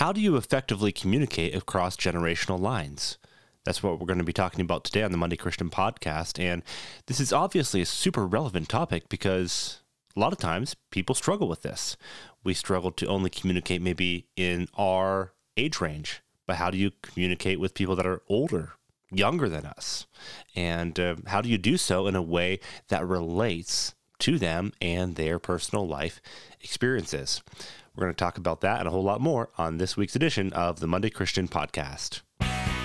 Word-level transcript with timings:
How 0.00 0.12
do 0.12 0.20
you 0.22 0.36
effectively 0.36 0.92
communicate 0.92 1.54
across 1.54 1.94
generational 1.94 2.58
lines? 2.58 3.18
That's 3.66 3.82
what 3.82 4.00
we're 4.00 4.06
going 4.06 4.18
to 4.18 4.24
be 4.24 4.32
talking 4.32 4.62
about 4.62 4.82
today 4.82 5.02
on 5.02 5.12
the 5.12 5.18
Monday 5.18 5.36
Christian 5.36 5.68
podcast. 5.68 6.42
And 6.42 6.62
this 7.04 7.20
is 7.20 7.34
obviously 7.34 7.82
a 7.82 7.84
super 7.84 8.26
relevant 8.26 8.70
topic 8.70 9.10
because 9.10 9.82
a 10.16 10.20
lot 10.20 10.32
of 10.32 10.38
times 10.38 10.74
people 10.90 11.14
struggle 11.14 11.48
with 11.48 11.60
this. 11.60 11.98
We 12.42 12.54
struggle 12.54 12.92
to 12.92 13.06
only 13.08 13.28
communicate 13.28 13.82
maybe 13.82 14.26
in 14.36 14.68
our 14.72 15.34
age 15.58 15.82
range, 15.82 16.22
but 16.46 16.56
how 16.56 16.70
do 16.70 16.78
you 16.78 16.92
communicate 17.02 17.60
with 17.60 17.74
people 17.74 17.96
that 17.96 18.06
are 18.06 18.22
older, 18.26 18.76
younger 19.10 19.50
than 19.50 19.66
us? 19.66 20.06
And 20.56 20.98
uh, 20.98 21.16
how 21.26 21.42
do 21.42 21.50
you 21.50 21.58
do 21.58 21.76
so 21.76 22.06
in 22.06 22.16
a 22.16 22.22
way 22.22 22.60
that 22.88 23.06
relates 23.06 23.94
to 24.20 24.38
them 24.38 24.72
and 24.80 25.16
their 25.16 25.38
personal 25.38 25.86
life 25.86 26.22
experiences? 26.62 27.42
We're 27.96 28.04
going 28.04 28.14
to 28.14 28.18
talk 28.24 28.38
about 28.38 28.60
that 28.62 28.78
and 28.78 28.88
a 28.88 28.90
whole 28.90 29.02
lot 29.02 29.20
more 29.20 29.50
on 29.58 29.78
this 29.78 29.96
week's 29.96 30.16
edition 30.16 30.52
of 30.52 30.80
the 30.80 30.86
Monday 30.86 31.10
Christian 31.10 31.48
Podcast. 31.48 32.20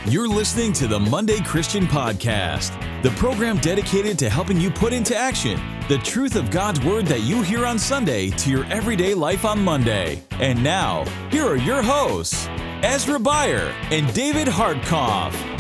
You're 0.07 0.27
listening 0.27 0.71
to 0.73 0.87
the 0.87 0.99
Monday 0.99 1.39
Christian 1.41 1.85
Podcast, 1.85 2.79
the 3.01 3.09
program 3.11 3.57
dedicated 3.57 4.19
to 4.19 4.29
helping 4.29 4.59
you 4.59 4.69
put 4.69 4.93
into 4.93 5.15
action 5.15 5.59
the 5.87 5.97
truth 5.99 6.35
of 6.35 6.51
God's 6.51 6.79
Word 6.81 7.05
that 7.07 7.21
you 7.21 7.41
hear 7.41 7.65
on 7.65 7.77
Sunday 7.79 8.29
to 8.31 8.49
your 8.49 8.65
everyday 8.65 9.13
life 9.13 9.45
on 9.45 9.63
Monday. 9.63 10.23
And 10.31 10.63
now, 10.63 11.05
here 11.31 11.45
are 11.45 11.55
your 11.55 11.81
hosts, 11.81 12.47
Ezra 12.83 13.19
Beyer 13.19 13.73
and 13.91 14.11
David 14.13 14.47
Hartkoff. 14.47 15.54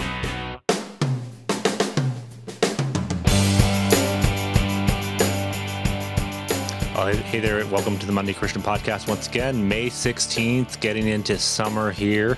Hey 7.13 7.39
there. 7.39 7.63
Welcome 7.67 7.99
to 7.99 8.07
the 8.07 8.11
Monday 8.11 8.33
Christian 8.33 8.63
Podcast 8.63 9.07
once 9.07 9.27
again. 9.27 9.67
May 9.67 9.91
16th, 9.91 10.79
getting 10.79 11.07
into 11.07 11.37
summer 11.37 11.91
here. 11.91 12.35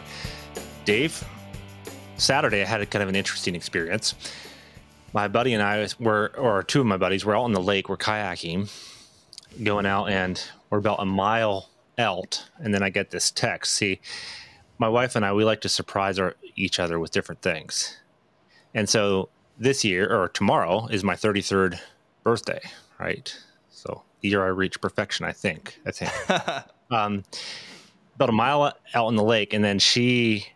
Dave, 0.84 1.24
Saturday 2.18 2.64
I 2.64 2.66
had 2.66 2.82
a 2.82 2.86
kind 2.86 3.02
of 3.02 3.08
an 3.08 3.16
interesting 3.16 3.56
experience. 3.56 4.14
My 5.14 5.30
buddy 5.30 5.54
and 5.54 5.64
I 5.64 5.88
were, 6.02 6.34
or 6.38 6.64
two 6.64 6.82
of 6.82 6.86
my 6.86 6.98
buddies, 6.98 7.24
were 7.24 7.34
out 7.34 7.44
on 7.44 7.54
the 7.54 7.62
lake, 7.62 7.88
we're 7.88 7.96
kayaking, 7.96 8.70
going 9.64 9.86
out, 9.86 10.10
and 10.10 10.44
we're 10.70 10.80
about 10.80 11.00
a 11.00 11.06
mile 11.06 11.70
out. 11.98 12.44
And 12.58 12.74
then 12.74 12.84
I 12.84 12.90
get 12.90 13.12
this 13.12 13.32
text. 13.32 13.74
See, 13.74 14.02
my 14.78 14.90
wife 14.90 15.16
and 15.16 15.24
I, 15.24 15.32
we 15.32 15.46
like 15.46 15.62
to 15.62 15.70
surprise 15.70 16.20
our, 16.20 16.36
each 16.58 16.78
other 16.78 17.00
with 17.00 17.12
different 17.12 17.42
things. 17.42 17.96
And 18.74 18.90
so 18.90 19.30
this 19.58 19.86
year, 19.86 20.14
or 20.14 20.28
tomorrow, 20.28 20.88
is 20.88 21.06
my 21.06 21.16
33rd 21.16 21.80
birthday, 22.26 22.60
right? 23.00 23.34
Year 24.22 24.44
I 24.44 24.48
reach 24.48 24.82
perfection. 24.82 25.26
I 25.26 25.32
think. 25.32 25.80
I 25.86 25.92
think. 25.92 26.12
um, 26.92 27.24
about 28.16 28.30
a 28.30 28.34
mile 28.34 28.74
out 28.94 29.08
in 29.10 29.16
the 29.16 29.24
lake, 29.24 29.54
and 29.54 29.64
then 29.64 29.80
she 29.80 30.48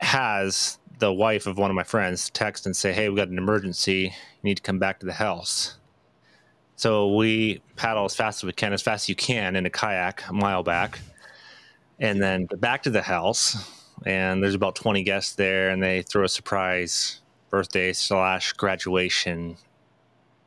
has 0.00 0.78
the 0.98 1.12
wife 1.12 1.46
of 1.46 1.58
one 1.58 1.70
of 1.70 1.74
my 1.74 1.84
friends 1.84 2.30
text 2.30 2.66
and 2.66 2.76
say, 2.76 2.92
"Hey, 2.92 3.08
we 3.08 3.16
got 3.16 3.28
an 3.28 3.38
emergency. 3.38 4.12
You 4.42 4.42
need 4.42 4.56
to 4.56 4.62
come 4.62 4.78
back 4.78 5.00
to 5.00 5.06
the 5.06 5.12
house." 5.12 5.76
So 6.76 7.14
we 7.14 7.62
paddle 7.76 8.04
as 8.04 8.14
fast 8.14 8.40
as 8.40 8.44
we 8.44 8.52
can, 8.52 8.72
as 8.74 8.82
fast 8.82 9.04
as 9.04 9.08
you 9.08 9.16
can, 9.16 9.56
in 9.56 9.64
a 9.64 9.70
kayak 9.70 10.28
a 10.28 10.32
mile 10.32 10.62
back, 10.62 10.98
and 11.98 12.22
then 12.22 12.46
back 12.46 12.82
to 12.82 12.90
the 12.90 13.02
house. 13.02 13.72
And 14.04 14.42
there's 14.42 14.54
about 14.54 14.76
20 14.76 15.02
guests 15.02 15.34
there, 15.34 15.70
and 15.70 15.82
they 15.82 16.02
throw 16.02 16.24
a 16.24 16.28
surprise 16.28 17.20
birthday 17.48 17.94
slash 17.94 18.52
graduation 18.52 19.56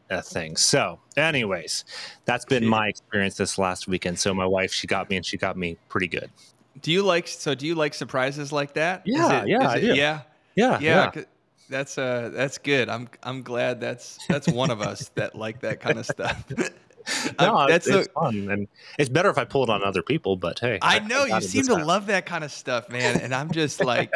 uh, 0.09 0.21
thing. 0.21 0.55
So, 0.55 0.99
anyways, 1.17 1.85
that's 2.25 2.45
been 2.45 2.65
my 2.65 2.88
experience 2.88 3.35
this 3.35 3.57
last 3.57 3.88
weekend. 3.88 4.19
So 4.19 4.33
my 4.33 4.45
wife, 4.45 4.73
she 4.73 4.88
got 4.88 5.09
me, 5.09 5.17
and 5.17 5.25
she 5.25 5.38
got 5.38 5.57
me 5.57 5.77
pretty 5.88 6.07
good. 6.07 6.29
Do 6.81 6.91
you 6.91 7.03
like? 7.03 7.27
So 7.27 7.55
do 7.55 7.67
you 7.67 7.75
like 7.75 7.93
surprises 7.93 8.52
like 8.52 8.73
that? 8.73 9.03
Yeah, 9.05 9.43
it, 9.43 9.47
yeah, 9.49 9.75
it, 9.75 9.83
yeah, 9.83 9.93
yeah, 9.93 10.21
yeah, 10.55 10.80
yeah. 10.80 11.11
yeah. 11.15 11.23
That's 11.69 11.97
uh, 11.97 12.31
that's 12.33 12.57
good. 12.57 12.89
I'm 12.89 13.09
I'm 13.21 13.43
glad 13.43 13.80
that's 13.80 14.17
that's 14.27 14.47
one 14.47 14.71
of 14.71 14.81
us 14.81 15.09
that 15.15 15.36
like 15.36 15.61
that 15.61 15.80
kind 15.80 15.99
of 15.99 16.05
stuff. 16.05 16.43
no, 17.39 17.58
um, 17.58 17.70
that's 17.70 17.87
it's, 17.87 18.08
fun, 18.14 18.49
and 18.49 18.67
it's 18.97 19.09
better 19.09 19.30
if 19.30 19.37
I 19.37 19.45
pull 19.45 19.64
it 19.64 19.70
on 19.70 19.83
other 19.83 20.02
people. 20.02 20.36
But 20.36 20.59
hey, 20.59 20.80
I 20.81 20.99
know 20.99 21.23
I 21.23 21.37
you 21.37 21.42
seem 21.42 21.64
to 21.64 21.75
time. 21.75 21.86
love 21.86 22.08
that 22.08 22.25
kind 22.25 22.43
of 22.43 22.52
stuff, 22.52 22.89
man. 22.89 23.20
And 23.21 23.33
I'm 23.33 23.52
just 23.52 23.83
like, 23.83 24.14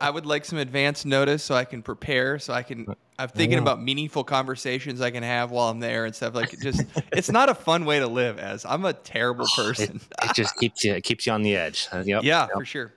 I 0.00 0.10
would 0.10 0.26
like 0.26 0.44
some 0.44 0.58
advance 0.58 1.04
notice 1.04 1.42
so 1.42 1.54
I 1.54 1.64
can 1.64 1.82
prepare, 1.82 2.38
so 2.38 2.52
I 2.52 2.62
can. 2.62 2.94
I'm 3.18 3.28
thinking 3.28 3.58
about 3.58 3.82
meaningful 3.82 4.24
conversations 4.24 5.00
I 5.00 5.10
can 5.10 5.22
have 5.22 5.50
while 5.50 5.70
I'm 5.70 5.80
there 5.80 6.04
and 6.04 6.14
stuff. 6.14 6.34
Like, 6.34 6.52
it 6.52 6.60
just 6.60 6.82
it's 7.12 7.30
not 7.30 7.48
a 7.48 7.54
fun 7.54 7.86
way 7.86 7.98
to 7.98 8.06
live. 8.06 8.38
As 8.38 8.64
I'm 8.64 8.84
a 8.84 8.92
terrible 8.92 9.46
person. 9.56 10.00
it, 10.22 10.30
it, 10.30 10.34
just 10.34 10.56
keeps 10.60 10.84
you 10.84 10.94
it 10.94 11.04
keeps 11.04 11.26
you 11.26 11.32
on 11.32 11.42
the 11.42 11.56
edge. 11.56 11.88
Yep, 11.92 12.06
yeah, 12.06 12.20
yep. 12.22 12.50
for 12.52 12.64
sure. 12.64 12.92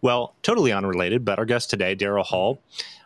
well, 0.00 0.34
totally 0.42 0.72
unrelated, 0.72 1.24
but 1.24 1.38
our 1.38 1.44
guest 1.44 1.70
today, 1.70 1.94
Darrell 1.94 2.24
Hall, 2.24 2.62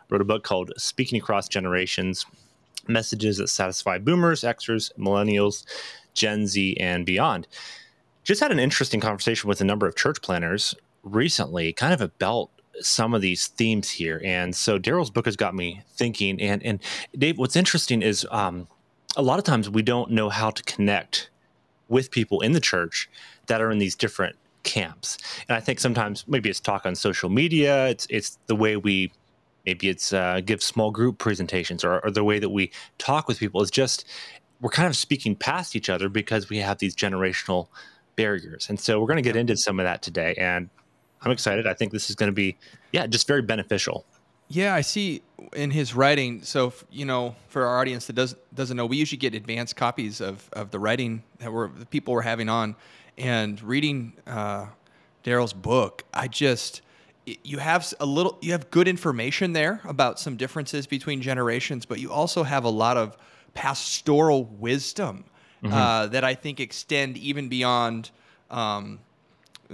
wrote 0.09 0.21
a 0.21 0.25
book 0.25 0.43
called 0.43 0.71
"Speaking 0.77 1.19
Across 1.19 1.49
Generations." 1.49 2.25
Messages 2.87 3.37
that 3.37 3.47
satisfy 3.47 3.97
boomers, 3.97 4.41
Xers, 4.41 4.91
millennials, 4.97 5.65
Gen 6.13 6.47
Z, 6.47 6.77
and 6.79 7.05
beyond. 7.05 7.47
Just 8.23 8.41
had 8.41 8.51
an 8.51 8.59
interesting 8.59 8.99
conversation 8.99 9.47
with 9.47 9.61
a 9.61 9.65
number 9.65 9.87
of 9.87 9.95
church 9.95 10.21
planners 10.21 10.75
recently, 11.03 11.73
kind 11.73 11.93
of 11.93 12.01
about 12.01 12.49
some 12.79 13.13
of 13.13 13.21
these 13.21 13.47
themes 13.47 13.89
here. 13.89 14.21
And 14.23 14.55
so 14.55 14.77
Darrell's 14.77 15.09
book 15.09 15.25
has 15.25 15.35
got 15.35 15.55
me 15.55 15.81
thinking. 15.95 16.41
And 16.41 16.63
and 16.63 16.79
Dave, 17.17 17.37
what's 17.37 17.55
interesting 17.55 18.01
is 18.01 18.25
um, 18.31 18.67
a 19.15 19.21
lot 19.21 19.39
of 19.39 19.45
times 19.45 19.69
we 19.69 19.81
don't 19.81 20.11
know 20.11 20.29
how 20.29 20.49
to 20.51 20.63
connect 20.63 21.29
with 21.89 22.11
people 22.11 22.41
in 22.41 22.53
the 22.53 22.59
church 22.59 23.09
that 23.47 23.61
are 23.61 23.71
in 23.71 23.79
these 23.79 23.95
different 23.95 24.35
camps. 24.63 25.17
And 25.49 25.55
I 25.55 25.59
think 25.59 25.79
sometimes 25.79 26.25
maybe 26.27 26.49
it's 26.49 26.59
talk 26.59 26.85
on 26.85 26.95
social 26.95 27.29
media, 27.29 27.87
it's 27.87 28.07
it's 28.09 28.37
the 28.47 28.55
way 28.55 28.77
we 28.77 29.11
maybe 29.65 29.89
it's 29.89 30.13
uh, 30.13 30.41
give 30.43 30.61
small 30.61 30.91
group 30.91 31.17
presentations 31.17 31.83
or, 31.83 31.99
or 31.99 32.11
the 32.11 32.23
way 32.23 32.39
that 32.39 32.49
we 32.49 32.71
talk 32.97 33.27
with 33.27 33.39
people 33.39 33.61
is 33.61 33.71
just 33.71 34.05
we're 34.59 34.69
kind 34.69 34.87
of 34.87 34.95
speaking 34.95 35.35
past 35.35 35.75
each 35.75 35.89
other 35.89 36.07
because 36.07 36.49
we 36.49 36.57
have 36.57 36.77
these 36.77 36.95
generational 36.95 37.67
barriers. 38.15 38.69
And 38.69 38.79
so 38.79 38.99
we're 38.99 39.07
going 39.07 39.17
to 39.17 39.23
get 39.23 39.35
into 39.35 39.57
some 39.57 39.79
of 39.79 39.85
that 39.85 40.01
today 40.01 40.35
and 40.37 40.69
i'm 41.23 41.31
excited. 41.31 41.67
I 41.67 41.73
think 41.73 41.91
this 41.91 42.09
is 42.09 42.15
going 42.15 42.31
to 42.31 42.35
be 42.35 42.57
yeah 42.91 43.07
just 43.07 43.27
very 43.27 43.41
beneficial. 43.41 44.05
Yeah 44.47 44.75
i 44.75 44.81
see 44.81 45.21
in 45.53 45.71
his 45.71 45.95
writing 45.95 46.41
so 46.43 46.73
you 46.89 47.05
know 47.05 47.35
for 47.47 47.65
our 47.65 47.79
audience 47.79 48.07
that 48.07 48.13
does, 48.13 48.35
doesn't 48.53 48.75
know 48.75 48.85
we 48.85 48.97
usually 48.97 49.17
get 49.17 49.33
advanced 49.33 49.75
copies 49.75 50.21
of, 50.21 50.49
of 50.53 50.71
the 50.71 50.79
writing 50.79 51.23
that 51.39 51.51
we're 51.51 51.69
the 51.69 51.85
people 51.85 52.13
we're 52.13 52.21
having 52.21 52.49
on 52.49 52.75
and 53.17 53.61
reading 53.61 54.13
uh, 54.27 54.67
darrell's 55.23 55.53
book 55.53 56.03
i 56.13 56.27
just 56.27 56.81
you 57.25 57.59
have 57.59 57.93
a 57.99 58.05
little 58.05 58.37
you 58.41 58.51
have 58.51 58.71
good 58.71 58.87
information 58.87 59.53
there 59.53 59.81
about 59.85 60.19
some 60.19 60.35
differences 60.37 60.87
between 60.87 61.21
generations 61.21 61.85
but 61.85 61.99
you 61.99 62.11
also 62.11 62.43
have 62.43 62.63
a 62.63 62.69
lot 62.69 62.97
of 62.97 63.15
pastoral 63.53 64.45
wisdom 64.45 65.23
mm-hmm. 65.63 65.73
uh, 65.73 66.07
that 66.07 66.23
i 66.23 66.33
think 66.33 66.59
extend 66.59 67.17
even 67.17 67.47
beyond 67.47 68.09
um, 68.49 68.99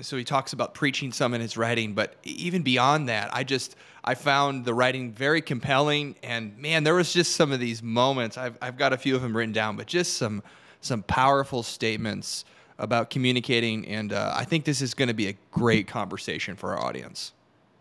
so 0.02 0.16
he 0.16 0.24
talks 0.24 0.53
about 0.53 0.74
preaching 0.74 1.12
some 1.12 1.34
in 1.34 1.41
his 1.41 1.57
writing 1.57 1.94
but 1.94 2.16
even 2.24 2.63
beyond 2.63 3.07
that 3.07 3.34
i 3.34 3.44
just 3.44 3.75
i 4.03 4.13
found 4.13 4.66
the 4.66 4.74
writing 4.74 5.12
very 5.12 5.41
compelling 5.41 6.16
and 6.24 6.57
man 6.57 6.84
there 6.84 6.96
was 6.96 7.13
just 7.13 7.36
some 7.36 7.52
of 7.52 7.59
these 7.59 7.81
moments 7.81 8.38
i've, 8.38 8.57
I've 8.62 8.78
got 8.78 8.91
a 8.91 8.97
few 8.97 9.16
of 9.16 9.22
them 9.22 9.36
written 9.36 9.53
down 9.53 9.78
but 9.78 9.88
just 9.88 10.18
some 10.18 10.44
some 10.81 11.02
powerful 11.03 11.63
statements 11.63 12.46
about 12.78 13.09
communicating 13.09 13.88
and 13.88 14.12
uh, 14.12 14.34
i 14.36 14.44
think 14.44 14.66
this 14.66 14.81
is 14.81 14.94
going 14.94 15.07
to 15.07 15.13
be 15.13 15.28
a 15.30 15.36
great 15.50 15.88
conversation 15.88 16.56
for 16.56 16.75
our 16.75 16.86
audience 16.86 17.31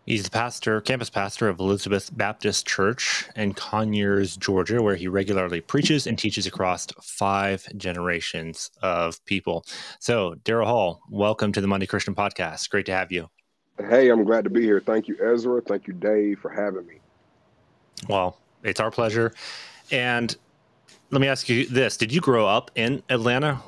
He's 0.07 0.23
the 0.23 0.31
pastor, 0.31 0.79
campus 0.79 1.09
pastor 1.09 1.49
of 1.49 1.59
Elizabeth 1.59 2.15
Baptist 2.15 2.65
Church 2.65 3.25
in 3.35 3.53
Conyers, 3.53 4.37
Georgia, 4.37 4.81
where 4.81 4.95
he 4.95 5.09
regularly 5.09 5.59
preaches 5.59 6.07
and 6.07 6.17
teaches 6.17 6.47
across 6.47 6.87
five 7.01 7.67
generations 7.75 8.71
of 8.81 9.23
people. 9.25 9.65
So, 9.99 10.35
Darrell 10.45 10.69
Hall, 10.69 11.01
welcome 11.09 11.51
to 11.51 11.59
the 11.59 11.67
Monday 11.67 11.87
Christian 11.87 12.15
Podcast. 12.15 12.69
Great 12.69 12.85
to 12.85 12.93
have 12.93 13.11
you. 13.11 13.29
Hey, 13.77 14.07
I'm 14.07 14.23
glad 14.23 14.45
to 14.45 14.49
be 14.49 14.61
here. 14.61 14.79
Thank 14.79 15.09
you, 15.09 15.17
Ezra. 15.21 15.59
Thank 15.59 15.87
you, 15.87 15.93
Dave, 15.93 16.39
for 16.39 16.51
having 16.51 16.87
me. 16.87 17.01
Well, 18.07 18.37
it's 18.63 18.79
our 18.79 18.91
pleasure. 18.91 19.33
And 19.91 20.33
let 21.11 21.19
me 21.19 21.27
ask 21.27 21.49
you 21.49 21.65
this: 21.65 21.97
Did 21.97 22.13
you 22.13 22.21
grow 22.21 22.47
up 22.47 22.71
in 22.75 23.03
Atlanta? 23.09 23.61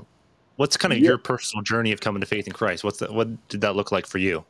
What's 0.55 0.77
kind 0.77 0.93
of 0.93 0.99
your 0.99 1.17
personal 1.17 1.63
journey 1.63 1.91
of 1.91 1.99
coming 1.99 2.21
to 2.21 2.25
faith 2.25 2.47
in 2.47 2.53
Christ? 2.53 2.85
What's 2.85 2.99
that? 2.99 3.13
What 3.13 3.49
did 3.49 3.59
that 3.59 3.75
look 3.75 3.91
like 3.91 4.07
for 4.07 4.19
you? 4.19 4.45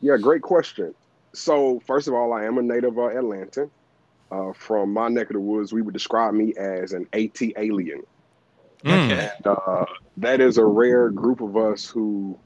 Yeah, 0.00 0.16
great 0.16 0.40
question 0.40 0.94
so 1.34 1.80
first 1.80 2.08
of 2.08 2.14
all, 2.14 2.32
I 2.32 2.44
am 2.44 2.58
a 2.58 2.62
native 2.62 2.98
of 2.98 3.16
Atlanta. 3.16 3.68
Uh, 4.30 4.52
from 4.52 4.92
my 4.92 5.08
neck 5.08 5.28
of 5.28 5.34
the 5.34 5.40
woods, 5.40 5.72
we 5.72 5.82
would 5.82 5.92
describe 5.92 6.34
me 6.34 6.54
as 6.56 6.92
an 6.92 7.06
AT 7.12 7.40
alien. 7.56 8.02
Hmm. 8.82 8.90
And, 8.90 9.46
uh, 9.46 9.86
that 10.16 10.40
is 10.40 10.58
a 10.58 10.64
rare 10.64 11.10
group 11.10 11.40
of 11.40 11.56
us 11.56 11.86
who 11.86 12.38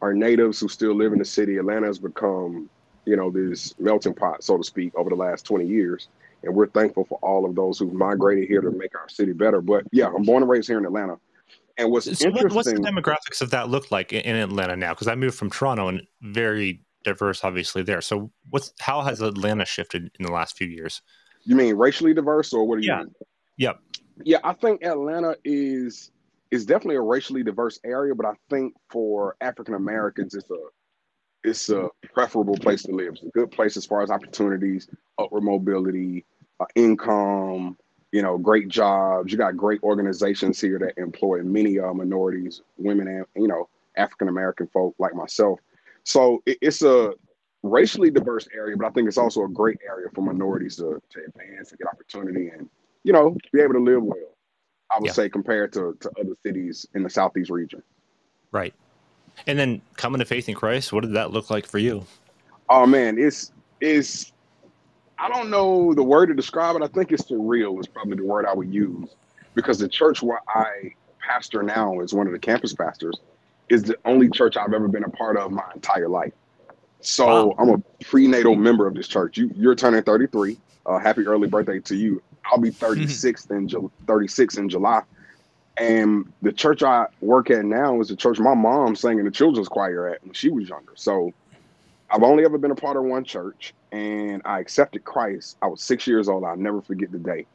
are 0.00 0.12
natives 0.12 0.60
who 0.60 0.68
still 0.68 0.94
live 0.94 1.12
in 1.12 1.18
the 1.18 1.24
city. 1.24 1.56
Atlanta 1.56 1.86
has 1.86 1.98
become, 1.98 2.68
you 3.04 3.16
know, 3.16 3.30
this 3.30 3.78
melting 3.78 4.14
pot, 4.14 4.42
so 4.44 4.56
to 4.56 4.64
speak, 4.64 4.94
over 4.94 5.10
the 5.10 5.16
last 5.16 5.44
20 5.46 5.66
years. 5.66 6.08
And 6.42 6.54
we're 6.54 6.66
thankful 6.66 7.04
for 7.04 7.18
all 7.22 7.46
of 7.46 7.54
those 7.54 7.78
who've 7.78 7.92
migrated 7.92 8.48
here 8.48 8.60
to 8.60 8.70
make 8.70 8.94
our 8.94 9.08
city 9.08 9.32
better. 9.32 9.60
But 9.60 9.84
yeah, 9.92 10.06
I'm 10.14 10.24
born 10.24 10.42
and 10.42 10.50
raised 10.50 10.68
here 10.68 10.78
in 10.78 10.84
Atlanta. 10.84 11.18
And 11.78 11.90
what's 11.90 12.18
So 12.18 12.30
what, 12.30 12.52
what's 12.52 12.70
the 12.70 12.78
demographics 12.78 13.40
of 13.40 13.50
that 13.50 13.68
look 13.68 13.90
like 13.90 14.12
in, 14.12 14.20
in 14.20 14.36
Atlanta 14.36 14.76
now? 14.76 14.92
Because 14.92 15.08
I 15.08 15.14
moved 15.14 15.36
from 15.36 15.50
Toronto 15.50 15.88
and 15.88 16.06
very 16.20 16.80
diverse, 17.04 17.44
obviously 17.44 17.82
there. 17.82 18.00
So 18.00 18.30
what's 18.50 18.72
how 18.80 19.02
has 19.02 19.20
Atlanta 19.20 19.64
shifted 19.64 20.10
in 20.18 20.26
the 20.26 20.32
last 20.32 20.56
few 20.56 20.66
years? 20.66 21.02
you 21.46 21.54
mean 21.56 21.76
racially 21.76 22.14
diverse, 22.14 22.54
or 22.54 22.66
what 22.66 22.80
do 22.80 22.86
you 22.86 22.92
Yeah. 22.92 22.98
mean? 23.00 23.14
Yep. 23.58 23.80
Yeah, 24.24 24.38
I 24.42 24.54
think 24.54 24.82
Atlanta 24.84 25.36
is 25.44 26.10
is 26.50 26.64
definitely 26.64 26.96
a 26.96 27.00
racially 27.02 27.42
diverse 27.42 27.78
area, 27.84 28.14
but 28.14 28.26
I 28.26 28.32
think 28.48 28.74
for 28.88 29.36
African 29.40 29.74
Americans, 29.74 30.34
it's 30.34 30.48
a 30.50 30.56
it's 31.42 31.68
a 31.68 31.90
preferable 32.14 32.56
place 32.56 32.82
to 32.84 32.92
live. 32.92 33.14
It's 33.14 33.24
a 33.24 33.30
good 33.30 33.50
place 33.50 33.76
as 33.76 33.84
far 33.84 34.02
as 34.02 34.10
opportunities, 34.10 34.88
upward 35.18 35.42
mobility, 35.44 36.24
uh, 36.60 36.64
income. 36.74 37.76
You 38.12 38.22
know, 38.22 38.38
great 38.38 38.68
jobs. 38.68 39.32
You 39.32 39.38
got 39.38 39.56
great 39.56 39.82
organizations 39.82 40.60
here 40.60 40.78
that 40.78 40.96
employ 40.96 41.42
many 41.42 41.80
uh, 41.80 41.92
minorities, 41.92 42.62
women, 42.78 43.08
and 43.08 43.26
you 43.34 43.48
know, 43.48 43.68
African 43.96 44.28
American 44.28 44.68
folk 44.68 44.94
like 44.98 45.14
myself. 45.14 45.58
So 46.04 46.42
it, 46.46 46.58
it's 46.60 46.82
a 46.82 47.14
racially 47.62 48.10
diverse 48.10 48.46
area, 48.54 48.76
but 48.76 48.86
I 48.86 48.90
think 48.90 49.08
it's 49.08 49.18
also 49.18 49.44
a 49.44 49.48
great 49.48 49.78
area 49.86 50.08
for 50.14 50.20
minorities 50.22 50.76
to, 50.76 51.00
to 51.10 51.20
advance 51.26 51.70
and 51.70 51.78
get 51.78 51.88
opportunity 51.88 52.48
and 52.48 52.68
you 53.02 53.12
know 53.12 53.36
be 53.52 53.60
able 53.60 53.74
to 53.74 53.80
live 53.80 54.02
well. 54.02 54.36
I 54.90 55.00
would 55.00 55.06
Yeah. 55.06 55.12
say 55.12 55.28
compared 55.28 55.72
to, 55.72 55.96
to 56.00 56.10
other 56.20 56.36
cities 56.44 56.86
in 56.94 57.02
the 57.02 57.10
southeast 57.10 57.50
region. 57.50 57.82
Right. 58.52 58.74
And 59.46 59.58
then 59.58 59.80
coming 59.96 60.20
to 60.20 60.24
faith 60.24 60.48
in 60.48 60.54
Christ, 60.54 60.92
what 60.92 61.02
did 61.02 61.14
that 61.14 61.32
look 61.32 61.50
like 61.50 61.66
for 61.66 61.78
you? 61.78 62.06
Oh 62.68 62.86
man, 62.86 63.18
it's 63.18 63.52
it's 63.80 64.32
I 65.18 65.28
don't 65.28 65.50
know 65.50 65.94
the 65.94 66.02
word 66.02 66.26
to 66.26 66.34
describe 66.34 66.76
it. 66.76 66.82
I 66.82 66.88
think 66.88 67.12
it's 67.12 67.24
surreal 67.24 67.80
is 67.80 67.86
probably 67.86 68.16
the 68.16 68.24
word 68.24 68.46
I 68.46 68.54
would 68.54 68.72
use 68.72 69.08
because 69.54 69.78
the 69.78 69.88
church 69.88 70.22
where 70.22 70.40
I 70.48 70.92
pastor 71.20 71.62
now 71.62 72.00
is 72.00 72.12
one 72.12 72.26
of 72.26 72.32
the 72.32 72.38
campus 72.38 72.74
pastors 72.74 73.18
is 73.68 73.82
the 73.84 73.96
only 74.04 74.28
church 74.28 74.56
I've 74.56 74.72
ever 74.72 74.88
been 74.88 75.04
a 75.04 75.10
part 75.10 75.36
of 75.36 75.50
my 75.50 75.64
entire 75.74 76.08
life. 76.08 76.32
So 77.00 77.48
Wow. 77.48 77.54
I'm 77.58 77.68
a 77.70 77.78
prenatal 78.04 78.54
member 78.56 78.86
of 78.86 78.94
this 78.94 79.08
church. 79.08 79.36
You 79.36 79.50
you're 79.54 79.74
turning 79.74 80.02
33. 80.02 80.58
Uh, 80.86 80.98
happy 80.98 81.26
early 81.26 81.48
birthday 81.48 81.80
to 81.80 81.96
you. 81.96 82.22
I'll 82.46 82.58
be 82.58 82.70
36 82.80 83.46
in 83.46 83.68
Ju- 83.68 83.92
36 84.06 84.56
in 84.56 84.68
July. 84.68 85.02
And 85.76 86.32
the 86.40 86.52
church 86.52 86.82
I 86.82 87.06
work 87.20 87.50
at 87.50 87.64
now 87.64 88.00
is 88.00 88.08
the 88.08 88.16
church 88.16 88.38
my 88.38 88.54
mom 88.54 88.94
sang 88.94 89.18
in 89.18 89.24
the 89.24 89.30
children's 89.30 89.68
choir 89.68 90.08
at 90.08 90.22
when 90.22 90.32
she 90.32 90.50
was 90.50 90.68
younger. 90.68 90.92
So 90.94 91.32
I've 92.10 92.22
only 92.22 92.44
ever 92.44 92.58
been 92.58 92.70
a 92.70 92.76
part 92.76 92.96
of 92.96 93.02
one 93.02 93.24
church, 93.24 93.74
and 93.90 94.40
I 94.44 94.60
accepted 94.60 95.02
Christ. 95.04 95.56
I 95.62 95.66
was 95.66 95.82
six 95.82 96.06
years 96.06 96.28
old. 96.28 96.44
I'll 96.44 96.56
never 96.56 96.80
forget 96.80 97.10
the 97.10 97.18
day. 97.18 97.46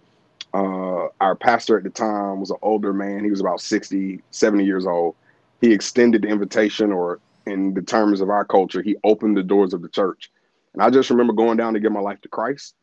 Uh, 0.54 1.08
our 1.22 1.36
pastor 1.36 1.78
at 1.78 1.84
the 1.84 1.90
time 1.92 2.40
was 2.42 2.50
an 2.50 2.58
older 2.62 2.92
man. 2.92 3.24
He 3.24 3.30
was 3.30 3.40
about 3.40 3.62
60, 3.62 4.22
70 4.32 4.66
years 4.66 4.86
old. 4.86 5.16
He 5.62 5.74
extended 5.74 6.22
the 6.22 6.28
invitation, 6.28 6.92
or 6.92 7.20
in 7.46 7.74
the 7.74 7.82
terms 7.82 8.22
of 8.22 8.30
our 8.30 8.46
culture, 8.46 8.82
he 8.82 8.96
opened 9.04 9.38
the 9.38 9.44
doors 9.44 9.74
of 9.74 9.82
the 9.82 9.90
church. 9.90 10.32
And 10.74 10.82
I 10.82 10.90
just 10.90 11.10
remember 11.10 11.34
going 11.34 11.58
down 11.58 11.74
to 11.74 11.80
give 11.80 11.92
my 11.92 12.00
life 12.00 12.22
to 12.22 12.30
Christ. 12.30 12.76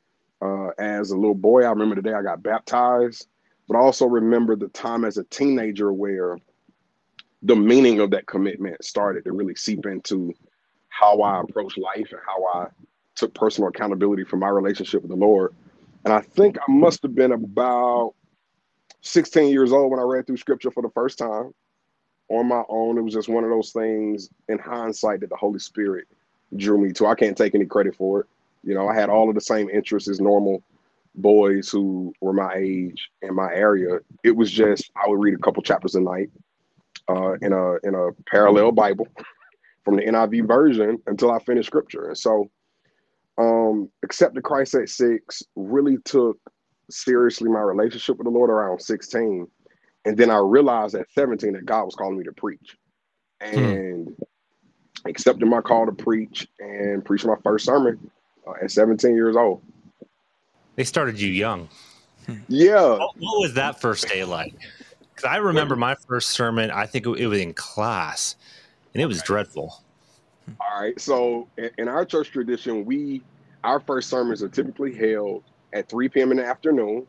Uh, 0.42 0.68
as 0.78 1.10
a 1.10 1.16
little 1.16 1.34
boy, 1.34 1.64
I 1.64 1.70
remember 1.70 1.94
the 1.94 2.02
day 2.02 2.12
I 2.12 2.22
got 2.22 2.42
baptized, 2.42 3.28
but 3.68 3.76
I 3.76 3.80
also 3.80 4.06
remember 4.06 4.54
the 4.54 4.68
time 4.68 5.04
as 5.04 5.16
a 5.16 5.24
teenager 5.24 5.92
where 5.92 6.38
the 7.42 7.56
meaning 7.56 8.00
of 8.00 8.10
that 8.10 8.26
commitment 8.26 8.84
started 8.84 9.24
to 9.24 9.32
really 9.32 9.54
seep 9.54 9.86
into 9.86 10.34
how 10.88 11.20
I 11.22 11.40
approached 11.40 11.78
life 11.78 12.08
and 12.10 12.20
how 12.26 12.44
I 12.60 12.66
took 13.14 13.34
personal 13.34 13.68
accountability 13.68 14.24
for 14.24 14.36
my 14.36 14.48
relationship 14.48 15.02
with 15.02 15.10
the 15.10 15.16
Lord. 15.16 15.54
And 16.04 16.12
I 16.12 16.20
think 16.20 16.58
I 16.58 16.70
must 16.70 17.02
have 17.02 17.14
been 17.14 17.32
about 17.32 18.14
16 19.00 19.50
years 19.50 19.72
old 19.72 19.90
when 19.90 20.00
I 20.00 20.04
read 20.04 20.26
through 20.26 20.36
scripture 20.36 20.70
for 20.70 20.82
the 20.82 20.90
first 20.90 21.18
time 21.18 21.54
on 22.28 22.48
my 22.48 22.62
own. 22.68 22.98
It 22.98 23.02
was 23.02 23.14
just 23.14 23.28
one 23.28 23.44
of 23.44 23.50
those 23.50 23.72
things 23.72 24.30
in 24.48 24.58
hindsight 24.58 25.20
that 25.20 25.30
the 25.30 25.36
Holy 25.36 25.58
Spirit 25.58 26.06
drew 26.56 26.78
me 26.78 26.92
to. 26.92 27.06
I 27.06 27.14
can't 27.14 27.36
take 27.36 27.54
any 27.54 27.66
credit 27.66 27.96
for 27.96 28.20
it. 28.20 28.26
You 28.62 28.74
know, 28.74 28.88
I 28.88 28.94
had 28.94 29.08
all 29.08 29.28
of 29.28 29.34
the 29.34 29.40
same 29.40 29.68
interests 29.70 30.08
as 30.08 30.20
normal 30.20 30.62
boys 31.14 31.70
who 31.70 32.12
were 32.20 32.32
my 32.32 32.54
age 32.56 33.10
in 33.22 33.34
my 33.34 33.52
area. 33.52 33.98
It 34.22 34.36
was 34.36 34.50
just 34.50 34.90
I 34.96 35.08
would 35.08 35.20
read 35.20 35.34
a 35.34 35.38
couple 35.38 35.62
chapters 35.62 35.94
a 35.94 36.00
night 36.00 36.30
uh, 37.08 37.34
in 37.34 37.52
a 37.52 37.74
in 37.84 37.94
a 37.94 38.10
parallel 38.28 38.72
Bible 38.72 39.08
from 39.84 39.96
the 39.96 40.02
NIV 40.02 40.46
version 40.46 40.98
until 41.06 41.30
I 41.30 41.38
finished 41.38 41.68
scripture. 41.68 42.08
And 42.08 42.18
so 42.18 42.50
um 43.38 43.88
accepted 44.02 44.42
Christ 44.42 44.74
at 44.74 44.88
six, 44.88 45.42
really 45.54 45.98
took 46.04 46.38
seriously 46.90 47.50
my 47.50 47.60
relationship 47.60 48.16
with 48.16 48.26
the 48.26 48.30
Lord 48.30 48.50
around 48.50 48.80
16. 48.80 49.46
And 50.06 50.16
then 50.16 50.30
I 50.30 50.38
realized 50.38 50.94
at 50.94 51.10
17 51.12 51.52
that 51.52 51.66
God 51.66 51.84
was 51.84 51.94
calling 51.94 52.16
me 52.16 52.24
to 52.24 52.32
preach. 52.32 52.76
And 53.40 54.16
accepted 55.04 55.46
my 55.46 55.60
call 55.60 55.86
to 55.86 55.92
preach 55.92 56.46
and 56.58 57.04
preached 57.04 57.26
my 57.26 57.36
first 57.42 57.66
sermon 57.66 58.10
uh, 58.46 58.52
at 58.62 58.70
17 58.70 59.14
years 59.14 59.36
old. 59.36 59.62
They 60.76 60.84
started 60.84 61.20
you 61.20 61.28
young. 61.28 61.68
Yeah. 62.48 62.90
What, 62.90 63.16
what 63.18 63.40
was 63.40 63.54
that 63.54 63.80
first 63.80 64.08
day 64.08 64.24
like? 64.24 64.54
Because 65.00 65.24
I 65.24 65.36
remember 65.36 65.76
my 65.76 65.94
first 65.94 66.30
sermon. 66.30 66.70
I 66.70 66.86
think 66.86 67.06
it 67.06 67.26
was 67.26 67.40
in 67.40 67.54
class, 67.54 68.36
and 68.92 69.02
it 69.02 69.06
was 69.06 69.22
dreadful. 69.22 69.82
All 70.60 70.80
right. 70.80 71.00
So 71.00 71.48
in, 71.56 71.70
in 71.78 71.88
our 71.88 72.04
church 72.04 72.30
tradition, 72.30 72.84
we 72.84 73.22
our 73.64 73.80
first 73.80 74.10
sermons 74.10 74.42
are 74.42 74.48
typically 74.48 74.94
held 74.94 75.44
at 75.72 75.88
3 75.88 76.08
p.m. 76.08 76.30
in 76.30 76.36
the 76.38 76.44
afternoon 76.44 77.06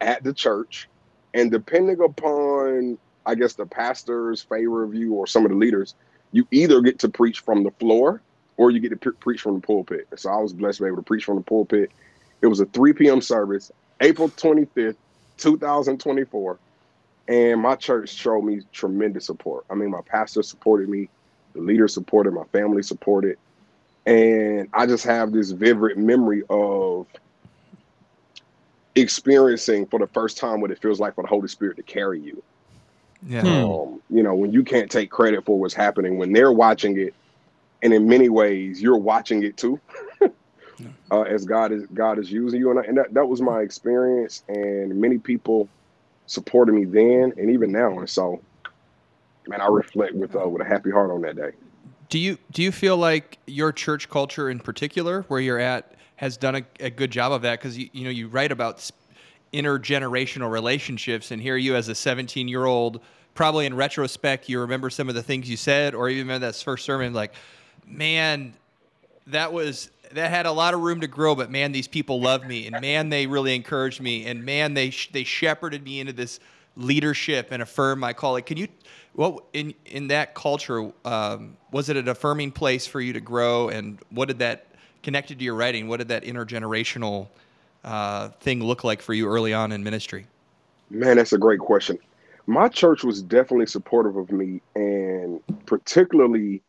at 0.00 0.24
the 0.24 0.32
church. 0.32 0.88
And 1.34 1.50
depending 1.50 2.00
upon, 2.00 2.98
I 3.26 3.34
guess, 3.34 3.54
the 3.54 3.66
pastor's 3.66 4.42
favor 4.42 4.82
of 4.82 4.94
you 4.94 5.14
or 5.14 5.26
some 5.26 5.44
of 5.44 5.50
the 5.50 5.56
leaders, 5.56 5.94
you 6.32 6.46
either 6.50 6.80
get 6.80 6.98
to 7.00 7.08
preach 7.08 7.40
from 7.40 7.62
the 7.62 7.70
floor 7.72 8.20
or 8.56 8.70
you 8.70 8.80
get 8.80 8.90
to 8.90 8.96
pre- 8.96 9.12
preach 9.12 9.40
from 9.40 9.54
the 9.54 9.60
pulpit. 9.60 10.06
So 10.16 10.30
I 10.30 10.36
was 10.36 10.52
blessed 10.52 10.78
to 10.78 10.84
be 10.84 10.88
able 10.88 10.98
to 10.98 11.02
preach 11.02 11.24
from 11.24 11.36
the 11.36 11.42
pulpit. 11.42 11.90
It 12.42 12.46
was 12.46 12.60
a 12.60 12.66
3 12.66 12.92
p.m. 12.94 13.20
service, 13.20 13.70
April 14.00 14.28
25th, 14.28 14.96
2024. 15.38 16.58
And 17.28 17.60
my 17.60 17.76
church 17.76 18.10
showed 18.10 18.42
me 18.42 18.62
tremendous 18.72 19.26
support. 19.26 19.64
I 19.70 19.74
mean, 19.74 19.90
my 19.90 20.00
pastor 20.04 20.42
supported 20.42 20.88
me, 20.88 21.08
the 21.54 21.60
leaders 21.60 21.94
supported, 21.94 22.32
my 22.32 22.44
family 22.44 22.82
supported. 22.82 23.38
And 24.04 24.68
I 24.72 24.86
just 24.86 25.04
have 25.04 25.32
this 25.32 25.50
vivid 25.52 25.96
memory 25.96 26.42
of 26.50 27.06
experiencing 28.94 29.86
for 29.86 29.98
the 29.98 30.06
first 30.08 30.36
time 30.36 30.60
what 30.60 30.70
it 30.70 30.78
feels 30.80 31.00
like 31.00 31.14
for 31.14 31.22
the 31.22 31.28
Holy 31.28 31.48
Spirit 31.48 31.76
to 31.76 31.82
carry 31.82 32.20
you. 32.20 32.42
Yeah. 33.26 33.42
Hmm. 33.42 33.48
Um, 33.48 34.02
you 34.10 34.22
know, 34.22 34.34
when 34.34 34.52
you 34.52 34.62
can't 34.62 34.90
take 34.90 35.10
credit 35.10 35.44
for 35.44 35.58
what's 35.58 35.74
happening, 35.74 36.18
when 36.18 36.32
they're 36.32 36.52
watching 36.52 36.98
it, 36.98 37.14
and 37.82 37.94
in 37.94 38.08
many 38.08 38.28
ways 38.28 38.80
you're 38.82 38.98
watching 38.98 39.42
it 39.42 39.56
too, 39.56 39.80
uh, 41.10 41.22
as 41.22 41.44
God 41.44 41.72
is 41.72 41.86
God 41.92 42.18
is 42.18 42.30
using 42.30 42.60
you, 42.60 42.70
and, 42.70 42.80
I, 42.80 42.82
and 42.84 42.96
that 42.96 43.14
that 43.14 43.26
was 43.26 43.40
my 43.40 43.60
experience, 43.60 44.42
and 44.48 45.00
many 45.00 45.18
people 45.18 45.68
supported 46.26 46.72
me 46.72 46.84
then 46.84 47.32
and 47.36 47.50
even 47.50 47.72
now, 47.72 47.98
and 47.98 48.08
so, 48.08 48.40
man, 49.46 49.60
I 49.60 49.66
reflect 49.68 50.14
with 50.14 50.34
uh, 50.34 50.48
with 50.48 50.62
a 50.62 50.64
happy 50.64 50.90
heart 50.90 51.10
on 51.10 51.20
that 51.22 51.36
day. 51.36 51.52
Do 52.08 52.18
you 52.18 52.38
do 52.52 52.62
you 52.62 52.72
feel 52.72 52.96
like 52.96 53.38
your 53.46 53.72
church 53.72 54.08
culture 54.08 54.48
in 54.48 54.60
particular, 54.60 55.22
where 55.28 55.40
you're 55.40 55.60
at, 55.60 55.94
has 56.20 56.36
done 56.36 56.56
a, 56.56 56.62
a 56.80 56.90
good 56.90 57.10
job 57.10 57.32
of 57.32 57.40
that? 57.40 57.58
Because 57.58 57.78
you 57.78 57.88
you 57.94 58.04
know 58.04 58.10
you 58.10 58.28
write 58.28 58.52
about 58.52 58.90
intergenerational 59.54 60.50
relationships, 60.50 61.30
and 61.30 61.40
here 61.40 61.56
you 61.56 61.74
as 61.74 61.88
a 61.88 61.94
17 61.94 62.46
year 62.46 62.66
old, 62.66 63.00
probably 63.34 63.64
in 63.64 63.74
retrospect, 63.74 64.46
you 64.46 64.60
remember 64.60 64.90
some 64.90 65.08
of 65.08 65.14
the 65.14 65.22
things 65.22 65.48
you 65.48 65.56
said, 65.56 65.94
or 65.94 66.10
even 66.10 66.26
remember 66.26 66.46
that 66.46 66.56
first 66.56 66.84
sermon, 66.84 67.14
like, 67.14 67.32
man, 67.86 68.52
that 69.28 69.50
was 69.50 69.90
that 70.12 70.30
had 70.30 70.44
a 70.44 70.52
lot 70.52 70.74
of 70.74 70.80
room 70.80 71.00
to 71.00 71.06
grow, 71.06 71.34
but 71.34 71.50
man, 71.50 71.72
these 71.72 71.88
people 71.88 72.20
loved 72.20 72.46
me, 72.46 72.66
and 72.66 72.78
man, 72.82 73.08
they 73.08 73.26
really 73.26 73.54
encouraged 73.54 74.02
me, 74.02 74.26
and 74.26 74.44
man, 74.44 74.74
they 74.74 74.90
sh- 74.90 75.08
they 75.12 75.24
shepherded 75.24 75.82
me 75.82 76.00
into 76.00 76.12
this 76.12 76.38
leadership 76.76 77.48
and 77.50 77.62
affirmed 77.62 77.98
my 77.98 78.12
calling. 78.12 78.44
Can 78.44 78.58
you, 78.58 78.68
what 79.14 79.42
in 79.54 79.72
in 79.86 80.08
that 80.08 80.34
culture 80.34 80.92
um, 81.06 81.56
was 81.72 81.88
it 81.88 81.96
an 81.96 82.08
affirming 82.08 82.52
place 82.52 82.86
for 82.86 83.00
you 83.00 83.14
to 83.14 83.20
grow, 83.20 83.70
and 83.70 83.98
what 84.10 84.28
did 84.28 84.40
that 84.40 84.66
connected 85.02 85.38
to 85.38 85.44
your 85.44 85.54
writing? 85.54 85.88
What 85.88 85.98
did 85.98 86.08
that 86.08 86.24
intergenerational 86.24 87.28
uh, 87.84 88.28
thing 88.40 88.62
look 88.62 88.84
like 88.84 89.02
for 89.02 89.14
you 89.14 89.26
early 89.26 89.54
on 89.54 89.72
in 89.72 89.82
ministry? 89.82 90.26
Man, 90.90 91.16
that's 91.16 91.32
a 91.32 91.38
great 91.38 91.60
question. 91.60 91.98
My 92.46 92.68
church 92.68 93.04
was 93.04 93.22
definitely 93.22 93.66
supportive 93.66 94.16
of 94.16 94.32
me, 94.32 94.60
and 94.74 95.40
particularly, 95.66 96.62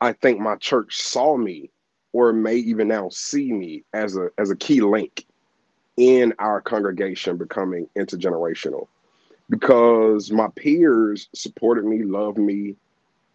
I 0.00 0.12
think 0.12 0.38
my 0.38 0.56
church 0.56 0.96
saw 0.98 1.36
me, 1.36 1.70
or 2.12 2.32
may 2.32 2.56
even 2.56 2.88
now 2.88 3.08
see 3.10 3.52
me 3.52 3.82
as 3.92 4.16
a 4.16 4.30
as 4.38 4.50
a 4.50 4.56
key 4.56 4.80
link 4.80 5.26
in 5.96 6.32
our 6.38 6.60
congregation 6.60 7.36
becoming 7.36 7.88
intergenerational, 7.96 8.86
because 9.50 10.30
my 10.30 10.48
peers 10.54 11.28
supported 11.34 11.84
me, 11.84 12.04
loved 12.04 12.38
me, 12.38 12.76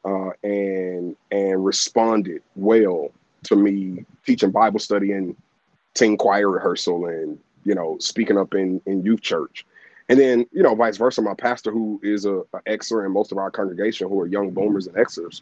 uh, 0.06 0.30
and 0.44 1.16
and 1.32 1.66
responded 1.66 2.42
well 2.56 3.12
to 3.46 3.56
me 3.56 4.06
teaching 4.26 4.52
Bible 4.52 4.80
study 4.80 5.12
and 5.12 5.36
teen 5.94 6.18
choir 6.18 6.50
rehearsal, 6.50 7.06
and 7.06 7.38
you 7.66 7.76
know 7.76 7.98
speaking 8.00 8.38
up 8.38 8.54
in 8.54 8.82
in 8.86 9.04
youth 9.04 9.22
church 9.22 9.66
And 10.12 10.20
then, 10.20 10.46
you 10.52 10.62
know, 10.62 10.76
vice 10.76 10.98
versa, 10.98 11.22
my 11.22 11.34
pastor, 11.34 11.72
who 11.72 11.98
is 12.04 12.26
a, 12.26 12.40
a 12.54 12.62
Xer 12.68 13.06
and 13.06 13.14
most 13.14 13.32
of 13.32 13.38
our 13.38 13.50
congregation 13.50 14.10
who 14.10 14.20
are 14.20 14.28
young 14.28 14.48
mm-hmm. 14.48 14.56
boomers 14.56 14.86
and 14.86 14.98
Xers 14.98 15.42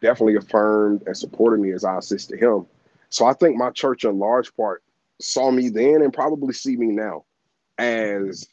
definitely 0.00 0.36
affirmed 0.36 1.02
and 1.06 1.16
supported 1.16 1.58
me 1.60 1.72
as 1.72 1.84
I 1.84 1.98
assisted 1.98 2.38
him. 2.38 2.64
So 3.08 3.26
I 3.26 3.32
think 3.32 3.56
my 3.56 3.70
church, 3.70 4.04
in 4.04 4.20
large 4.20 4.54
part, 4.56 4.84
saw 5.20 5.50
me 5.50 5.68
then 5.68 6.00
and 6.00 6.12
probably 6.12 6.52
see 6.52 6.76
me 6.76 6.86
now 6.86 7.24
as, 7.76 8.46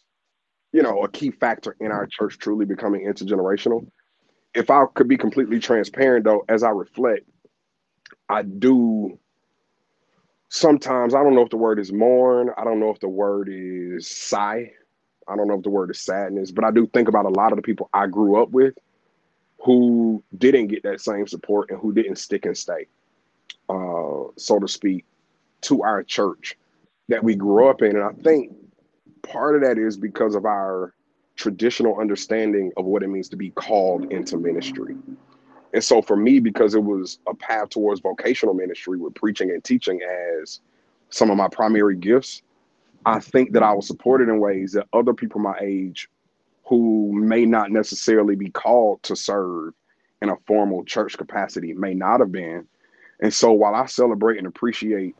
you 0.74 0.82
know, 0.82 1.04
a 1.04 1.10
key 1.10 1.30
factor 1.30 1.76
in 1.80 1.92
our 1.92 2.08
church 2.08 2.40
truly 2.40 2.66
becoming 2.66 3.06
intergenerational. 3.06 3.86
If 4.56 4.72
I 4.72 4.86
could 4.96 5.08
be 5.08 5.18
completely 5.18 5.60
transparent, 5.60 6.26
though, 6.26 6.44
as 6.50 6.64
I 6.64 6.70
reflect, 6.70 7.30
I 8.32 8.44
do 8.44 9.20
sometimes, 10.48 11.14
I 11.14 11.22
don't 11.22 11.36
know 11.36 11.42
if 11.42 11.50
the 11.50 11.58
word 11.58 11.80
is 11.80 11.92
mourn, 11.92 12.50
I 12.58 12.64
don't 12.64 12.80
know 12.80 12.90
if 12.90 13.00
the 13.02 13.10
word 13.10 13.50
is 13.52 14.08
sigh, 14.08 14.72
I 15.28 15.36
don't 15.36 15.50
know 15.50 15.56
if 15.56 15.64
the 15.64 15.70
word 15.70 15.92
is 15.92 16.00
sadness, 16.00 16.50
but 16.50 16.64
I 16.64 16.72
do 16.72 16.88
think 16.88 17.10
about 17.10 17.26
a 17.26 17.30
lot 17.30 17.52
of 17.52 17.58
the 17.58 17.62
people 17.62 17.90
I 17.94 18.08
grew 18.08 18.42
up 18.42 18.50
with 18.52 18.76
who 19.62 20.24
didn't 20.38 20.68
get 20.68 20.84
that 20.84 21.02
same 21.02 21.28
support 21.28 21.70
and 21.72 21.80
who 21.80 21.94
didn't 21.94 22.16
stick 22.16 22.46
and 22.46 22.58
stay, 22.58 22.88
uh, 23.70 24.24
so 24.38 24.60
to 24.60 24.68
speak, 24.68 25.06
to 25.62 25.84
our 25.84 26.02
church 26.02 26.58
that 27.10 27.24
we 27.24 27.36
grew 27.36 27.68
up 27.68 27.82
in. 27.82 27.98
And 27.98 28.04
I 28.04 28.14
think 28.24 28.54
part 29.24 29.56
of 29.56 29.62
that 29.62 29.78
is 29.78 29.98
because 29.98 30.36
of 30.36 30.46
our 30.46 30.94
traditional 31.36 32.00
understanding 32.00 32.72
of 32.78 32.86
what 32.86 33.04
it 33.04 33.10
means 33.10 33.28
to 33.30 33.36
be 33.36 33.50
called 33.52 34.12
into 34.12 34.38
ministry. 34.38 34.96
And 35.74 35.84
so 35.84 36.01
for 36.01 36.16
me, 36.18 36.40
because 36.40 36.75
it 36.75 36.84
was 36.84 37.20
a 37.28 37.34
path 37.34 37.70
towards 37.70 38.01
vocational 38.01 38.54
ministry 38.54 38.98
with 38.98 39.16
preaching 39.16 39.51
and 39.51 39.63
teaching 39.63 40.01
as 40.42 40.60
some 41.10 41.30
of 41.30 41.38
my 41.38 41.48
primary 41.48 41.96
gifts, 41.96 42.42
I 43.06 43.20
think 43.20 43.54
that 43.54 43.63
I 43.63 43.74
was 43.74 43.88
supported 43.88 44.30
in 44.30 44.40
ways 44.40 44.74
that 44.74 44.88
other 44.94 45.13
people 45.13 45.42
my 45.42 45.58
age 45.62 46.10
who 46.66 47.12
may 47.13 47.46
not 47.46 47.72
necessarily 47.72 48.36
be 48.36 48.50
called 48.50 49.01
to 49.04 49.16
serve 49.16 49.74
in 50.22 50.30
a 50.30 50.38
formal 50.46 50.84
church 50.86 51.18
capacity 51.18 51.74
may 51.74 51.94
not 51.94 52.20
have 52.20 52.32
been. 52.32 52.68
And 53.22 53.34
so 53.34 53.51
while 53.51 53.75
I 53.75 53.88
celebrate 53.88 54.38
and 54.38 54.48
appreciate 54.48 55.16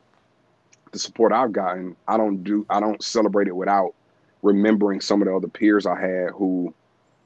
the 0.92 0.98
support 0.98 1.32
I've 1.32 1.52
gotten, 1.52 1.96
I 2.06 2.16
don't 2.16 2.44
do 2.44 2.66
I 2.70 2.80
don't 2.80 3.02
celebrate 3.02 3.48
it 3.48 3.56
without 3.56 3.94
remembering 4.42 5.00
some 5.00 5.22
of 5.22 5.28
the 5.28 5.34
other 5.34 5.48
peers 5.48 5.86
I 5.86 6.00
had 6.00 6.30
who 6.30 6.74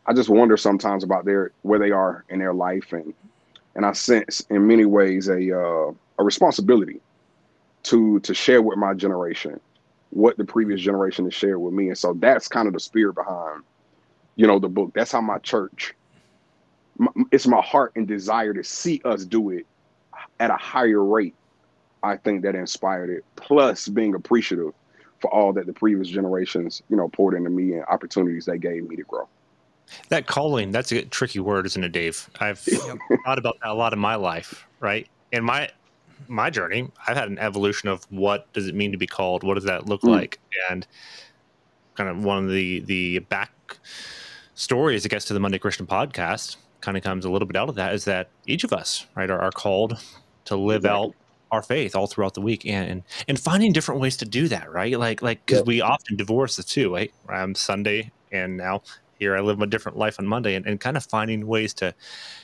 I 0.07 0.13
just 0.13 0.29
wonder 0.29 0.57
sometimes 0.57 1.05
about 1.05 1.25
their 1.25 1.53
where 1.63 1.79
they 1.79 1.91
are 1.91 2.25
in 2.29 2.39
their 2.39 2.55
life 2.55 2.93
and 2.93 3.13
and 3.75 3.85
I 3.85 3.93
sense 3.93 4.41
in 4.51 4.67
many 4.67 4.85
ways 4.85 5.29
a 5.29 5.59
uh, 5.59 5.93
a 6.19 6.25
responsibility 6.25 7.01
to 7.85 8.21
to 8.21 8.35
share 8.35 8.63
with 8.63 8.79
my 8.79 8.95
generation 8.95 9.61
what 10.11 10.37
the 10.39 10.45
previous 10.45 10.81
generation 10.81 11.25
has 11.25 11.35
shared 11.35 11.61
with 11.61 11.75
me 11.75 11.89
and 11.89 11.99
so 11.99 12.15
that's 12.15 12.49
kind 12.49 12.69
of 12.69 12.75
the 12.75 12.81
spirit 12.81 13.15
behind 13.15 13.63
you 14.37 14.47
know 14.47 14.59
the 14.59 14.69
book. 14.69 14.93
That's 14.95 15.13
how 15.13 15.21
my 15.21 15.39
church 15.39 15.95
my, 16.99 17.11
it's 17.33 17.47
my 17.47 17.61
heart 17.61 17.93
and 17.97 18.07
desire 18.07 18.55
to 18.55 18.65
see 18.65 19.01
us 19.05 19.25
do 19.25 19.51
it 19.51 19.67
at 20.41 20.51
a 20.51 20.57
higher 20.57 21.03
rate 21.05 21.35
i 22.03 22.17
think 22.17 22.43
that 22.43 22.55
inspired 22.55 23.11
it 23.11 23.25
plus 23.37 23.89
being 23.89 24.15
appreciative 24.15 24.73
for 25.21 25.33
all 25.33 25.53
that 25.53 25.67
the 25.67 25.73
previous 25.73 26.09
generations 26.09 26.83
you 26.89 26.97
know 26.97 27.09
poured 27.09 27.35
into 27.35 27.51
me 27.51 27.75
and 27.75 27.85
opportunities 27.87 28.45
they 28.45 28.59
gave 28.59 28.89
me 28.89 28.97
to 28.97 29.03
grow 29.05 29.29
that 30.09 30.27
calling 30.27 30.71
that's 30.71 30.93
a 30.93 31.05
tricky 31.05 31.41
word 31.41 31.67
isn't 31.67 31.85
it 31.85 31.93
dave? 31.93 32.29
I've 32.41 32.59
thought 33.25 33.39
about 33.39 33.57
that 33.63 33.71
a 33.71 33.75
lot 33.75 33.93
in 33.93 33.99
my 33.99 34.15
life 34.15 34.67
right? 34.81 35.09
In 35.33 35.45
my 35.45 35.69
my 36.29 36.49
journey 36.49 36.91
i've 37.07 37.17
had 37.17 37.29
an 37.29 37.39
evolution 37.39 37.91
of 37.91 38.03
what 38.11 38.51
does 38.55 38.67
it 38.67 38.75
mean 38.75 38.93
to 38.93 38.99
be 38.99 39.07
called? 39.07 39.43
What 39.43 39.55
does 39.55 39.65
that 39.65 39.87
look 39.87 40.03
mm. 40.03 40.11
like? 40.11 40.41
And 40.71 40.87
kind 41.95 42.11
of 42.11 42.25
one 42.25 42.45
of 42.45 42.51
the 42.51 42.81
the 42.81 43.19
back 43.21 43.79
story 44.55 44.97
as 44.97 45.05
it 45.05 45.09
gets 45.09 45.25
to 45.27 45.35
the 45.35 45.41
Monday 45.41 45.59
Christian 45.59 45.87
podcast 45.87 46.57
kind 46.81 46.97
of 46.97 47.03
comes 47.03 47.25
a 47.25 47.31
little 47.31 47.47
bit 47.47 47.57
out 47.57 47.69
of 47.69 47.75
that 47.75 47.95
is 47.95 48.05
that 48.05 48.31
each 48.47 48.65
of 48.65 48.73
us, 48.73 49.07
right, 49.15 49.31
are, 49.31 49.41
are 49.41 49.51
called 49.51 49.99
to 50.45 50.57
live 50.57 50.85
out 50.85 51.15
our 51.51 51.63
faith 51.63 51.95
all 51.95 52.07
throughout 52.07 52.35
the 52.35 52.41
week 52.41 52.67
and 52.67 53.03
and 53.29 53.39
finding 53.39 53.73
different 53.73 54.01
ways 54.01 54.17
to 54.17 54.25
do 54.25 54.49
that, 54.49 54.71
right? 54.71 54.99
Like 54.99 55.23
like 55.23 55.45
because 55.47 55.65
we 55.65 55.81
often 55.81 56.17
divorce 56.17 56.57
the 56.57 56.63
two, 56.63 56.95
right? 56.95 57.13
I'm 57.29 57.55
Sunday 57.55 58.13
and 58.33 58.57
now 58.57 58.83
here 59.19 59.37
I 59.37 59.41
live 59.41 59.61
a 59.61 59.67
different 59.67 59.99
life 59.99 60.19
on 60.19 60.27
Monday 60.27 60.55
and, 60.55 60.67
and 60.67 60.81
kind 60.81 60.97
of 60.97 61.05
finding 61.05 61.47
ways 61.47 61.75
to 61.75 61.95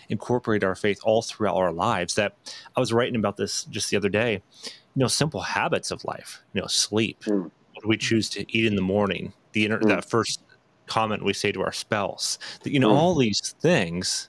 incorporate 0.08 0.64
our 0.64 0.74
faith 0.74 1.00
all 1.04 1.22
throughout 1.22 1.56
our 1.56 1.72
lives. 1.72 2.14
That 2.14 2.36
I 2.76 2.80
was 2.80 2.92
writing 2.92 3.16
about 3.16 3.36
this 3.36 3.64
just 3.64 3.90
the 3.90 3.96
other 3.96 4.08
day. 4.08 4.42
You 4.64 5.00
know, 5.00 5.08
simple 5.08 5.40
habits 5.40 5.90
of 5.90 6.04
life. 6.04 6.42
You 6.52 6.60
know, 6.60 6.66
sleep. 6.66 7.20
Mm. 7.24 7.50
What 7.74 7.82
do 7.82 7.88
we 7.88 7.96
choose 7.96 8.28
to 8.30 8.56
eat 8.56 8.66
in 8.66 8.76
the 8.76 8.82
morning? 8.82 9.32
The 9.52 9.64
inter- 9.64 9.80
mm. 9.80 9.88
that 9.88 10.04
first 10.04 10.40
comment 10.86 11.24
we 11.24 11.32
say 11.32 11.52
to 11.52 11.62
our 11.62 11.72
spouse. 11.72 12.38
That 12.62 12.72
you 12.72 12.80
know, 12.80 12.90
mm. 12.90 12.96
all 12.96 13.14
these 13.14 13.54
things 13.60 14.28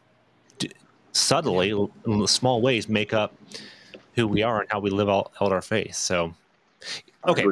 d- 0.59 0.71
subtly, 1.11 1.69
in 2.05 2.27
small 2.27 2.61
ways, 2.61 2.87
make 2.87 3.13
up 3.13 3.35
who 4.15 4.27
we 4.27 4.43
are 4.43 4.61
and 4.61 4.71
how 4.71 4.79
we 4.79 4.89
live 4.89 5.09
out, 5.09 5.31
out 5.41 5.51
our 5.51 5.61
faith. 5.61 5.95
So, 5.95 6.33
okay, 7.27 7.45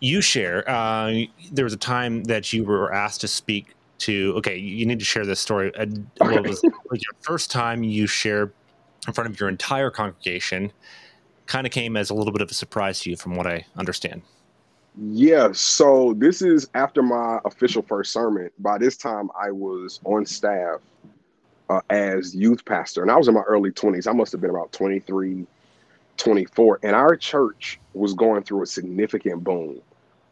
you 0.00 0.20
share. 0.20 0.68
Uh, 0.68 1.24
there 1.50 1.64
was 1.64 1.72
a 1.72 1.78
time 1.78 2.24
that 2.24 2.52
you 2.52 2.64
were 2.64 2.92
asked 2.92 3.20
to 3.22 3.28
speak 3.28 3.74
to. 4.02 4.34
Okay, 4.36 4.56
you 4.56 4.86
need 4.86 4.98
to 4.98 5.04
share 5.04 5.26
this 5.26 5.40
story. 5.40 5.74
Uh, 5.76 5.86
what 6.18 6.46
was 6.46 6.62
like 6.62 7.02
your 7.02 7.14
first 7.20 7.50
time 7.50 7.82
you 7.82 8.06
share 8.06 8.52
in 9.06 9.12
front 9.12 9.28
of 9.28 9.38
your 9.38 9.48
entire 9.48 9.90
congregation? 9.90 10.72
Kind 11.46 11.66
of 11.66 11.72
came 11.72 11.96
as 11.96 12.10
a 12.10 12.14
little 12.14 12.32
bit 12.32 12.42
of 12.42 12.50
a 12.50 12.54
surprise 12.54 13.00
to 13.00 13.10
you, 13.10 13.16
from 13.16 13.34
what 13.34 13.46
I 13.46 13.66
understand. 13.76 14.22
Yeah, 15.00 15.48
so 15.52 16.14
this 16.18 16.42
is 16.42 16.68
after 16.74 17.02
my 17.02 17.40
official 17.44 17.82
first 17.82 18.12
sermon. 18.12 18.50
By 18.58 18.78
this 18.78 18.96
time, 18.96 19.30
I 19.40 19.50
was 19.50 20.00
on 20.04 20.26
staff 20.26 20.80
uh, 21.70 21.80
as 21.88 22.34
youth 22.34 22.64
pastor, 22.64 23.02
and 23.02 23.10
I 23.10 23.16
was 23.16 23.28
in 23.28 23.34
my 23.34 23.42
early 23.42 23.70
20s. 23.70 24.06
I 24.06 24.12
must 24.12 24.32
have 24.32 24.40
been 24.42 24.50
about 24.50 24.72
23, 24.72 25.46
24. 26.18 26.80
And 26.82 26.94
our 26.94 27.16
church 27.16 27.80
was 27.94 28.12
going 28.12 28.42
through 28.42 28.62
a 28.62 28.66
significant 28.66 29.42
boom. 29.42 29.80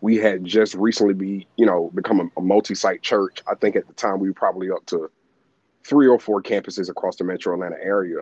We 0.00 0.16
had 0.16 0.44
just 0.44 0.74
recently 0.74 1.14
be, 1.14 1.46
you 1.56 1.66
know, 1.66 1.90
become 1.94 2.20
a, 2.20 2.40
a 2.40 2.42
multi-site 2.42 3.02
church. 3.02 3.42
I 3.46 3.54
think 3.54 3.76
at 3.76 3.86
the 3.86 3.92
time 3.92 4.18
we 4.18 4.28
were 4.28 4.34
probably 4.34 4.70
up 4.70 4.86
to 4.86 5.10
three 5.84 6.06
or 6.06 6.18
four 6.18 6.42
campuses 6.42 6.88
across 6.88 7.16
the 7.16 7.24
metro 7.24 7.54
Atlanta 7.54 7.76
area. 7.82 8.20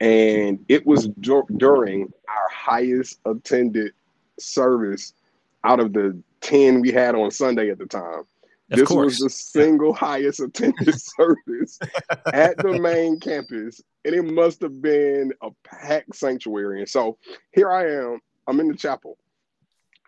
And 0.00 0.64
it 0.68 0.86
was 0.86 1.08
dur- 1.20 1.42
during 1.56 2.12
our 2.28 2.48
highest 2.50 3.20
attended 3.24 3.92
service 4.38 5.14
out 5.64 5.80
of 5.80 5.92
the 5.92 6.20
10 6.42 6.80
we 6.80 6.92
had 6.92 7.14
on 7.14 7.30
Sunday 7.30 7.70
at 7.70 7.78
the 7.78 7.86
time. 7.86 8.24
Of 8.70 8.78
this 8.78 8.88
course. 8.88 9.04
was 9.04 9.18
the 9.18 9.30
single 9.30 9.94
highest 9.94 10.40
attended 10.40 10.94
service 11.00 11.78
at 12.32 12.56
the 12.58 12.78
main 12.78 13.20
campus, 13.20 13.80
and 14.04 14.14
it 14.14 14.24
must 14.24 14.60
have 14.60 14.82
been 14.82 15.32
a 15.42 15.50
packed 15.62 16.16
sanctuary. 16.16 16.80
And 16.80 16.88
so 16.88 17.16
here 17.52 17.70
I 17.70 17.88
am, 17.88 18.20
I'm 18.48 18.58
in 18.58 18.68
the 18.68 18.76
chapel, 18.76 19.18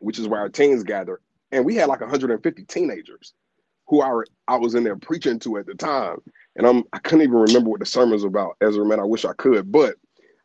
which 0.00 0.18
is 0.18 0.28
where 0.28 0.40
our 0.40 0.48
teens 0.48 0.82
gather, 0.82 1.20
and 1.52 1.64
we 1.64 1.74
had 1.74 1.88
like 1.88 2.00
150 2.00 2.64
teenagers 2.64 3.34
who 3.88 4.02
I, 4.02 4.22
I 4.46 4.56
was 4.56 4.74
in 4.74 4.84
there 4.84 4.96
preaching 4.96 5.38
to 5.40 5.56
at 5.58 5.66
the 5.66 5.74
time. 5.74 6.18
And 6.56 6.66
I'm 6.66 6.84
I 6.92 6.98
couldn't 6.98 7.22
even 7.22 7.36
remember 7.36 7.70
what 7.70 7.80
the 7.80 7.86
sermon 7.86 8.12
was 8.12 8.24
about. 8.24 8.56
Ezra, 8.60 8.84
man, 8.84 9.00
I 9.00 9.04
wish 9.04 9.24
I 9.24 9.32
could, 9.34 9.72
but 9.72 9.96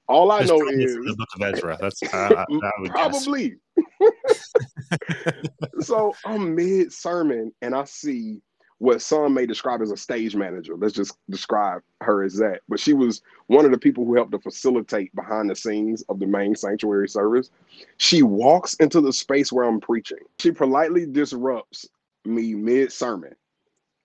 all 0.08 0.32
I 0.32 0.44
know 0.44 0.68
is 0.68 0.96
the 0.96 1.16
book 1.18 1.30
of 1.36 1.54
Ezra. 1.54 1.78
That's 1.82 2.02
uh, 2.14 2.46
probably. 2.86 3.56
so 5.80 6.14
I'm 6.26 6.56
mid 6.56 6.92
sermon 6.92 7.52
and 7.62 7.76
I 7.76 7.86
see 7.86 8.42
what 8.84 9.02
some 9.02 9.34
may 9.34 9.46
describe 9.46 9.82
as 9.82 9.92
a 9.92 9.98
stage 9.98 10.36
manager. 10.36 10.76
Let's 10.76 10.94
just 10.94 11.18
describe 11.30 11.82
her 12.02 12.22
as 12.22 12.36
that. 12.40 12.60
But 12.68 12.82
she 12.82 12.92
was 12.92 13.22
one 13.48 13.64
of 13.64 13.72
the 13.72 13.78
people 13.78 14.04
who 14.04 14.14
helped 14.14 14.34
to 14.34 14.40
facilitate 14.40 15.16
behind 15.16 15.50
the 15.50 15.56
scenes 15.56 16.04
of 16.10 16.20
the 16.20 16.28
main 16.28 16.54
sanctuary 16.54 17.08
service. 17.08 17.50
She 17.96 18.24
walks 18.24 18.74
into 18.76 19.00
the 19.00 19.14
space 19.14 19.54
where 19.54 19.64
I'm 19.64 19.80
preaching. 19.80 20.18
She 20.38 20.52
politely 20.52 21.06
disrupts 21.06 21.88
me 22.26 22.56
mid 22.56 22.92
sermon 22.92 23.34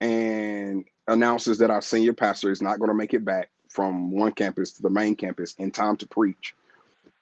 and 0.00 0.84
announces 1.08 1.58
that 1.58 1.72
our 1.72 1.82
senior 1.82 2.12
pastor 2.12 2.52
is 2.52 2.62
not 2.62 2.78
going 2.78 2.90
to 2.90 2.94
make 2.94 3.14
it 3.14 3.24
back 3.24 3.50
from 3.68 4.12
one 4.12 4.30
campus 4.30 4.70
to 4.74 4.82
the 4.82 4.90
main 4.90 5.16
campus 5.16 5.56
in 5.58 5.72
time 5.72 5.96
to 5.96 6.06
preach. 6.06 6.54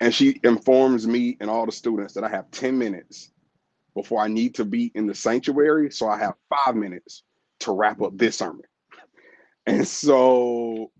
And 0.01 0.15
she 0.15 0.41
informs 0.45 1.07
me 1.07 1.39
and 1.41 1.49
all 1.49 1.65
the 1.65 1.73
students 1.73 2.13
that 2.13 2.25
I 2.25 2.29
have 2.29 2.51
10 2.51 2.77
minutes 2.77 3.31
before 3.95 4.21
I 4.21 4.29
need 4.29 4.55
to 4.57 4.67
be 4.67 4.93
in 4.95 5.07
the 5.07 5.15
sanctuary. 5.15 5.91
So 5.91 6.07
I 6.07 6.19
have 6.19 6.35
five 6.51 6.77
minutes 6.77 7.23
to 7.61 7.73
wrap 7.73 8.01
up 8.03 8.17
this 8.17 8.39
sermon. 8.39 8.65
And 9.67 9.87
so 9.87 10.91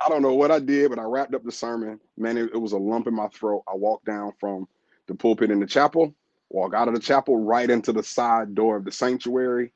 I 0.00 0.08
don't 0.08 0.22
know 0.22 0.34
what 0.34 0.50
I 0.50 0.58
did, 0.58 0.90
but 0.90 0.98
I 0.98 1.02
wrapped 1.02 1.34
up 1.34 1.44
the 1.44 1.52
sermon. 1.52 2.00
Man, 2.16 2.36
it, 2.36 2.50
it 2.52 2.58
was 2.58 2.72
a 2.72 2.78
lump 2.78 3.06
in 3.06 3.14
my 3.14 3.28
throat. 3.28 3.64
I 3.68 3.74
walked 3.74 4.06
down 4.06 4.32
from 4.40 4.66
the 5.06 5.14
pulpit 5.14 5.50
in 5.50 5.60
the 5.60 5.66
chapel, 5.66 6.14
walk 6.50 6.74
out 6.74 6.88
of 6.88 6.94
the 6.94 7.00
chapel 7.00 7.36
right 7.36 7.68
into 7.68 7.92
the 7.92 8.02
side 8.02 8.54
door 8.54 8.76
of 8.76 8.84
the 8.84 8.92
sanctuary, 8.92 9.72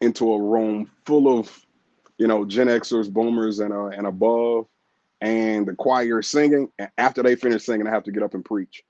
into 0.00 0.32
a 0.32 0.42
room 0.42 0.90
full 1.06 1.38
of, 1.38 1.64
you 2.18 2.26
know, 2.26 2.44
Gen 2.44 2.68
Xers, 2.68 3.12
boomers, 3.12 3.60
and 3.60 3.72
uh, 3.72 3.86
and 3.86 4.06
above 4.06 4.66
and 5.22 5.66
the 5.66 5.74
choir 5.74 6.20
singing. 6.20 6.68
And 6.78 6.90
after 6.98 7.22
they 7.22 7.36
finish 7.36 7.64
singing, 7.64 7.86
I 7.86 7.90
have 7.90 8.04
to 8.04 8.12
get 8.12 8.24
up 8.24 8.34
and 8.34 8.44
preach. 8.44 8.82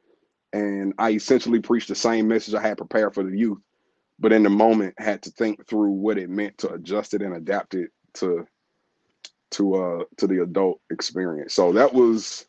And 0.53 0.95
I 0.99 1.11
essentially 1.13 1.61
preached 1.61 1.89
the 1.89 1.95
same 1.95 2.27
message 2.27 2.55
I 2.55 2.63
had 2.63 2.79
prepared 2.79 3.15
for 3.15 3.23
the 3.23 3.37
youth, 3.37 3.59
but 4.23 4.33
in 4.33 4.45
the 4.45 4.51
moment 4.51 4.95
had 4.99 5.21
to 5.23 5.31
think 5.31 5.67
through 5.67 5.91
what 5.91 6.17
it 6.17 6.31
meant 6.31 6.57
to 6.59 6.73
adjust 6.73 7.13
it 7.13 7.23
and 7.23 7.35
adapt 7.35 7.75
it 7.75 7.91
to 8.15 8.47
to 9.51 9.75
uh 9.75 10.05
to 10.17 10.27
the 10.27 10.43
adult 10.43 10.81
experience. 10.91 11.53
So 11.53 11.73
that 11.73 11.93
was 11.93 12.47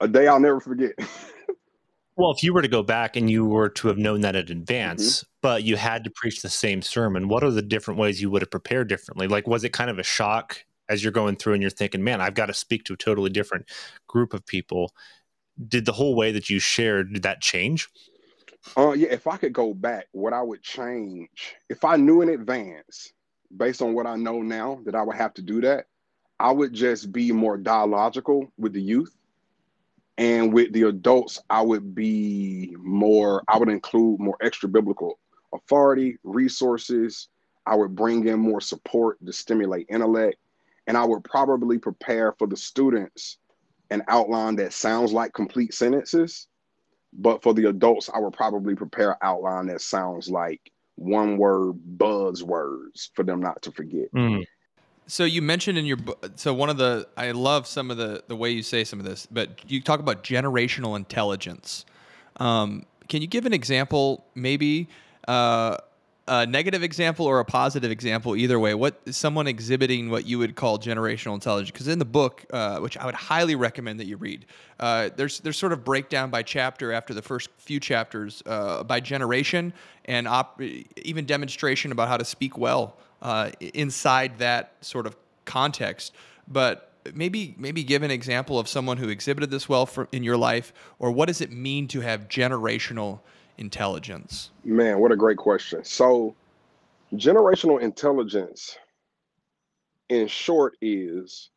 a 0.00 0.08
day 0.08 0.26
I'll 0.26 0.40
never 0.40 0.60
forget. 0.60 0.92
well, 2.16 2.32
if 2.32 2.42
you 2.42 2.52
were 2.52 2.62
to 2.62 2.68
go 2.68 2.82
back 2.82 3.16
and 3.16 3.30
you 3.30 3.46
were 3.46 3.68
to 3.70 3.88
have 3.88 3.96
known 3.96 4.20
that 4.22 4.36
in 4.36 4.50
advance, 4.50 5.20
mm-hmm. 5.20 5.28
but 5.40 5.62
you 5.62 5.76
had 5.76 6.04
to 6.04 6.10
preach 6.10 6.42
the 6.42 6.50
same 6.50 6.82
sermon, 6.82 7.28
what 7.28 7.44
are 7.44 7.50
the 7.50 7.62
different 7.62 7.98
ways 7.98 8.20
you 8.20 8.28
would 8.30 8.42
have 8.42 8.50
prepared 8.50 8.88
differently? 8.88 9.28
Like, 9.28 9.46
was 9.46 9.64
it 9.64 9.72
kind 9.72 9.90
of 9.90 9.98
a 9.98 10.04
shock 10.04 10.64
as 10.88 11.02
you're 11.02 11.12
going 11.12 11.36
through 11.36 11.54
and 11.54 11.62
you're 11.62 11.70
thinking, 11.70 12.02
man, 12.02 12.20
I've 12.20 12.34
got 12.34 12.46
to 12.46 12.54
speak 12.54 12.84
to 12.84 12.94
a 12.94 12.96
totally 12.96 13.30
different 13.30 13.70
group 14.08 14.34
of 14.34 14.44
people? 14.44 14.92
Did 15.66 15.86
the 15.86 15.92
whole 15.92 16.16
way 16.16 16.32
that 16.32 16.50
you 16.50 16.58
shared, 16.58 17.12
did 17.12 17.22
that 17.22 17.40
change? 17.40 17.88
Uh, 18.76 18.92
yeah, 18.92 19.08
if 19.10 19.26
I 19.26 19.36
could 19.36 19.52
go 19.52 19.74
back, 19.74 20.06
what 20.12 20.32
I 20.32 20.42
would 20.42 20.62
change, 20.62 21.56
if 21.68 21.84
I 21.84 21.96
knew 21.96 22.22
in 22.22 22.28
advance, 22.28 23.12
based 23.56 23.82
on 23.82 23.94
what 23.94 24.06
I 24.06 24.16
know 24.16 24.42
now, 24.42 24.80
that 24.84 24.94
I 24.94 25.02
would 25.02 25.16
have 25.16 25.34
to 25.34 25.42
do 25.42 25.60
that, 25.62 25.86
I 26.38 26.52
would 26.52 26.72
just 26.72 27.12
be 27.12 27.32
more 27.32 27.56
dialogical 27.56 28.52
with 28.56 28.72
the 28.72 28.82
youth. 28.82 29.14
And 30.16 30.52
with 30.52 30.72
the 30.72 30.82
adults, 30.82 31.40
I 31.48 31.62
would 31.62 31.94
be 31.94 32.74
more, 32.78 33.42
I 33.48 33.56
would 33.58 33.68
include 33.68 34.20
more 34.20 34.36
extra 34.40 34.68
biblical 34.68 35.18
authority, 35.52 36.18
resources. 36.24 37.28
I 37.66 37.76
would 37.76 37.94
bring 37.94 38.26
in 38.26 38.40
more 38.40 38.60
support 38.60 39.24
to 39.24 39.32
stimulate 39.32 39.86
intellect. 39.88 40.36
And 40.86 40.96
I 40.96 41.04
would 41.04 41.22
probably 41.22 41.78
prepare 41.78 42.32
for 42.32 42.48
the 42.48 42.56
students 42.56 43.38
an 43.90 44.02
outline 44.08 44.56
that 44.56 44.72
sounds 44.72 45.12
like 45.12 45.32
complete 45.32 45.72
sentences. 45.72 46.48
But 47.12 47.42
for 47.42 47.54
the 47.54 47.68
adults, 47.68 48.10
I 48.12 48.18
would 48.18 48.34
probably 48.34 48.74
prepare 48.74 49.12
an 49.12 49.18
outline 49.22 49.66
that 49.68 49.80
sounds 49.80 50.28
like 50.28 50.72
one 50.96 51.38
word 51.38 51.74
buzzwords 51.96 53.08
for 53.14 53.22
them 53.22 53.40
not 53.40 53.62
to 53.62 53.72
forget. 53.72 54.12
Mm. 54.12 54.44
So 55.06 55.24
you 55.24 55.40
mentioned 55.40 55.78
in 55.78 55.86
your 55.86 55.96
so 56.34 56.52
one 56.52 56.68
of 56.68 56.76
the 56.76 57.08
I 57.16 57.30
love 57.30 57.66
some 57.66 57.90
of 57.90 57.96
the 57.96 58.22
the 58.28 58.36
way 58.36 58.50
you 58.50 58.62
say 58.62 58.84
some 58.84 58.98
of 58.98 59.06
this, 59.06 59.26
but 59.30 59.70
you 59.70 59.80
talk 59.80 60.00
about 60.00 60.22
generational 60.22 60.96
intelligence. 60.96 61.86
Um, 62.36 62.84
can 63.08 63.22
you 63.22 63.26
give 63.26 63.46
an 63.46 63.54
example, 63.54 64.24
maybe 64.34 64.88
uh, 65.26 65.78
a 66.28 66.46
negative 66.46 66.82
example 66.82 67.26
or 67.26 67.40
a 67.40 67.44
positive 67.44 67.90
example? 67.90 68.36
Either 68.36 68.60
way, 68.60 68.74
what 68.74 69.00
someone 69.14 69.46
exhibiting 69.46 70.10
what 70.10 70.26
you 70.26 70.38
would 70.38 70.54
call 70.54 70.78
generational 70.78 71.34
intelligence? 71.34 71.70
Because 71.70 71.88
in 71.88 71.98
the 71.98 72.04
book, 72.04 72.44
uh, 72.52 72.78
which 72.78 72.96
I 72.96 73.06
would 73.06 73.14
highly 73.14 73.54
recommend 73.54 73.98
that 74.00 74.06
you 74.06 74.16
read, 74.16 74.46
uh, 74.78 75.10
there's 75.16 75.40
there's 75.40 75.56
sort 75.56 75.72
of 75.72 75.84
breakdown 75.84 76.30
by 76.30 76.42
chapter 76.42 76.92
after 76.92 77.14
the 77.14 77.22
first 77.22 77.50
few 77.58 77.80
chapters 77.80 78.42
uh, 78.46 78.84
by 78.84 79.00
generation 79.00 79.72
and 80.04 80.28
op- 80.28 80.60
even 80.96 81.26
demonstration 81.26 81.92
about 81.92 82.08
how 82.08 82.16
to 82.16 82.24
speak 82.24 82.56
well 82.58 82.96
uh, 83.22 83.50
inside 83.60 84.38
that 84.38 84.74
sort 84.80 85.06
of 85.06 85.16
context. 85.44 86.12
But 86.46 86.92
maybe 87.14 87.54
maybe 87.58 87.82
give 87.82 88.02
an 88.02 88.10
example 88.10 88.58
of 88.58 88.68
someone 88.68 88.96
who 88.96 89.08
exhibited 89.08 89.50
this 89.50 89.68
well 89.68 89.86
for, 89.86 90.08
in 90.12 90.22
your 90.22 90.36
life, 90.36 90.72
or 90.98 91.10
what 91.10 91.26
does 91.26 91.40
it 91.40 91.50
mean 91.50 91.88
to 91.88 92.00
have 92.00 92.28
generational 92.28 93.20
intelligence? 93.58 94.50
Man, 94.64 94.98
what 94.98 95.12
a 95.12 95.16
great 95.16 95.36
question. 95.36 95.84
So, 95.84 96.34
generational 97.14 97.80
intelligence, 97.80 98.78
in 100.08 100.28
short, 100.28 100.76
is 100.80 101.50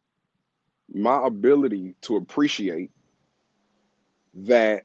my 0.93 1.25
ability 1.25 1.95
to 2.01 2.17
appreciate 2.17 2.91
that 4.33 4.83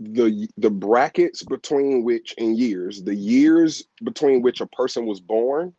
the 0.00 0.48
the 0.56 0.70
brackets 0.70 1.44
between 1.44 2.02
which 2.02 2.32
in 2.34 2.56
years 2.56 3.02
the 3.04 3.14
years 3.14 3.84
between 4.02 4.42
which 4.42 4.60
a 4.60 4.66
person 4.66 5.06
was 5.06 5.20
born 5.20 5.72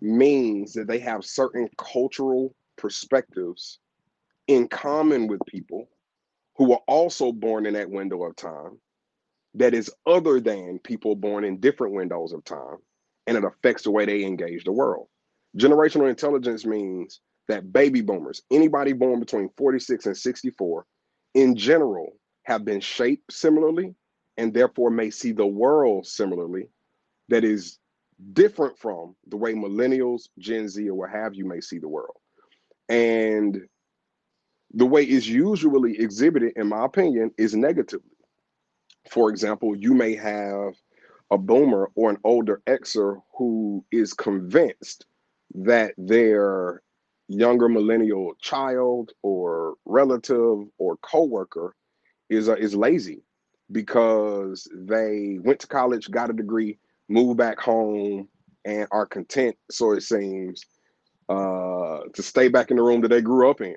means 0.00 0.72
that 0.72 0.88
they 0.88 0.98
have 0.98 1.24
certain 1.24 1.68
cultural 1.78 2.54
perspectives 2.76 3.78
in 4.48 4.66
common 4.66 5.28
with 5.28 5.40
people 5.46 5.88
who 6.56 6.68
were 6.68 6.80
also 6.88 7.30
born 7.32 7.64
in 7.66 7.74
that 7.74 7.88
window 7.88 8.24
of 8.24 8.34
time 8.34 8.78
that 9.54 9.74
is 9.74 9.90
other 10.06 10.40
than 10.40 10.78
people 10.80 11.14
born 11.14 11.44
in 11.44 11.60
different 11.60 11.94
windows 11.94 12.32
of 12.32 12.44
time 12.44 12.76
and 13.26 13.36
it 13.36 13.44
affects 13.44 13.84
the 13.84 13.90
way 13.90 14.04
they 14.04 14.24
engage 14.24 14.64
the 14.64 14.72
world 14.72 15.08
generational 15.56 16.08
intelligence 16.08 16.64
means 16.64 17.20
that 17.48 17.72
baby 17.72 18.00
boomers 18.00 18.42
anybody 18.50 18.92
born 18.92 19.20
between 19.20 19.48
46 19.56 20.06
and 20.06 20.16
64 20.16 20.86
in 21.34 21.56
general 21.56 22.16
have 22.44 22.64
been 22.64 22.80
shaped 22.80 23.32
similarly 23.32 23.94
and 24.36 24.52
therefore 24.52 24.90
may 24.90 25.10
see 25.10 25.32
the 25.32 25.46
world 25.46 26.06
similarly 26.06 26.68
that 27.28 27.44
is 27.44 27.78
different 28.32 28.78
from 28.78 29.14
the 29.28 29.36
way 29.36 29.54
millennials, 29.54 30.28
Gen 30.38 30.68
Z, 30.68 30.88
or 30.88 30.94
what 30.94 31.10
have 31.10 31.34
you 31.34 31.46
may 31.46 31.60
see 31.60 31.78
the 31.78 31.88
world. 31.88 32.16
And 32.88 33.62
the 34.72 34.86
way 34.86 35.04
it's 35.04 35.26
usually 35.26 35.98
exhibited, 35.98 36.52
in 36.56 36.68
my 36.68 36.84
opinion, 36.84 37.30
is 37.38 37.54
negatively. 37.54 38.13
For 39.10 39.30
example, 39.30 39.76
you 39.76 39.94
may 39.94 40.14
have 40.16 40.74
a 41.30 41.38
boomer 41.38 41.90
or 41.94 42.10
an 42.10 42.18
older 42.24 42.62
Xer 42.66 43.20
who 43.36 43.84
is 43.90 44.12
convinced 44.12 45.06
that 45.54 45.94
their 45.96 46.82
younger 47.28 47.68
millennial 47.68 48.34
child 48.40 49.12
or 49.22 49.74
relative 49.84 50.66
or 50.78 50.96
coworker 50.98 51.74
is 52.28 52.48
uh, 52.48 52.54
is 52.54 52.74
lazy 52.74 53.22
because 53.72 54.68
they 54.74 55.38
went 55.42 55.60
to 55.60 55.66
college, 55.66 56.10
got 56.10 56.30
a 56.30 56.34
degree, 56.34 56.78
moved 57.08 57.38
back 57.38 57.58
home, 57.58 58.28
and 58.64 58.86
are 58.90 59.06
content, 59.06 59.56
so 59.70 59.92
it 59.92 60.02
seems, 60.02 60.64
uh, 61.28 62.00
to 62.12 62.22
stay 62.22 62.48
back 62.48 62.70
in 62.70 62.76
the 62.76 62.82
room 62.82 63.00
that 63.00 63.08
they 63.08 63.22
grew 63.22 63.50
up 63.50 63.60
in. 63.60 63.76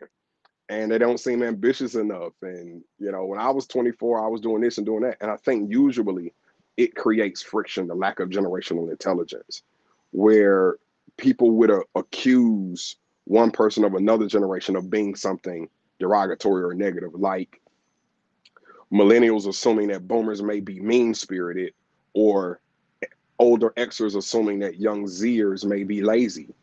And 0.70 0.92
they 0.92 0.98
don't 0.98 1.20
seem 1.20 1.44
ambitious 1.44 1.96
enough. 1.96 2.34
And 2.42 2.84
you 3.00 3.12
know, 3.12 3.26
when 3.26 3.40
I 3.40 3.50
was 3.50 3.68
24, 3.68 4.24
I 4.24 4.28
was 4.28 4.42
doing 4.42 4.62
this 4.62 4.78
and 4.78 4.86
doing 4.86 5.04
that. 5.04 5.18
And 5.22 5.32
I 5.32 5.38
think 5.38 5.72
usually 5.72 6.34
it 6.76 6.96
creates 6.96 7.42
friction, 7.42 7.88
the 7.88 7.96
lack 7.96 8.20
of 8.20 8.30
generational 8.30 8.92
intelligence, 8.92 9.64
where 10.12 10.78
people 11.18 11.52
would 11.52 11.72
uh, 11.72 11.80
accuse 11.96 12.98
one 13.26 13.52
person 13.52 13.84
of 13.84 13.96
another 13.96 14.28
generation 14.28 14.76
of 14.76 14.90
being 14.90 15.16
something 15.16 15.68
derogatory 16.00 16.64
or 16.64 16.74
negative, 16.74 17.14
like 17.16 17.62
millennials 18.92 19.48
assuming 19.48 19.88
that 19.88 20.08
boomers 20.08 20.42
may 20.42 20.60
be 20.60 20.80
mean 20.80 21.14
spirited 21.14 21.74
or 22.14 22.62
older 23.40 23.72
Xers 23.72 24.16
assuming 24.16 24.60
that 24.60 24.80
young 24.80 25.06
Zers 25.06 25.66
may 25.66 25.84
be 25.84 26.02
lazy. 26.02 26.54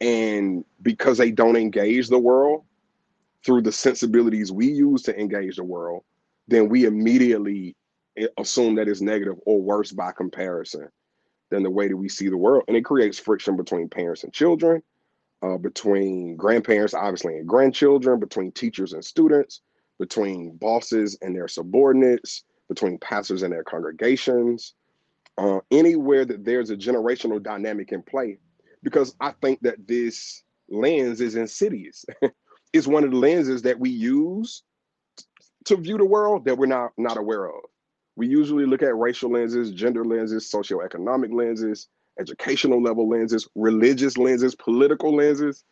And 0.00 0.64
because 0.82 1.18
they 1.18 1.30
don't 1.30 1.56
engage 1.56 2.08
the 2.08 2.18
world 2.18 2.64
through 3.44 3.62
the 3.62 3.72
sensibilities 3.72 4.52
we 4.52 4.66
use 4.66 5.02
to 5.02 5.18
engage 5.18 5.56
the 5.56 5.64
world, 5.64 6.02
then 6.48 6.68
we 6.68 6.84
immediately 6.84 7.76
assume 8.38 8.74
that 8.76 8.88
it's 8.88 9.00
negative 9.00 9.36
or 9.44 9.60
worse 9.60 9.92
by 9.92 10.12
comparison 10.12 10.88
than 11.50 11.62
the 11.62 11.70
way 11.70 11.88
that 11.88 11.96
we 11.96 12.08
see 12.08 12.28
the 12.28 12.36
world. 12.36 12.64
And 12.68 12.76
it 12.76 12.84
creates 12.84 13.18
friction 13.18 13.56
between 13.56 13.88
parents 13.88 14.24
and 14.24 14.32
children, 14.32 14.82
uh, 15.42 15.58
between 15.58 16.36
grandparents, 16.36 16.94
obviously, 16.94 17.36
and 17.36 17.46
grandchildren, 17.46 18.18
between 18.20 18.52
teachers 18.52 18.92
and 18.92 19.04
students, 19.04 19.60
between 19.98 20.56
bosses 20.56 21.18
and 21.22 21.36
their 21.36 21.48
subordinates, 21.48 22.44
between 22.68 22.98
pastors 22.98 23.42
and 23.42 23.52
their 23.52 23.64
congregations, 23.64 24.74
uh, 25.38 25.58
anywhere 25.70 26.24
that 26.24 26.44
there's 26.44 26.70
a 26.70 26.76
generational 26.76 27.42
dynamic 27.42 27.92
in 27.92 28.02
play, 28.02 28.38
because 28.82 29.14
I 29.20 29.32
think 29.42 29.60
that 29.62 29.86
this 29.86 30.42
lens 30.68 31.20
is 31.20 31.36
insidious. 31.36 32.04
it's 32.74 32.88
one 32.88 33.04
of 33.04 33.12
the 33.12 33.16
lenses 33.16 33.62
that 33.62 33.78
we 33.78 33.88
use 33.88 34.64
to 35.64 35.76
view 35.76 35.96
the 35.96 36.04
world 36.04 36.44
that 36.44 36.58
we're 36.58 36.66
not 36.66 36.90
not 36.98 37.16
aware 37.16 37.46
of. 37.46 37.60
We 38.16 38.26
usually 38.26 38.66
look 38.66 38.82
at 38.82 38.96
racial 38.96 39.30
lenses, 39.30 39.70
gender 39.70 40.04
lenses, 40.04 40.50
socioeconomic 40.52 41.32
lenses, 41.32 41.88
educational 42.18 42.82
level 42.82 43.08
lenses, 43.08 43.48
religious 43.54 44.18
lenses, 44.18 44.56
political 44.56 45.14
lenses, 45.14 45.64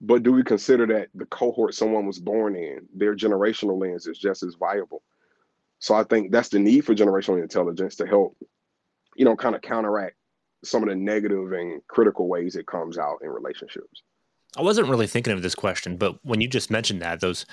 but 0.00 0.22
do 0.22 0.32
we 0.32 0.44
consider 0.44 0.86
that 0.86 1.08
the 1.14 1.26
cohort 1.26 1.74
someone 1.74 2.06
was 2.06 2.20
born 2.20 2.54
in, 2.56 2.86
their 2.94 3.14
generational 3.14 3.80
lens 3.80 4.06
is 4.06 4.18
just 4.18 4.44
as 4.44 4.54
viable? 4.54 5.02
So 5.80 5.94
I 5.94 6.04
think 6.04 6.30
that's 6.30 6.48
the 6.48 6.60
need 6.60 6.84
for 6.84 6.94
generational 6.94 7.42
intelligence 7.42 7.96
to 7.96 8.06
help, 8.06 8.36
you 9.16 9.24
know, 9.24 9.34
kind 9.34 9.56
of 9.56 9.62
counteract 9.62 10.14
some 10.62 10.82
of 10.84 10.90
the 10.90 10.94
negative 10.94 11.52
and 11.52 11.82
critical 11.88 12.28
ways 12.28 12.54
it 12.54 12.66
comes 12.66 12.98
out 12.98 13.18
in 13.22 13.30
relationships. 13.30 14.02
I 14.56 14.62
wasn't 14.62 14.88
really 14.88 15.06
thinking 15.06 15.32
of 15.32 15.42
this 15.42 15.54
question, 15.54 15.96
but 15.96 16.18
when 16.24 16.40
you 16.40 16.48
just 16.48 16.70
mentioned 16.70 17.02
that, 17.02 17.20
those 17.20 17.46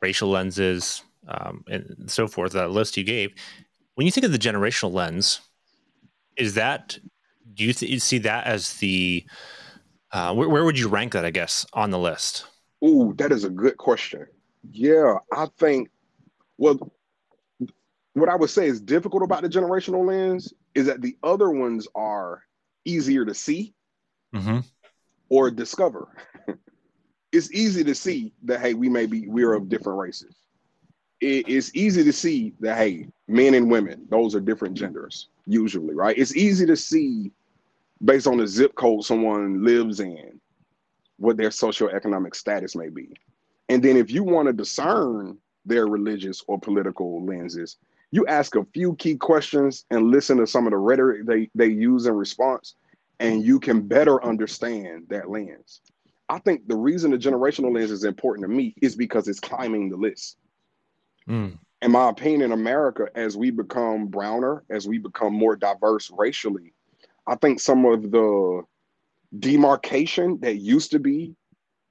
racial 0.00 0.30
lenses 0.30 1.02
um, 1.28 1.64
and 1.68 2.10
so 2.10 2.26
forth, 2.26 2.52
that 2.52 2.70
list 2.70 2.96
you 2.96 3.04
gave, 3.04 3.32
when 3.94 4.06
you 4.06 4.10
think 4.10 4.24
of 4.24 4.32
the 4.32 4.38
generational 4.38 4.92
lens, 4.92 5.40
is 6.36 6.54
that 6.54 6.98
do 7.54 7.64
you, 7.64 7.72
th- 7.72 7.90
you 7.90 8.00
see 8.00 8.18
that 8.18 8.46
as 8.46 8.74
the 8.74 9.24
uh, 10.12 10.34
where, 10.34 10.48
where 10.48 10.64
would 10.64 10.78
you 10.78 10.88
rank 10.88 11.12
that, 11.12 11.24
I 11.24 11.30
guess, 11.30 11.66
on 11.72 11.90
the 11.90 11.98
list? 11.98 12.46
Ooh, 12.84 13.14
that 13.18 13.32
is 13.32 13.44
a 13.44 13.50
good 13.50 13.76
question. 13.76 14.26
Yeah, 14.70 15.18
I 15.32 15.46
think, 15.58 15.90
well, 16.58 16.92
what 18.14 18.28
I 18.28 18.36
would 18.36 18.50
say 18.50 18.66
is 18.66 18.80
difficult 18.80 19.22
about 19.22 19.42
the 19.42 19.48
generational 19.48 20.06
lens 20.06 20.52
is 20.74 20.86
that 20.86 21.02
the 21.02 21.16
other 21.22 21.50
ones 21.50 21.88
are 21.94 22.42
easier 22.84 23.24
to 23.24 23.34
see 23.34 23.74
Mm-hmm. 24.34 24.60
Or 25.32 25.50
discover. 25.50 26.08
it's 27.32 27.50
easy 27.52 27.82
to 27.82 27.94
see 27.94 28.34
that 28.44 28.60
hey, 28.60 28.74
we 28.74 28.90
may 28.90 29.06
be 29.06 29.26
we're 29.26 29.54
of 29.54 29.70
different 29.70 29.98
races. 29.98 30.36
It- 31.22 31.48
it's 31.48 31.74
easy 31.74 32.04
to 32.04 32.12
see 32.12 32.52
that 32.60 32.76
hey, 32.76 33.08
men 33.28 33.54
and 33.54 33.70
women, 33.70 34.06
those 34.10 34.34
are 34.34 34.40
different 34.40 34.76
genders 34.76 35.30
usually, 35.46 35.94
right? 35.94 36.18
It's 36.18 36.36
easy 36.36 36.66
to 36.66 36.76
see 36.76 37.32
based 38.04 38.26
on 38.26 38.36
the 38.36 38.46
zip 38.46 38.74
code 38.74 39.04
someone 39.04 39.64
lives 39.64 40.00
in 40.00 40.38
what 41.16 41.38
their 41.38 41.48
socioeconomic 41.48 42.34
status 42.34 42.76
may 42.76 42.90
be. 42.90 43.08
And 43.70 43.82
then 43.82 43.96
if 43.96 44.10
you 44.10 44.24
want 44.24 44.48
to 44.48 44.52
discern 44.52 45.38
their 45.64 45.86
religious 45.86 46.42
or 46.46 46.60
political 46.60 47.24
lenses, 47.24 47.78
you 48.10 48.26
ask 48.26 48.54
a 48.56 48.66
few 48.74 48.96
key 48.96 49.16
questions 49.16 49.86
and 49.90 50.10
listen 50.10 50.36
to 50.38 50.46
some 50.46 50.66
of 50.66 50.72
the 50.72 50.76
rhetoric 50.76 51.24
they, 51.26 51.48
they 51.54 51.68
use 51.68 52.06
in 52.06 52.14
response, 52.14 52.74
and 53.20 53.44
you 53.44 53.60
can 53.60 53.86
better 53.86 54.22
understand 54.24 55.06
that 55.08 55.30
lens. 55.30 55.80
I 56.28 56.38
think 56.38 56.66
the 56.66 56.76
reason 56.76 57.10
the 57.10 57.18
generational 57.18 57.74
lens 57.74 57.90
is 57.90 58.04
important 58.04 58.48
to 58.48 58.54
me 58.54 58.74
is 58.80 58.96
because 58.96 59.28
it's 59.28 59.40
climbing 59.40 59.90
the 59.90 59.96
list. 59.96 60.38
Mm. 61.28 61.58
In 61.82 61.90
my 61.90 62.08
opinion, 62.08 62.42
in 62.42 62.52
America, 62.52 63.08
as 63.14 63.36
we 63.36 63.50
become 63.50 64.06
browner, 64.06 64.64
as 64.70 64.86
we 64.86 64.98
become 64.98 65.34
more 65.34 65.56
diverse 65.56 66.10
racially, 66.16 66.72
I 67.26 67.34
think 67.36 67.60
some 67.60 67.84
of 67.84 68.10
the 68.10 68.62
demarcation 69.38 70.38
that 70.40 70.56
used 70.56 70.90
to 70.92 70.98
be 70.98 71.34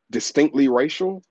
distinctly 0.10 0.70
racial 0.70 1.24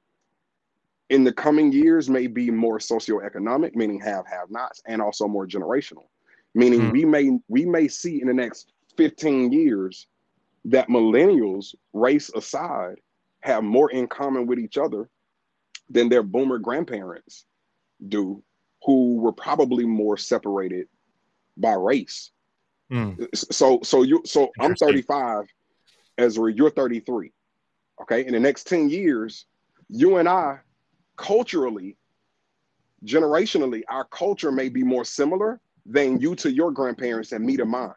in 1.11 1.25
the 1.25 1.33
coming 1.33 1.73
years 1.73 2.09
may 2.09 2.27
be 2.27 2.51
more 2.51 2.79
socioeconomic, 2.79 3.75
meaning 3.75 4.01
have 4.01 4.27
have 4.27 4.51
nots, 4.51 4.81
and 4.87 5.03
also 5.03 5.27
more 5.27 5.47
generational, 5.47 6.07
meaning 6.55 6.83
Hmm. 6.83 6.91
we 6.91 7.05
may 7.05 7.39
we 7.49 7.65
may 7.67 7.89
see 7.89 8.21
in 8.21 8.29
the 8.29 8.35
next 8.35 8.73
15 8.97 9.53
years 9.53 10.07
that 10.67 10.89
millennials, 10.89 11.75
race 11.93 12.31
aside, 12.35 12.97
have 13.41 13.65
more 13.65 13.91
in 13.91 14.07
common 14.07 14.47
with 14.47 14.59
each 14.59 14.77
other 14.77 15.09
than 15.89 16.09
their 16.09 16.23
boomer 16.23 16.59
grandparents 16.59 17.47
do, 18.07 18.43
who 18.85 19.17
were 19.17 19.33
probably 19.33 19.85
more 19.85 20.17
separated 20.17 20.87
by 21.57 21.73
race. 21.73 22.31
Mm. 22.91 23.27
So 23.35 23.81
so 23.83 24.03
you 24.03 24.23
so 24.25 24.51
I'm 24.59 24.73
Interesting. 24.73 25.03
35, 25.03 25.47
Ezra, 26.19 26.53
you're 26.53 26.71
33. 26.71 27.33
Okay. 28.03 28.27
In 28.27 28.33
the 28.33 28.41
next 28.41 28.67
10 28.67 28.91
years, 28.91 29.47
you 29.89 30.17
and 30.17 30.29
I 30.29 30.59
culturally, 31.17 31.97
generationally, 33.05 33.83
our 33.89 34.05
culture 34.05 34.51
may 34.51 34.69
be 34.69 34.83
more 34.83 35.05
similar 35.05 35.61
than 35.87 36.21
you 36.21 36.35
to 36.37 36.51
your 36.51 36.71
grandparents 36.71 37.33
and 37.33 37.45
me 37.45 37.57
to 37.57 37.65
mine. 37.65 37.93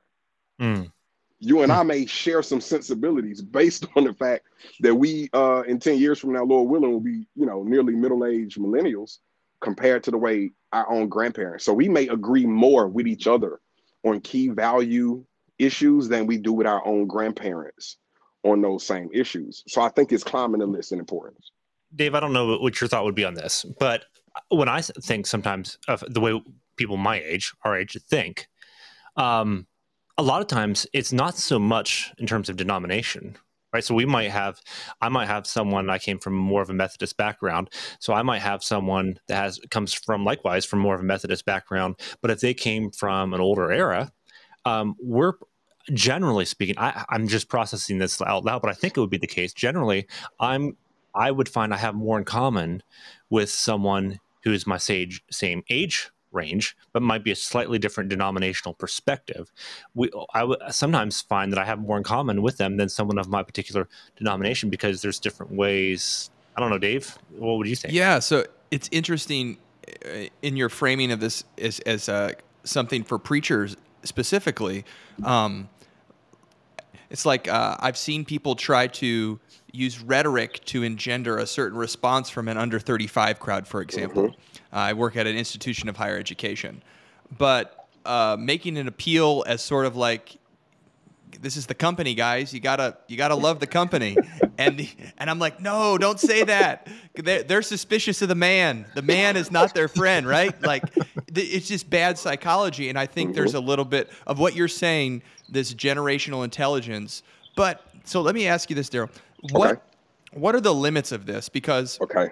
Mm. 0.62 0.92
You 1.40 1.62
and 1.62 1.72
I 1.72 1.84
may 1.84 2.06
share 2.06 2.42
some 2.42 2.62
sensibilities 2.62 3.42
based 3.42 3.86
on 3.96 4.06
the 4.06 4.14
fact 4.14 4.46
that 4.80 4.96
we 4.96 5.30
uh 5.34 5.64
in 5.68 5.80
10 5.80 5.98
years 5.98 6.20
from 6.20 6.34
now, 6.34 6.44
Lord 6.44 6.70
willing, 6.70 6.92
will 6.92 7.00
be, 7.00 7.28
you 7.36 7.46
know, 7.46 7.64
nearly 7.64 7.96
middle-aged 7.96 8.58
millennials 8.58 9.20
compared 9.62 10.04
to 10.04 10.12
the 10.12 10.18
way 10.18 10.52
our 10.72 10.90
own 10.92 11.08
grandparents. 11.10 11.66
So 11.66 11.74
we 11.74 11.90
may 11.90 12.08
agree 12.08 12.46
more 12.46 12.88
with 12.88 13.08
each 13.08 13.28
other 13.28 13.60
on 14.04 14.20
key 14.22 14.50
value 14.50 15.24
issues 15.60 16.08
than 16.08 16.28
we 16.28 16.38
do 16.38 16.54
with 16.54 16.68
our 16.68 16.86
own 16.86 17.08
grandparents 17.08 17.98
on 18.44 18.62
those 18.62 18.86
same 18.86 19.10
issues. 19.14 19.64
So 19.68 19.82
I 19.82 19.90
think 19.90 20.12
it's 20.12 20.24
climbing 20.24 20.60
the 20.60 20.66
list 20.66 20.92
in 20.92 21.00
importance. 21.00 21.52
Dave, 21.96 22.16
I 22.16 22.20
don't 22.20 22.34
know 22.34 22.58
what 22.58 22.82
your 22.82 22.88
thought 22.88 23.06
would 23.06 23.16
be 23.16 23.24
on 23.24 23.36
this, 23.36 23.66
but 23.80 24.06
when 24.50 24.68
I 24.68 24.82
think 24.82 25.28
sometimes 25.28 25.78
of 25.88 26.04
the 26.08 26.20
way 26.20 26.42
people 26.76 26.98
my 26.98 27.22
age, 27.22 27.54
our 27.64 27.78
age, 27.78 27.98
think, 28.10 28.48
um, 29.16 29.68
a 30.18 30.24
lot 30.24 30.42
of 30.42 30.48
times 30.48 30.86
it's 30.94 31.12
not 31.12 31.38
so 31.38 31.60
much 31.60 32.12
in 32.20 32.28
terms 32.28 32.50
of 32.50 32.56
denomination, 32.56 33.36
right? 33.74 33.84
So 33.84 33.96
we 33.96 34.06
might 34.06 34.30
have, 34.30 34.62
I 35.02 35.10
might 35.10 35.28
have 35.28 35.48
someone. 35.48 35.90
I 35.90 35.98
came 35.98 36.20
from 36.20 36.36
more 36.36 36.62
of 36.62 36.70
a 36.70 36.74
Methodist 36.74 37.18
background, 37.18 37.70
so 38.00 38.14
I 38.14 38.22
might 38.22 38.42
have 38.42 38.64
someone 38.64 39.20
that 39.28 39.44
has 39.44 39.60
comes 39.72 39.94
from 39.94 40.24
likewise 40.24 40.66
from 40.66 40.80
more 40.80 40.96
of 40.96 41.02
a 41.02 41.06
Methodist 41.06 41.46
background. 41.46 41.96
But 42.22 42.32
if 42.32 42.42
they 42.42 42.54
came 42.54 42.92
from 42.92 43.34
an 43.34 43.42
older 43.42 43.72
era, 43.72 44.12
um, 44.66 44.96
we're 45.02 45.34
generally 45.92 46.46
speaking, 46.46 46.76
I, 46.78 47.06
I'm 47.10 47.28
just 47.28 47.50
processing 47.50 47.98
this 47.98 48.22
out 48.22 48.46
loud, 48.46 48.62
but 48.62 48.72
I 48.72 48.74
think 48.74 48.96
it 48.96 49.00
would 49.00 49.10
be 49.10 49.18
the 49.18 49.28
case. 49.28 49.54
Generally, 49.54 50.08
I'm 50.40 50.78
I 51.16 51.32
would 51.32 51.50
find 51.50 51.74
I 51.74 51.78
have 51.78 51.96
more 51.96 52.18
in 52.18 52.26
common 52.26 52.84
with 53.30 53.50
someone 53.50 54.20
who's 54.44 54.68
my 54.68 54.78
sage, 54.78 55.24
same 55.32 55.64
age 55.70 56.10
range, 56.34 56.76
but 56.92 57.02
might 57.02 57.24
be 57.24 57.32
a 57.32 57.36
slightly 57.36 57.80
different 57.80 58.10
denominational 58.10 58.74
perspective. 58.74 59.52
We, 59.94 60.10
I 60.34 60.72
sometimes 60.72 61.22
find 61.22 61.52
that 61.52 61.60
I 61.60 61.66
have 61.66 61.80
more 61.80 61.98
in 61.98 62.04
common 62.04 62.42
with 62.42 62.58
them 62.58 62.78
than 62.78 62.90
someone 62.90 63.18
of 63.18 63.28
my 63.28 63.44
particular 63.44 63.88
denomination 64.18 64.70
because 64.70 65.02
there's 65.02 65.20
different 65.20 65.54
ways. 65.54 66.30
I 66.56 66.60
don't 66.60 66.70
know, 66.70 66.78
Dave. 66.78 67.18
What 67.38 67.58
would 67.58 67.68
you 67.68 67.76
say? 67.76 67.90
Yeah, 67.92 68.20
so 68.20 68.46
it's 68.72 68.90
interesting 68.92 69.58
uh, 70.06 70.26
in 70.42 70.58
your 70.58 70.70
framing 70.70 71.12
of 71.12 71.20
this 71.20 71.44
as, 71.58 71.80
as 71.82 72.10
uh, 72.10 72.34
something 72.64 73.04
for 73.04 73.20
preachers 73.20 73.76
specifically. 74.04 74.86
Um, 75.24 75.70
it's 77.14 77.28
like 77.28 77.48
uh, 77.48 77.78
I've 77.80 77.96
seen 77.96 78.26
people 78.26 78.56
try 78.56 78.88
to 78.88 79.40
use 79.72 80.02
rhetoric 80.02 80.66
to 80.66 80.82
engender 80.84 81.38
a 81.38 81.46
certain 81.46 81.78
response 81.78 82.30
from 82.30 82.48
an 82.48 82.58
under 82.58 82.80
35 82.80 83.40
crowd, 83.40 83.68
for 83.68 83.82
example. 83.82 84.36
Uh, 84.74 84.78
I 84.78 84.94
work 84.94 85.16
at 85.16 85.28
an 85.28 85.38
institution 85.38 85.88
of 85.88 85.96
higher 85.96 86.18
education. 86.18 86.82
But 87.38 87.88
uh, 88.04 88.36
making 88.40 88.80
an 88.80 88.88
appeal 88.88 89.44
as 89.46 89.62
sort 89.62 89.86
of 89.86 89.96
like, 89.96 90.38
this 91.40 91.56
is 91.56 91.68
the 91.68 91.76
company, 91.76 92.16
guys. 92.16 92.52
You 92.52 92.60
gotta 92.60 92.98
you 93.08 93.16
gotta 93.18 93.36
love 93.36 93.60
the 93.60 93.68
company, 93.68 94.18
and 94.58 94.78
the, 94.78 94.90
and 95.18 95.30
I'm 95.30 95.40
like, 95.40 95.60
no, 95.60 95.98
don't 95.98 96.20
say 96.20 96.44
that. 96.44 96.88
They're, 97.16 97.44
they're 97.44 97.62
suspicious 97.62 98.22
of 98.22 98.30
the 98.30 98.36
man. 98.36 98.86
The 98.96 99.02
man 99.02 99.36
is 99.36 99.52
not 99.52 99.74
their 99.74 99.88
friend, 99.88 100.28
right? 100.28 100.60
Like, 100.64 100.84
it's 101.36 101.68
just 101.68 101.90
bad 101.90 102.18
psychology. 102.18 102.90
And 102.90 102.98
I 102.98 103.06
think 103.06 103.30
mm-hmm. 103.30 103.36
there's 103.36 103.54
a 103.54 103.60
little 103.60 103.86
bit 103.86 104.10
of 104.28 104.40
what 104.40 104.56
you're 104.56 104.68
saying, 104.68 105.22
this 105.50 105.74
generational 105.74 106.44
intelligence. 106.44 107.24
But 107.56 107.86
so 108.04 108.22
let 108.22 108.36
me 108.36 108.48
ask 108.48 108.70
you 108.70 108.76
this, 108.76 108.90
Darrell. 108.90 109.10
What 109.52 109.72
Okay. 109.72 109.82
what 110.34 110.56
are 110.56 110.62
the 110.62 110.74
limits 110.74 111.12
of 111.12 111.26
this? 111.26 111.50
Because 111.50 112.00
Okay. 112.02 112.30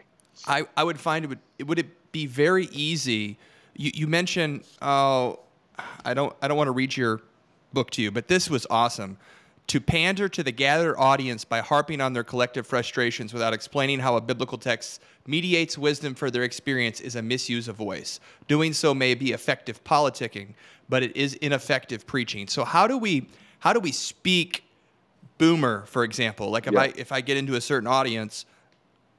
I, 0.47 0.65
I 0.77 0.83
would 0.83 0.99
find 0.99 1.25
it 1.25 1.27
would 1.27 1.39
it 1.59 1.67
would 1.67 1.79
it 1.79 2.11
be 2.11 2.25
very 2.25 2.65
easy. 2.71 3.37
You, 3.75 3.91
you 3.93 4.07
mentioned 4.07 4.63
oh 4.81 5.39
I 6.05 6.13
don't 6.13 6.35
I 6.41 6.47
don't 6.47 6.57
want 6.57 6.67
to 6.67 6.73
read 6.73 6.95
your 6.95 7.21
book 7.73 7.89
to 7.91 8.01
you, 8.01 8.11
but 8.11 8.27
this 8.27 8.49
was 8.49 8.67
awesome. 8.69 9.17
To 9.67 9.79
pander 9.79 10.27
to 10.27 10.43
the 10.43 10.51
gathered 10.51 10.97
audience 10.97 11.45
by 11.45 11.61
harping 11.61 12.01
on 12.01 12.11
their 12.11 12.25
collective 12.25 12.67
frustrations 12.67 13.31
without 13.33 13.53
explaining 13.53 13.99
how 13.99 14.17
a 14.17 14.21
biblical 14.21 14.57
text 14.57 15.01
mediates 15.25 15.77
wisdom 15.77 16.13
for 16.13 16.29
their 16.29 16.43
experience 16.43 16.99
is 16.99 17.15
a 17.15 17.21
misuse 17.21 17.69
of 17.69 17.77
voice. 17.77 18.19
Doing 18.49 18.73
so 18.73 18.93
may 18.93 19.15
be 19.15 19.31
effective 19.31 19.81
politicking, 19.85 20.55
but 20.89 21.03
it 21.03 21.15
is 21.15 21.35
ineffective 21.35 22.05
preaching. 22.05 22.47
So 22.47 22.65
how 22.65 22.85
do 22.85 22.97
we 22.97 23.27
how 23.59 23.71
do 23.71 23.79
we 23.79 23.93
speak 23.93 24.65
boomer, 25.37 25.85
for 25.85 26.03
example? 26.03 26.49
Like 26.49 26.67
if 26.67 26.73
Yeah. 26.73 26.81
I 26.81 26.93
if 26.97 27.11
I 27.13 27.21
get 27.21 27.37
into 27.37 27.55
a 27.55 27.61
certain 27.61 27.87
audience, 27.87 28.45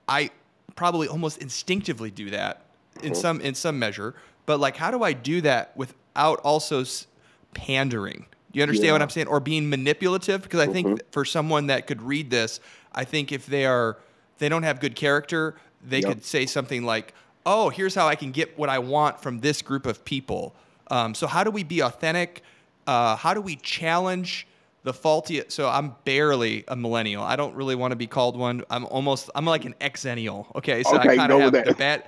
I 0.07 0.31
probably 0.77 1.09
almost 1.09 1.39
instinctively 1.39 2.11
do 2.11 2.29
that 2.29 2.67
in 3.03 3.15
some 3.15 3.41
in 3.41 3.55
some 3.55 3.79
measure. 3.79 4.15
But 4.45 4.61
like, 4.61 4.77
how 4.77 4.91
do 4.91 5.03
I 5.03 5.15
do 5.15 5.41
that 5.43 5.75
without 5.79 6.41
also 6.41 6.81
s- 6.83 7.07
pandering? 7.55 8.27
Do 8.53 8.59
you 8.59 8.63
understand 8.63 8.93
what 8.93 9.03
I'm 9.03 9.11
saying? 9.11 9.29
Or 9.29 9.41
being 9.41 9.69
manipulative? 9.71 10.43
Because 10.43 10.61
I 10.61 10.67
think 10.67 10.87
th- 10.87 11.01
for 11.11 11.25
someone 11.25 11.69
that 11.69 11.87
could 11.87 12.03
read 12.03 12.31
this, 12.31 12.61
I 12.93 13.05
think 13.05 13.33
if 13.33 13.47
they 13.47 13.65
are 13.67 13.99
they 14.39 14.49
don't 14.49 14.63
have 14.65 14.81
good 14.81 14.95
character, 14.97 15.57
they 15.87 16.01
Yep. 16.01 16.09
could 16.09 16.25
say 16.25 16.47
something 16.47 16.85
like, 16.85 17.15
"Oh, 17.47 17.69
here's 17.71 17.95
how 17.95 18.09
I 18.09 18.15
can 18.17 18.31
get 18.33 18.59
what 18.59 18.69
I 18.69 18.79
want 18.79 19.21
from 19.21 19.41
this 19.41 19.63
group 19.63 19.87
of 19.87 20.05
people." 20.05 20.55
Um, 20.91 21.15
so 21.15 21.27
how 21.27 21.45
do 21.45 21.51
we 21.51 21.63
be 21.65 21.81
authentic? 21.81 22.43
Uh, 22.87 23.17
how 23.17 23.35
do 23.35 23.41
we 23.41 23.57
challenge? 23.57 24.47
the 24.85 24.93
faulty 24.93 25.41
so 25.47 25.69
i'm 25.69 25.95
barely 26.05 26.65
a 26.67 26.75
millennial 26.75 27.23
i 27.23 27.37
don't 27.37 27.55
really 27.55 27.77
want 27.77 27.93
to 27.93 27.97
be 27.97 28.09
called 28.09 28.37
one 28.37 28.65
i'm 28.69 28.85
almost 28.87 29.31
i'm 29.37 29.45
like 29.47 29.65
an 29.65 29.77
Xennial 29.81 30.53
okay 30.57 30.83
so 30.83 30.97
i 30.99 31.07
kind 31.17 31.31
of 31.31 31.39
have 31.41 31.53
the 31.53 31.75
bad 31.79 32.03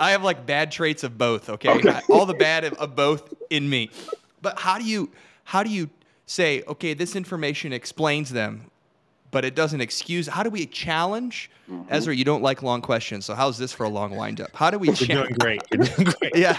i 0.00 0.10
have 0.10 0.24
like 0.24 0.44
bad 0.44 0.72
traits 0.72 1.04
of 1.04 1.16
both 1.16 1.48
okay, 1.48 1.68
Okay. 1.70 1.90
I- 1.90 2.02
all 2.10 2.26
the 2.26 2.34
bad 2.34 2.64
of, 2.64 2.72
of 2.74 2.96
both 2.96 3.32
in 3.50 3.70
me 3.70 3.90
but 4.42 4.58
how 4.58 4.78
do 4.78 4.84
you 4.84 5.12
how 5.48 5.62
do 5.62 5.70
you 5.70 5.88
say 6.26 6.62
okay 6.68 6.92
this 6.94 7.16
information 7.16 7.72
explains 7.72 8.30
them 8.30 8.70
but 9.30 9.44
it 9.44 9.54
doesn't 9.54 9.80
excuse 9.80 10.26
how 10.28 10.42
do 10.42 10.50
we 10.50 10.66
challenge 10.66 11.50
Mm-hmm. 11.70 11.92
ezra 11.92 12.14
you 12.16 12.24
don't 12.24 12.40
like 12.42 12.62
long 12.62 12.80
questions 12.80 13.26
so 13.26 13.34
how's 13.34 13.58
this 13.58 13.74
for 13.74 13.84
a 13.84 13.90
long 13.90 14.16
windup 14.16 14.48
how 14.56 14.70
do 14.70 14.78
we 14.78 14.86
You're 14.88 14.96
challenge 14.96 15.36
doing 15.36 15.38
great. 15.38 15.62
You're 15.70 15.84
doing 15.84 16.08
great. 16.18 16.34
yeah. 16.34 16.58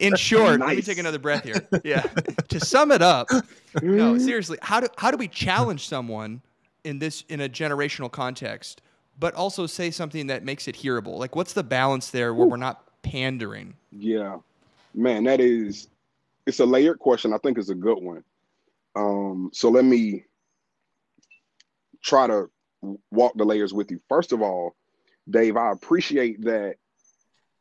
In 0.00 0.16
short, 0.16 0.60
let 0.60 0.76
me 0.76 0.80
take 0.80 0.96
another 0.96 1.18
breath 1.18 1.44
here. 1.44 1.60
Yeah. 1.84 2.00
to 2.48 2.58
sum 2.58 2.90
it 2.90 3.02
up, 3.02 3.28
no, 3.82 4.16
seriously, 4.16 4.56
how 4.62 4.80
do 4.80 4.86
how 4.96 5.10
do 5.10 5.18
we 5.18 5.28
challenge 5.28 5.86
someone 5.86 6.40
in 6.84 6.98
this 6.98 7.24
in 7.28 7.42
a 7.42 7.50
generational 7.50 8.10
context, 8.10 8.80
but 9.18 9.34
also 9.34 9.66
say 9.66 9.90
something 9.90 10.26
that 10.28 10.42
makes 10.42 10.68
it 10.68 10.74
hearable? 10.76 11.18
Like, 11.18 11.36
what's 11.36 11.52
the 11.52 11.62
balance 11.62 12.10
there 12.10 12.32
where 12.32 12.46
we're 12.46 12.56
not 12.56 12.82
pandering? 13.02 13.74
Yeah. 13.92 14.38
Man, 14.94 15.24
that 15.24 15.40
is 15.40 15.88
it's 16.46 16.60
a 16.60 16.66
layered 16.66 16.98
question. 16.98 17.32
I 17.32 17.38
think 17.38 17.58
it's 17.58 17.70
a 17.70 17.74
good 17.74 17.98
one. 18.02 18.22
Um, 18.94 19.50
so 19.52 19.68
let 19.68 19.84
me 19.84 20.24
try 22.02 22.26
to 22.26 22.48
walk 23.10 23.34
the 23.36 23.44
layers 23.44 23.74
with 23.74 23.90
you. 23.90 24.00
First 24.08 24.32
of 24.32 24.42
all, 24.42 24.76
Dave, 25.28 25.56
I 25.56 25.72
appreciate 25.72 26.42
that 26.44 26.76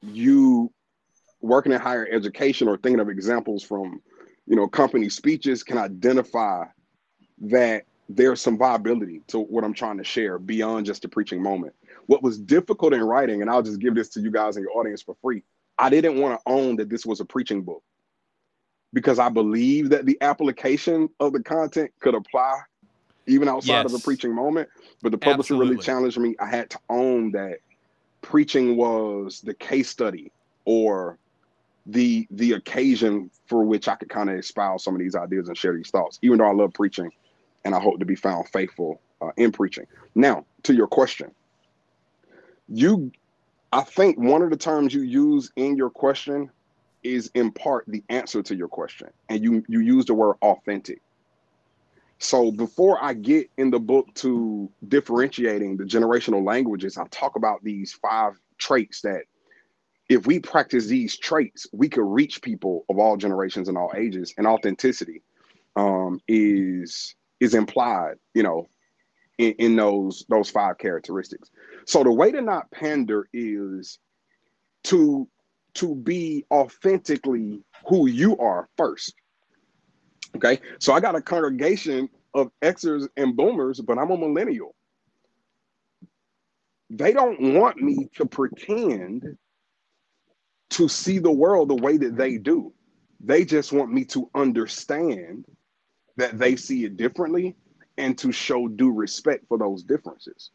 you 0.01 0.71
working 1.41 1.71
in 1.71 1.81
higher 1.81 2.07
education 2.09 2.67
or 2.67 2.77
thinking 2.77 2.99
of 2.99 3.09
examples 3.09 3.63
from, 3.63 4.01
you 4.45 4.55
know, 4.55 4.67
company 4.67 5.09
speeches 5.09 5.63
can 5.63 5.77
identify 5.77 6.65
that 7.41 7.85
there's 8.07 8.39
some 8.39 8.57
viability 8.57 9.21
to 9.27 9.39
what 9.39 9.63
I'm 9.63 9.73
trying 9.73 9.97
to 9.97 10.03
share 10.03 10.37
beyond 10.37 10.85
just 10.85 11.05
a 11.05 11.09
preaching 11.09 11.41
moment. 11.41 11.73
What 12.05 12.21
was 12.21 12.37
difficult 12.37 12.93
in 12.93 13.03
writing, 13.03 13.41
and 13.41 13.49
I'll 13.49 13.63
just 13.63 13.79
give 13.79 13.95
this 13.95 14.09
to 14.09 14.21
you 14.21 14.29
guys 14.29 14.57
in 14.57 14.63
your 14.63 14.77
audience 14.77 15.01
for 15.01 15.15
free. 15.21 15.43
I 15.77 15.89
didn't 15.89 16.21
want 16.21 16.39
to 16.39 16.51
own 16.51 16.75
that 16.77 16.89
this 16.89 17.05
was 17.05 17.19
a 17.19 17.25
preaching 17.25 17.63
book 17.63 17.83
because 18.95 19.19
I 19.19 19.27
believe 19.27 19.89
that 19.89 20.05
the 20.05 20.17
application 20.21 21.09
of 21.19 21.33
the 21.33 21.43
content 21.43 21.91
could 21.99 22.15
apply 22.15 22.61
even 23.27 23.49
outside 23.49 23.73
yes. 23.73 23.85
of 23.85 23.91
the 23.91 23.99
preaching 23.99 24.33
moment. 24.33 24.69
But 25.03 25.11
the 25.11 25.17
publisher 25.17 25.53
Absolutely. 25.53 25.73
really 25.73 25.83
challenged 25.83 26.17
me. 26.17 26.35
I 26.39 26.47
had 26.47 26.69
to 26.69 26.79
own 26.89 27.31
that 27.33 27.59
preaching 28.21 28.77
was 28.77 29.41
the 29.41 29.53
case 29.53 29.89
study 29.89 30.31
or 30.63 31.19
the 31.87 32.25
the 32.31 32.53
occasion 32.53 33.29
for 33.47 33.63
which 33.63 33.89
I 33.89 33.95
could 33.95 34.09
kind 34.09 34.29
of 34.29 34.39
espouse 34.39 34.83
some 34.85 34.95
of 34.95 34.99
these 34.99 35.13
ideas 35.13 35.49
and 35.49 35.57
share 35.57 35.75
these 35.75 35.89
thoughts. 35.89 36.17
Even 36.21 36.37
though 36.37 36.49
I 36.49 36.53
love 36.53 36.73
preaching, 36.73 37.11
and 37.65 37.75
I 37.75 37.79
hope 37.81 37.99
to 37.99 38.05
be 38.05 38.15
found 38.15 38.47
faithful 38.47 39.01
uh, 39.21 39.31
in 39.35 39.51
preaching. 39.51 39.87
Now, 40.15 40.45
to 40.63 40.73
your 40.73 40.87
question, 40.87 41.31
you, 42.69 43.11
I 43.73 43.81
think 43.81 44.17
one 44.17 44.41
of 44.41 44.51
the 44.51 44.57
terms 44.57 44.93
you 44.93 45.01
use 45.01 45.51
in 45.57 45.75
your 45.75 45.89
question 45.89 46.49
is 47.05 47.29
in 47.35 47.51
part 47.51 47.85
the 47.87 48.03
answer 48.09 48.41
to 48.43 48.55
your 48.55 48.67
question, 48.67 49.09
and 49.29 49.43
you 49.43 49.63
you 49.67 49.79
use 49.79 50.05
the 50.05 50.13
word 50.13 50.35
authentic. 50.41 51.01
So 52.17 52.51
before 52.51 53.01
I 53.03 53.13
get 53.13 53.49
in 53.57 53.69
the 53.71 53.79
book 53.79 54.07
to 54.15 54.69
differentiating 54.87 55.77
the 55.77 55.83
generational 55.83 56.45
languages, 56.45 56.97
I 56.97 57.05
talk 57.07 57.35
about 57.35 57.63
these 57.63 57.93
five 57.93 58.39
traits 58.57 59.01
that 59.01 59.23
if 60.09 60.25
we 60.25 60.39
practice 60.39 60.87
these 60.87 61.17
traits, 61.17 61.67
we 61.73 61.89
could 61.89 62.05
reach 62.05 62.41
people 62.41 62.85
of 62.89 62.99
all 62.99 63.17
generations 63.17 63.67
and 63.67 63.77
all 63.77 63.91
ages. 63.95 64.33
And 64.37 64.47
authenticity 64.47 65.21
um, 65.75 66.19
is 66.27 67.15
is 67.39 67.53
implied, 67.53 68.15
you 68.33 68.43
know, 68.43 68.67
in, 69.37 69.53
in 69.53 69.75
those 69.75 70.25
those 70.29 70.49
five 70.49 70.77
characteristics. 70.77 71.51
So 71.85 72.03
the 72.03 72.11
way 72.11 72.31
to 72.31 72.41
not 72.41 72.71
pander 72.71 73.27
is 73.33 73.99
to 74.85 75.27
to 75.75 75.95
be 75.95 76.45
authentically 76.51 77.63
who 77.87 78.07
you 78.07 78.37
are 78.37 78.67
first. 78.77 79.13
Okay, 80.35 80.59
so 80.79 80.93
I 80.93 80.99
got 80.99 81.15
a 81.15 81.21
congregation 81.21 82.09
of 82.33 82.51
Xers 82.61 83.07
and 83.15 83.37
Boomers, 83.37 83.79
but 83.79 83.97
I'm 83.97 84.11
a 84.11 84.17
millennial. 84.17 84.75
They 86.89 87.13
don't 87.13 87.55
want 87.55 87.77
me 87.77 88.09
to 88.15 88.25
pretend 88.25 89.37
to 90.71 90.87
see 90.87 91.19
the 91.19 91.31
world 91.31 91.69
the 91.69 91.75
way 91.75 91.97
that 91.97 92.17
they 92.17 92.37
do. 92.37 92.73
They 93.21 93.45
just 93.45 93.71
want 93.71 93.91
me 93.93 94.03
to 94.05 94.29
understand 94.35 95.45
that 96.17 96.37
they 96.37 96.55
see 96.55 96.85
it 96.85 96.97
differently 96.97 97.55
and 97.97 98.17
to 98.17 98.31
show 98.31 98.67
due 98.67 98.91
respect 98.91 99.45
for 99.47 99.57
those 99.57 99.83
differences. 99.83 100.51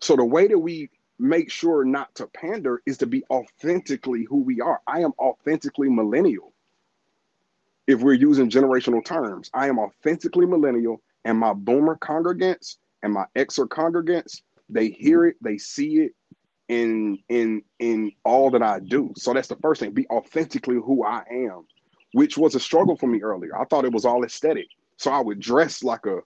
So 0.00 0.16
the 0.16 0.24
way 0.24 0.46
that 0.46 0.58
we 0.58 0.90
make 1.24 1.50
sure 1.50 1.84
not 1.84 2.14
to 2.14 2.26
pander 2.26 2.82
is 2.84 2.98
to 2.98 3.06
be 3.06 3.24
authentically 3.30 4.24
who 4.24 4.42
we 4.42 4.60
are. 4.60 4.80
I 4.86 5.00
am 5.00 5.12
authentically 5.18 5.88
millennial. 5.88 6.52
If 7.86 8.00
we're 8.02 8.12
using 8.12 8.50
generational 8.50 9.04
terms, 9.04 9.50
I 9.54 9.68
am 9.68 9.78
authentically 9.78 10.46
millennial, 10.46 11.00
and 11.24 11.38
my 11.38 11.54
boomer 11.54 11.96
congregants 11.96 12.76
and 13.02 13.12
my 13.12 13.24
Xer 13.36 13.66
congregants, 13.66 14.42
they 14.68 14.90
hear 14.90 15.24
it, 15.24 15.36
they 15.42 15.58
see 15.58 16.00
it 16.00 16.14
in 16.68 17.18
in 17.28 17.62
in 17.78 18.12
all 18.24 18.50
that 18.50 18.62
I 18.62 18.80
do. 18.80 19.12
So 19.16 19.32
that's 19.32 19.48
the 19.48 19.56
first 19.56 19.80
thing. 19.80 19.92
Be 19.92 20.06
authentically 20.08 20.76
who 20.76 21.04
I 21.04 21.22
am, 21.30 21.66
which 22.12 22.36
was 22.36 22.54
a 22.54 22.60
struggle 22.60 22.96
for 22.96 23.06
me 23.06 23.22
earlier. 23.22 23.58
I 23.58 23.64
thought 23.64 23.84
it 23.84 23.92
was 23.92 24.04
all 24.04 24.24
aesthetic. 24.24 24.66
So 24.96 25.10
I 25.10 25.20
would 25.20 25.40
dress 25.40 25.82
like 25.82 26.06
a 26.06 26.20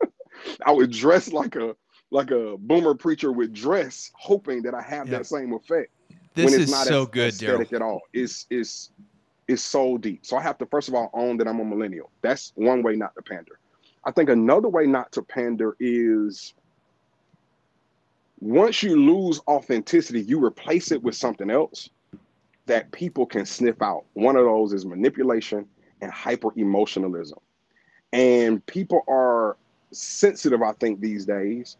I 0.66 0.72
would 0.72 0.90
dress 0.90 1.32
like 1.32 1.56
a 1.56 1.76
like 2.14 2.30
a 2.30 2.56
boomer 2.56 2.94
preacher 2.94 3.32
with 3.32 3.52
dress, 3.52 4.12
hoping 4.14 4.62
that 4.62 4.72
I 4.72 4.80
have 4.80 5.08
yep. 5.08 5.18
that 5.18 5.26
same 5.26 5.52
effect. 5.52 5.90
This 6.34 6.52
when 6.52 6.60
it's 6.60 6.64
is 6.64 6.70
not 6.70 6.86
so 6.86 7.06
good, 7.06 7.30
aesthetic 7.30 7.70
Darrell. 7.70 7.74
at 7.74 7.82
all. 7.82 8.00
It's 8.12 8.46
it's 8.50 8.92
it's 9.48 9.62
so 9.62 9.98
deep. 9.98 10.24
So 10.24 10.36
I 10.36 10.42
have 10.42 10.56
to 10.58 10.66
first 10.66 10.88
of 10.88 10.94
all 10.94 11.10
own 11.12 11.36
that 11.38 11.48
I'm 11.48 11.58
a 11.58 11.64
millennial. 11.64 12.10
That's 12.22 12.52
one 12.54 12.84
way 12.84 12.94
not 12.94 13.16
to 13.16 13.22
pander. 13.22 13.58
I 14.04 14.12
think 14.12 14.28
another 14.28 14.68
way 14.68 14.86
not 14.86 15.10
to 15.12 15.22
pander 15.22 15.76
is 15.80 16.54
once 18.38 18.82
you 18.82 18.94
lose 18.94 19.40
authenticity, 19.48 20.22
you 20.22 20.42
replace 20.42 20.92
it 20.92 21.02
with 21.02 21.16
something 21.16 21.50
else 21.50 21.90
that 22.66 22.92
people 22.92 23.26
can 23.26 23.44
sniff 23.44 23.82
out. 23.82 24.04
One 24.12 24.36
of 24.36 24.44
those 24.44 24.72
is 24.72 24.86
manipulation 24.86 25.66
and 26.00 26.12
hyper 26.12 26.50
emotionalism. 26.54 27.38
And 28.12 28.64
people 28.66 29.02
are 29.08 29.56
sensitive, 29.90 30.62
I 30.62 30.72
think, 30.74 31.00
these 31.00 31.26
days 31.26 31.76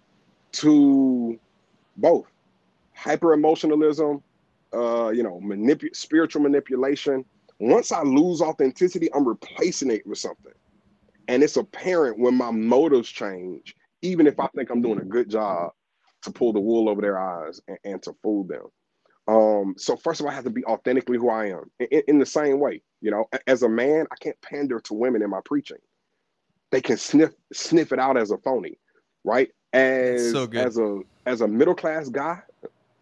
to 0.55 1.39
both 1.97 2.27
hyper 2.95 3.33
emotionalism, 3.33 4.23
uh, 4.73 5.11
you 5.11 5.23
know, 5.23 5.41
spiritual 5.93 6.43
manipulation. 6.43 7.25
Once 7.61 7.93
I 7.93 8.03
lose 8.03 8.41
authenticity, 8.41 9.13
I'm 9.15 9.27
replacing 9.27 9.91
it 9.91 10.07
with 10.07 10.19
something. 10.19 10.53
And 11.29 11.43
it's 11.43 11.57
apparent 11.57 12.19
when 12.19 12.35
my 12.35 12.51
motives 12.51 13.09
change, 13.09 13.75
even 14.03 14.27
if 14.27 14.39
I 14.39 14.49
think 14.49 14.71
I'm 14.71 14.83
doing 14.83 15.01
a 15.01 15.05
good 15.05 15.31
job 15.31 15.73
to 16.23 16.31
pull 16.31 16.53
the 16.53 16.61
wool 16.61 16.89
over 16.89 17.01
their 17.01 17.19
eyes 17.19 17.61
and, 17.69 17.79
and 17.85 18.03
to 18.03 18.15
fool 18.23 18.45
them. 18.45 18.67
Um, 19.27 19.75
so 19.79 19.97
first 19.97 20.21
of 20.21 20.27
all, 20.27 20.33
I 20.33 20.35
have 20.35 20.45
to 20.45 20.51
be 20.51 20.65
authentically 20.65 21.17
who 21.17 21.31
I 21.31 21.47
am 21.47 21.71
in, 21.79 22.03
in 22.09 22.19
the 22.19 22.27
same 22.27 22.61
way. 22.61 22.83
You 23.01 23.11
know, 23.11 23.27
as 23.47 23.63
a 23.63 23.69
man, 23.69 24.07
I 24.13 24.17
can't 24.17 24.41
pander 24.43 24.81
to 24.81 24.95
women 24.95 25.23
in 25.23 25.31
my 25.31 25.41
preaching 25.45 25.79
they 26.75 26.81
can 26.81 26.97
sniff 26.97 27.31
sniff 27.53 27.93
it 27.93 28.01
out 28.01 28.17
as 28.17 28.33
a 28.33 28.39
phony, 28.39 28.77
right? 29.23 29.49
As 29.75 30.31
so 30.31 30.49
as 30.55 30.79
a 30.79 31.01
as 31.27 31.41
a 31.41 31.49
middle 31.49 31.75
class 31.75 32.09
guy, 32.09 32.41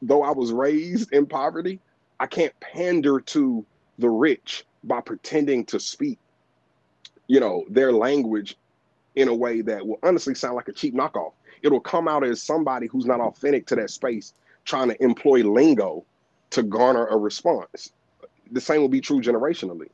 though 0.01 0.23
I 0.23 0.31
was 0.31 0.53
raised 0.53 1.13
in 1.13 1.27
poverty, 1.27 1.79
I 2.19 2.27
can't 2.27 2.59
pander 2.61 3.21
to 3.21 3.65
the 3.99 4.09
rich 4.09 4.65
by 4.85 5.01
pretending 5.01 5.67
to 5.67 5.79
speak, 5.79 6.19
you 7.27 7.41
know, 7.41 7.65
their 7.69 7.93
language 7.93 8.57
in 9.17 9.29
a 9.29 9.35
way 9.35 9.61
that 9.61 9.87
will 9.87 9.99
honestly 10.03 10.35
sound 10.35 10.57
like 10.57 10.69
a 10.69 10.73
cheap 10.73 10.95
knockoff. 10.95 11.33
It'll 11.63 11.79
come 11.79 12.09
out 12.09 12.25
as 12.25 12.43
somebody 12.43 12.87
who's 12.87 13.07
not 13.07 13.21
authentic 13.21 13.67
to 13.67 13.77
that 13.77 13.91
space, 13.91 14.33
trying 14.65 14.89
to 14.89 15.03
employ 15.03 15.45
lingo 15.45 16.05
to 16.51 16.63
garner 16.63 17.07
a 17.07 17.17
response. 17.17 17.93
The 18.51 18.61
same 18.61 18.81
will 18.81 18.89
be 18.89 19.01
true 19.01 19.21
generationally 19.21 19.89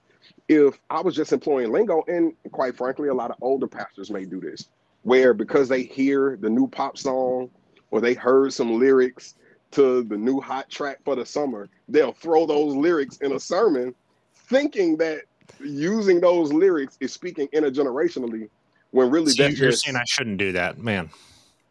if 0.49 0.81
I 0.89 1.01
was 1.01 1.15
just 1.15 1.33
employing 1.33 1.71
lingo, 1.71 2.03
and 2.09 2.33
quite 2.53 2.77
frankly, 2.77 3.09
a 3.09 3.15
lot 3.15 3.31
of 3.31 3.37
older 3.41 3.67
pastors 3.67 4.11
may 4.11 4.25
do 4.25 4.41
this, 4.41 4.69
where 5.03 5.35
because 5.35 5.69
they 5.69 5.83
hear 5.83 6.37
the 6.41 6.51
new 6.51 6.69
pop 6.69 6.99
song 6.99 7.51
or 7.91 8.01
they 8.01 8.15
heard 8.15 8.53
some 8.53 8.79
lyrics 8.79 9.35
to 9.71 10.03
the 10.05 10.17
new 10.17 10.41
hot 10.41 10.69
track 10.71 10.99
for 11.05 11.17
the 11.17 11.25
summer, 11.25 11.69
they'll 11.89 12.13
throw 12.13 12.47
those 12.47 12.75
lyrics 12.75 13.19
in 13.19 13.33
a 13.33 13.41
sermon, 13.41 13.95
thinking 14.35 14.97
that 14.97 15.23
using 15.61 16.21
those 16.21 16.53
lyrics 16.53 16.97
is 17.01 17.13
speaking 17.13 17.49
intergenerationally, 17.49 18.49
when 18.91 19.11
really 19.11 19.33
so 19.33 19.45
you're 19.45 19.71
just, 19.71 19.85
saying 19.85 19.97
I 19.97 20.05
shouldn't 20.07 20.39
do 20.39 20.53
that, 20.53 20.79
man. 20.79 21.11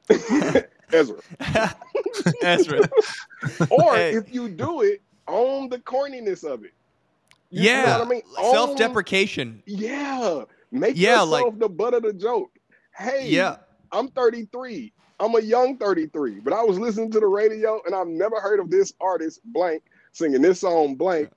Ezra. 0.94 1.18
Ezra. 2.42 2.90
or 3.70 3.96
hey. 3.96 4.16
if 4.16 4.34
you 4.34 4.50
do 4.50 4.82
it, 4.82 5.02
own 5.28 5.70
the 5.70 5.80
corniness 5.80 6.44
of 6.44 6.64
it. 6.64 6.74
You 7.50 7.64
yeah, 7.64 8.00
I 8.02 8.06
mean? 8.06 8.22
self-deprecation. 8.36 9.64
Yeah, 9.66 10.44
make 10.72 10.98
yeah, 10.98 11.24
yourself 11.24 11.30
like, 11.30 11.60
the 11.60 11.70
butt 11.70 11.94
of 11.94 12.04
the 12.04 12.14
joke. 12.14 12.52
Hey, 12.98 13.30
yeah, 13.30 13.58
I'm 13.92 14.10
33. 14.10 14.94
I'm 15.20 15.36
a 15.36 15.42
young 15.42 15.78
33, 15.78 16.40
but 16.42 16.54
I 16.54 16.64
was 16.64 16.78
listening 16.78 17.12
to 17.12 17.20
the 17.20 17.28
radio 17.28 17.82
and 17.86 17.96
I've 17.96 18.08
never 18.08 18.40
heard 18.40 18.60
of 18.60 18.70
this 18.70 18.94
artist 19.02 19.42
blank 19.46 19.84
singing 20.12 20.42
this 20.42 20.60
song 20.60 20.96
blank. 20.96 21.32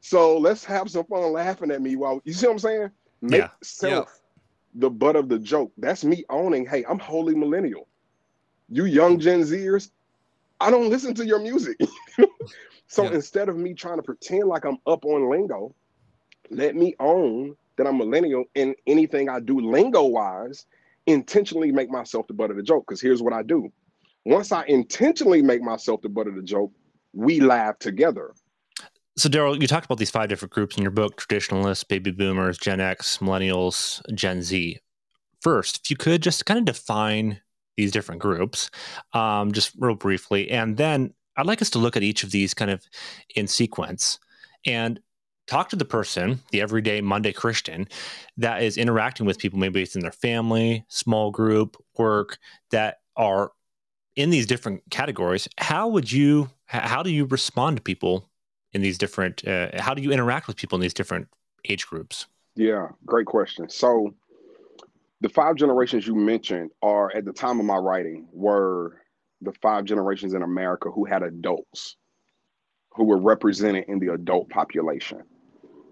So 0.00 0.36
let's 0.36 0.64
have 0.64 0.90
some 0.90 1.04
fun 1.06 1.32
laughing 1.32 1.70
at 1.70 1.80
me 1.80 1.96
while 1.96 2.20
you 2.24 2.34
see 2.34 2.46
what 2.46 2.52
I'm 2.52 2.58
saying. 2.58 2.90
Make 3.22 3.40
yeah. 3.40 3.48
self 3.62 4.08
yeah. 4.08 4.80
the 4.80 4.90
butt 4.90 5.16
of 5.16 5.30
the 5.30 5.38
joke. 5.38 5.72
That's 5.78 6.04
me 6.04 6.24
owning. 6.28 6.66
Hey, 6.66 6.84
I'm 6.86 6.98
wholly 6.98 7.34
millennial. 7.34 7.88
You 8.68 8.84
young 8.84 9.18
Gen 9.18 9.40
Zers, 9.42 9.90
I 10.60 10.70
don't 10.70 10.90
listen 10.90 11.14
to 11.14 11.26
your 11.26 11.40
music. 11.40 11.78
So 12.94 13.02
yeah. 13.02 13.14
instead 13.14 13.48
of 13.48 13.56
me 13.56 13.74
trying 13.74 13.96
to 13.96 14.04
pretend 14.04 14.44
like 14.44 14.64
I'm 14.64 14.78
up 14.86 15.04
on 15.04 15.28
lingo, 15.28 15.74
let 16.50 16.76
me 16.76 16.94
own 17.00 17.56
that 17.76 17.88
I'm 17.88 17.98
millennial 17.98 18.44
and 18.54 18.76
anything 18.86 19.28
I 19.28 19.40
do 19.40 19.58
lingo 19.58 20.04
wise, 20.04 20.66
intentionally 21.06 21.72
make 21.72 21.90
myself 21.90 22.26
the 22.26 22.34
butt 22.34 22.50
of 22.50 22.56
the 22.56 22.62
joke. 22.62 22.84
Because 22.86 23.00
here's 23.00 23.22
what 23.22 23.32
I 23.32 23.42
do. 23.42 23.72
Once 24.24 24.52
I 24.52 24.64
intentionally 24.64 25.42
make 25.42 25.62
myself 25.62 26.00
the 26.00 26.08
butt 26.08 26.26
of 26.26 26.34
the 26.34 26.42
joke, 26.42 26.72
we 27.12 27.40
laugh 27.40 27.78
together. 27.78 28.34
So, 29.16 29.28
Darrell, 29.28 29.60
you 29.60 29.68
talked 29.68 29.84
about 29.84 29.98
these 29.98 30.10
five 30.10 30.28
different 30.28 30.52
groups 30.52 30.76
in 30.76 30.82
your 30.82 30.90
book 30.90 31.16
traditionalists, 31.16 31.84
baby 31.84 32.10
boomers, 32.10 32.58
Gen 32.58 32.80
X, 32.80 33.18
millennials, 33.18 34.02
Gen 34.14 34.42
Z. 34.42 34.78
First, 35.40 35.80
if 35.84 35.90
you 35.90 35.96
could 35.96 36.22
just 36.22 36.46
kind 36.46 36.58
of 36.58 36.64
define 36.64 37.40
these 37.76 37.92
different 37.92 38.20
groups, 38.20 38.70
um, 39.12 39.52
just 39.52 39.72
real 39.78 39.94
briefly. 39.94 40.50
And 40.50 40.76
then 40.76 41.12
I'd 41.36 41.46
like 41.46 41.62
us 41.62 41.70
to 41.70 41.78
look 41.78 41.96
at 41.96 42.02
each 42.02 42.24
of 42.24 42.30
these 42.30 42.54
kind 42.54 42.70
of 42.70 42.84
in 43.36 43.46
sequence 43.46 44.18
and 44.66 45.00
talk 45.46 45.68
to 45.70 45.76
the 45.76 45.84
person, 45.84 46.40
the 46.50 46.60
everyday 46.60 47.00
Monday 47.00 47.32
Christian, 47.32 47.88
that 48.36 48.62
is 48.62 48.76
interacting 48.76 49.26
with 49.26 49.38
people, 49.38 49.58
maybe 49.58 49.82
it's 49.82 49.94
in 49.94 50.02
their 50.02 50.12
family, 50.12 50.84
small 50.88 51.30
group, 51.30 51.76
work, 51.98 52.38
that 52.70 53.00
are 53.16 53.52
in 54.16 54.30
these 54.30 54.46
different 54.46 54.82
categories. 54.90 55.48
How 55.58 55.88
would 55.88 56.10
you, 56.10 56.50
how 56.66 57.02
do 57.02 57.10
you 57.10 57.26
respond 57.26 57.76
to 57.76 57.82
people 57.82 58.28
in 58.72 58.82
these 58.82 58.98
different, 58.98 59.46
uh, 59.46 59.70
how 59.80 59.94
do 59.94 60.02
you 60.02 60.12
interact 60.12 60.46
with 60.46 60.56
people 60.56 60.76
in 60.76 60.82
these 60.82 60.94
different 60.94 61.28
age 61.68 61.86
groups? 61.86 62.26
Yeah, 62.56 62.88
great 63.04 63.26
question. 63.26 63.68
So, 63.68 64.14
the 65.20 65.28
five 65.30 65.56
generations 65.56 66.06
you 66.06 66.14
mentioned 66.14 66.70
are 66.82 67.10
at 67.16 67.24
the 67.24 67.32
time 67.32 67.58
of 67.58 67.64
my 67.64 67.76
writing 67.76 68.28
were 68.30 69.00
the 69.40 69.52
five 69.62 69.84
generations 69.84 70.34
in 70.34 70.42
America 70.42 70.90
who 70.90 71.04
had 71.06 71.22
adults 71.22 71.96
who 72.94 73.04
were 73.04 73.18
represented 73.18 73.84
in 73.88 73.98
the 73.98 74.12
adult 74.12 74.48
population. 74.48 75.22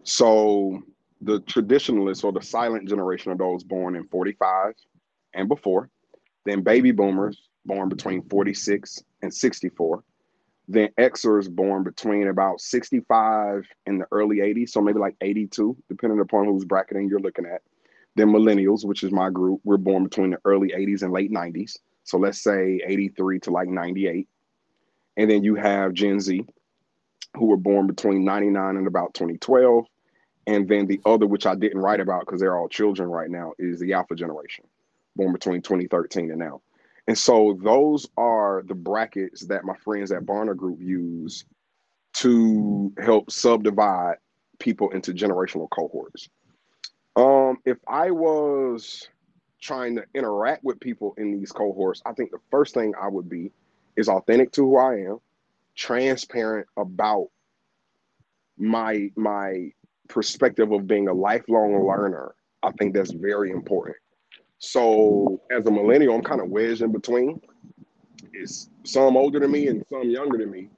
So 0.04 0.82
the 1.20 1.40
traditionalists 1.40 2.24
or 2.24 2.32
the 2.32 2.42
silent 2.42 2.88
generation 2.88 3.32
of 3.32 3.38
those 3.38 3.62
born 3.62 3.94
in 3.94 4.06
45 4.08 4.74
and 5.34 5.48
before, 5.48 5.88
then 6.44 6.62
baby 6.62 6.90
boomers 6.90 7.48
born 7.64 7.88
between 7.88 8.22
46 8.28 9.02
and 9.22 9.32
64, 9.32 10.02
then 10.68 10.88
Xers 10.98 11.48
born 11.50 11.84
between 11.84 12.28
about 12.28 12.60
65 12.60 13.66
and 13.86 14.00
the 14.00 14.06
early 14.10 14.38
80s, 14.38 14.70
so 14.70 14.80
maybe 14.80 14.98
like 14.98 15.16
82, 15.20 15.76
depending 15.88 16.20
upon 16.20 16.46
whose 16.46 16.64
bracketing 16.64 17.08
you're 17.08 17.20
looking 17.20 17.46
at. 17.46 17.62
Then 18.14 18.28
millennials, 18.28 18.84
which 18.84 19.02
is 19.02 19.12
my 19.12 19.30
group, 19.30 19.60
we're 19.64 19.76
born 19.76 20.04
between 20.04 20.30
the 20.30 20.38
early 20.44 20.68
80s 20.68 21.02
and 21.02 21.12
late 21.12 21.32
90s. 21.32 21.78
So 22.04 22.18
let's 22.18 22.42
say 22.42 22.80
83 22.84 23.40
to 23.40 23.50
like 23.50 23.68
98. 23.68 24.28
And 25.16 25.30
then 25.30 25.44
you 25.44 25.54
have 25.54 25.92
Gen 25.92 26.20
Z, 26.20 26.44
who 27.36 27.46
were 27.46 27.56
born 27.56 27.86
between 27.86 28.24
99 28.24 28.76
and 28.76 28.86
about 28.86 29.14
2012. 29.14 29.86
And 30.46 30.68
then 30.68 30.87
the 30.87 31.00
other, 31.05 31.26
which 31.26 31.46
I 31.46 31.55
didn't 31.55 31.81
write 31.81 32.00
about 32.00 32.26
because 32.26 32.40
they're 32.40 32.57
all 32.57 32.68
children 32.68 33.09
right 33.09 33.31
now, 33.31 33.52
is 33.59 33.78
the 33.78 33.92
Alpha 33.92 34.14
generation, 34.14 34.66
born 35.14 35.33
between 35.33 35.62
2013 35.62 36.31
and 36.31 36.38
now. 36.38 36.61
And 37.07 37.16
so 37.16 37.59
those 37.62 38.09
are 38.16 38.62
the 38.66 38.74
brackets 38.74 39.42
that 39.46 39.64
my 39.64 39.76
friends 39.76 40.12
at 40.12 40.22
Barna 40.22 40.57
Group 40.57 40.81
use 40.81 41.44
to 42.14 42.92
help 42.98 43.31
subdivide 43.31 44.16
people 44.59 44.90
into 44.90 45.12
generational 45.12 45.68
cohorts. 45.70 46.28
Um, 47.16 47.59
if 47.64 47.78
I 47.88 48.11
was 48.11 49.09
trying 49.61 49.96
to 49.96 50.05
interact 50.14 50.64
with 50.64 50.81
people 50.81 51.14
in 51.18 51.33
these 51.33 51.52
cohorts, 51.52 52.02
I 52.07 52.12
think 52.12 52.31
the 52.31 52.40
first 52.50 52.74
thing 52.74 52.94
I 53.00 53.09
would 53.09 53.28
be 53.28 53.52
is 53.96 54.09
authentic 54.09 54.52
to 54.52 54.62
who 54.62 54.76
I 54.76 54.94
am, 55.00 55.18
transparent 55.74 56.66
about 56.76 57.28
my 58.59 59.11
my 59.16 59.72
perspective 60.12 60.70
of 60.72 60.87
being 60.87 61.09
a 61.09 61.12
lifelong 61.12 61.87
learner. 61.87 62.35
I 62.62 62.70
think 62.72 62.94
that's 62.94 63.12
very 63.12 63.51
important. 63.51 63.96
So 64.59 65.40
as 65.51 65.66
a 65.66 65.70
millennial, 65.70 66.14
I'm 66.14 66.22
kind 66.22 66.40
of 66.40 66.48
wedged 66.48 66.83
in 66.83 66.92
between. 66.92 67.40
It's 68.33 68.68
some 68.85 69.16
older 69.16 69.40
than 69.40 69.51
me 69.51 69.68
and 69.68 69.85
some 69.90 70.09
younger 70.11 70.38
than 70.38 70.51
me. 70.51 70.68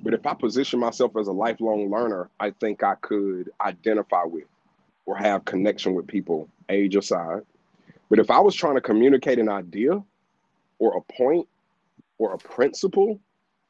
But 0.00 0.14
if 0.14 0.26
I 0.26 0.34
position 0.34 0.80
myself 0.80 1.16
as 1.18 1.26
a 1.28 1.32
lifelong 1.32 1.90
learner, 1.90 2.30
I 2.40 2.50
think 2.50 2.82
I 2.82 2.94
could 2.96 3.50
identify 3.60 4.24
with 4.24 4.44
or 5.06 5.16
have 5.16 5.44
connection 5.44 5.94
with 5.94 6.06
people 6.06 6.48
age 6.68 6.96
aside. 6.96 7.42
But 8.08 8.18
if 8.18 8.30
I 8.30 8.38
was 8.38 8.54
trying 8.54 8.74
to 8.76 8.80
communicate 8.80 9.38
an 9.38 9.48
idea 9.48 10.02
or 10.78 10.96
a 10.96 11.12
point 11.12 11.48
or 12.18 12.32
a 12.34 12.38
principle 12.38 13.20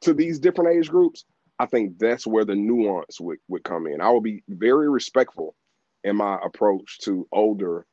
to 0.01 0.13
these 0.13 0.39
different 0.39 0.77
age 0.77 0.89
groups, 0.89 1.25
I 1.59 1.65
think 1.65 1.99
that's 1.99 2.27
where 2.27 2.45
the 2.45 2.55
nuance 2.55 3.19
would, 3.19 3.37
would 3.47 3.63
come 3.63 3.87
in. 3.87 4.01
I 4.01 4.09
will 4.09 4.21
be 4.21 4.43
very 4.49 4.89
respectful 4.89 5.55
in 6.03 6.15
my 6.17 6.37
approach 6.43 6.99
to 6.99 7.27
older 7.31 7.85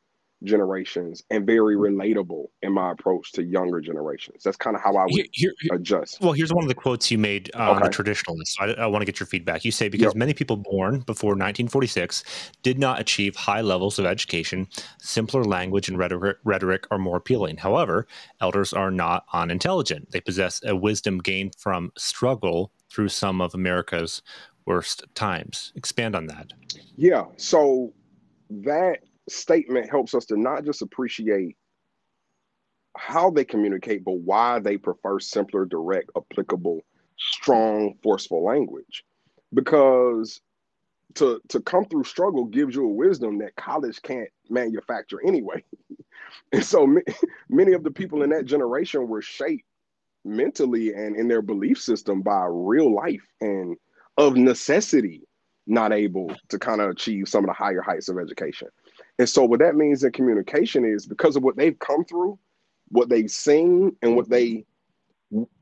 generations 0.45 1.23
and 1.31 1.47
very 1.47 1.77
relatable 1.77 2.47
in 2.63 2.73
my 2.73 2.93
approach 2.93 3.33
to 3.33 3.43
younger 3.43 3.81
generations. 3.81 4.43
That's 4.43 4.57
kind 4.57 4.77
of 4.77 4.83
how 4.83 4.97
I 4.97 5.05
would 5.05 5.29
here, 5.33 5.53
here, 5.59 5.71
adjust. 5.73 6.21
Well, 6.21 6.33
here's 6.33 6.53
one 6.53 6.65
of 6.65 6.69
the 6.69 6.75
quotes 6.75 7.11
you 7.11 7.19
made 7.19 7.51
uh, 7.55 7.71
okay. 7.71 7.77
on 7.77 7.83
the 7.83 7.89
traditionalists. 7.89 8.57
I, 8.61 8.73
I 8.73 8.87
want 8.87 9.03
to 9.03 9.07
get 9.07 9.21
your 9.21 9.27
feedback. 9.27 9.65
You 9.65 9.71
say 9.71 9.89
because 9.89 10.07
yep. 10.07 10.17
many 10.17 10.35
people 10.35 10.57
born 10.57 11.01
before 11.01 11.31
1946 11.31 12.25
did 12.63 12.79
not 12.79 13.01
achieve 13.01 13.37
high 13.37 13.61
levels 13.61 13.99
of 13.99 14.05
education, 14.05 14.69
simpler 14.99 15.45
language 15.45 15.89
and 15.89 15.99
rhetoric, 15.99 16.39
rhetoric 16.45 16.87
are 16.91 16.99
more 16.99 17.17
appealing. 17.17 17.57
However, 17.57 18.07
elders 18.41 18.73
are 18.73 18.91
not 18.91 19.25
unintelligent. 19.33 20.11
They 20.11 20.21
possess 20.21 20.61
a 20.65 20.75
wisdom 20.75 21.19
gained 21.19 21.55
from 21.57 21.93
struggle 21.97 22.73
through 22.93 23.09
some 23.09 23.41
of 23.41 23.55
America's 23.55 24.23
worst 24.67 25.05
times. 25.15 25.73
Expand 25.75 26.15
on 26.15 26.27
that. 26.27 26.53
Yeah. 26.97 27.25
So 27.37 27.93
that 28.51 29.01
statement 29.29 29.91
helps 29.91 30.15
us 30.15 30.27
to 30.27 30.37
not 30.37 30.65
just 30.65 30.83
appreciate 30.83 31.57
how 32.97 33.31
they 33.31 33.45
communicate, 33.45 34.05
but 34.05 34.19
why 34.19 34.59
they 34.59 34.77
prefer 34.77 35.19
simpler, 35.19 35.65
direct, 35.65 36.11
applicable, 36.17 36.81
strong, 37.17 37.95
forceful 38.03 38.45
language. 38.45 39.05
Because 39.55 40.41
to 41.15 41.41
to 41.49 41.61
come 41.61 41.85
through 41.85 42.05
struggle 42.05 42.45
gives 42.45 42.75
you 42.75 42.85
a 42.85 42.93
wisdom 42.93 43.39
that 43.39 43.55
college 43.57 44.01
can't 44.03 44.29
manufacture 44.49 45.21
anyway. 45.27 45.63
and 46.53 46.65
so 46.65 46.87
many 47.49 47.73
of 47.73 47.83
the 47.83 47.91
people 47.91 48.23
in 48.23 48.31
that 48.31 48.45
generation 48.45 49.09
were 49.09 49.23
shaped 49.23 49.65
mentally 50.25 50.93
and 50.93 51.17
in 51.17 51.29
their 51.29 51.43
belief 51.43 51.81
system 51.81 52.23
by 52.23 52.47
real 52.49 52.95
life 52.95 53.27
and 53.41 53.77
of 54.19 54.37
necessity 54.37 55.23
not 55.67 55.93
able 55.93 56.35
to 56.49 56.59
kind 56.59 56.81
of 56.81 56.91
achieve 56.91 57.29
some 57.29 57.45
of 57.45 57.49
the 57.49 57.55
higher 57.55 57.81
heights 57.81 58.09
of 58.09 58.19
education. 58.19 58.69
And 59.19 59.29
so 59.29 59.45
what 59.45 59.61
that 59.61 59.77
means 59.77 60.03
in 60.03 60.13
communication 60.13 60.85
is 60.85 61.07
because 61.07 61.37
of 61.37 61.43
what 61.43 61.57
they've 61.57 61.79
come 61.79 62.05
through, 62.05 62.39
what 62.89 63.09
they've 63.09 63.31
seen 63.31 63.97
and 64.03 64.17
what 64.17 64.29
they 64.29 64.65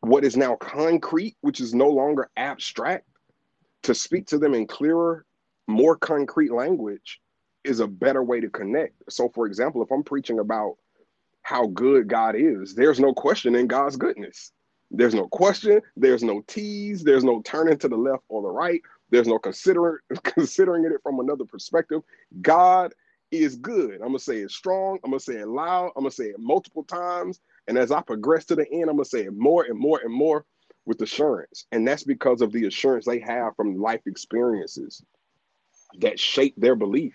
what 0.00 0.24
is 0.24 0.36
now 0.36 0.56
concrete, 0.56 1.36
which 1.42 1.60
is 1.60 1.74
no 1.74 1.88
longer 1.88 2.28
abstract, 2.36 3.06
to 3.84 3.94
speak 3.94 4.26
to 4.26 4.38
them 4.38 4.52
in 4.52 4.66
clearer, 4.66 5.24
more 5.68 5.96
concrete 5.96 6.52
language 6.52 7.20
is 7.62 7.78
a 7.78 7.86
better 7.86 8.22
way 8.22 8.40
to 8.40 8.50
connect. 8.50 8.94
So 9.08 9.28
for 9.28 9.46
example, 9.46 9.82
if 9.82 9.92
I'm 9.92 10.02
preaching 10.02 10.40
about 10.40 10.76
how 11.42 11.66
good 11.68 12.09
God 12.09 12.37
is, 12.37 12.74
there's 12.74 13.00
no 13.00 13.12
question 13.12 13.55
in 13.55 13.66
God's 13.66 13.96
goodness. 13.96 14.53
There's 14.90 15.14
no 15.14 15.29
question, 15.29 15.81
there's 15.96 16.24
no 16.24 16.42
tease, 16.48 17.05
there's 17.05 17.22
no 17.24 17.42
turning 17.42 17.79
to 17.79 17.88
the 17.88 17.96
left 17.96 18.24
or 18.29 18.42
the 18.42 18.48
right, 18.48 18.83
there's 19.11 19.29
no 19.29 19.38
considering 19.38 19.98
considering 20.24 20.85
it 20.85 20.92
from 21.03 21.20
another 21.20 21.44
perspective. 21.44 22.03
God 22.40 22.92
is 23.31 23.57
good. 23.57 23.94
I'm 23.94 24.09
gonna 24.09 24.18
say 24.18 24.38
it 24.38 24.50
strong. 24.50 24.98
I'm 25.05 25.11
gonna 25.11 25.20
say 25.20 25.37
it 25.37 25.48
loud. 25.48 25.92
I'm 25.96 26.03
gonna 26.03 26.11
say 26.11 26.26
it 26.26 26.38
multiple 26.40 26.85
times. 26.85 27.40
And 27.68 27.79
as 27.79 27.92
I 27.92 28.03
progress 28.03 28.44
to 28.46 28.57
the 28.57 28.70
end, 28.70 28.90
I'm 28.90 28.96
gonna 28.96 29.05
say 29.05 29.24
it 29.24 29.35
more 29.35 29.64
and 29.64 29.79
more 29.79 30.00
and 30.03 30.12
more 30.12 30.44
with 30.87 31.00
assurance. 31.03 31.66
And 31.72 31.87
that's 31.87 32.05
because 32.05 32.40
of 32.40 32.53
the 32.53 32.66
assurance 32.66 33.07
they 33.07 33.20
have 33.20 33.55
from 33.55 33.81
life 33.81 34.00
experiences 34.07 35.03
that 35.98 36.18
shape 36.18 36.55
their 36.57 36.74
belief 36.74 37.14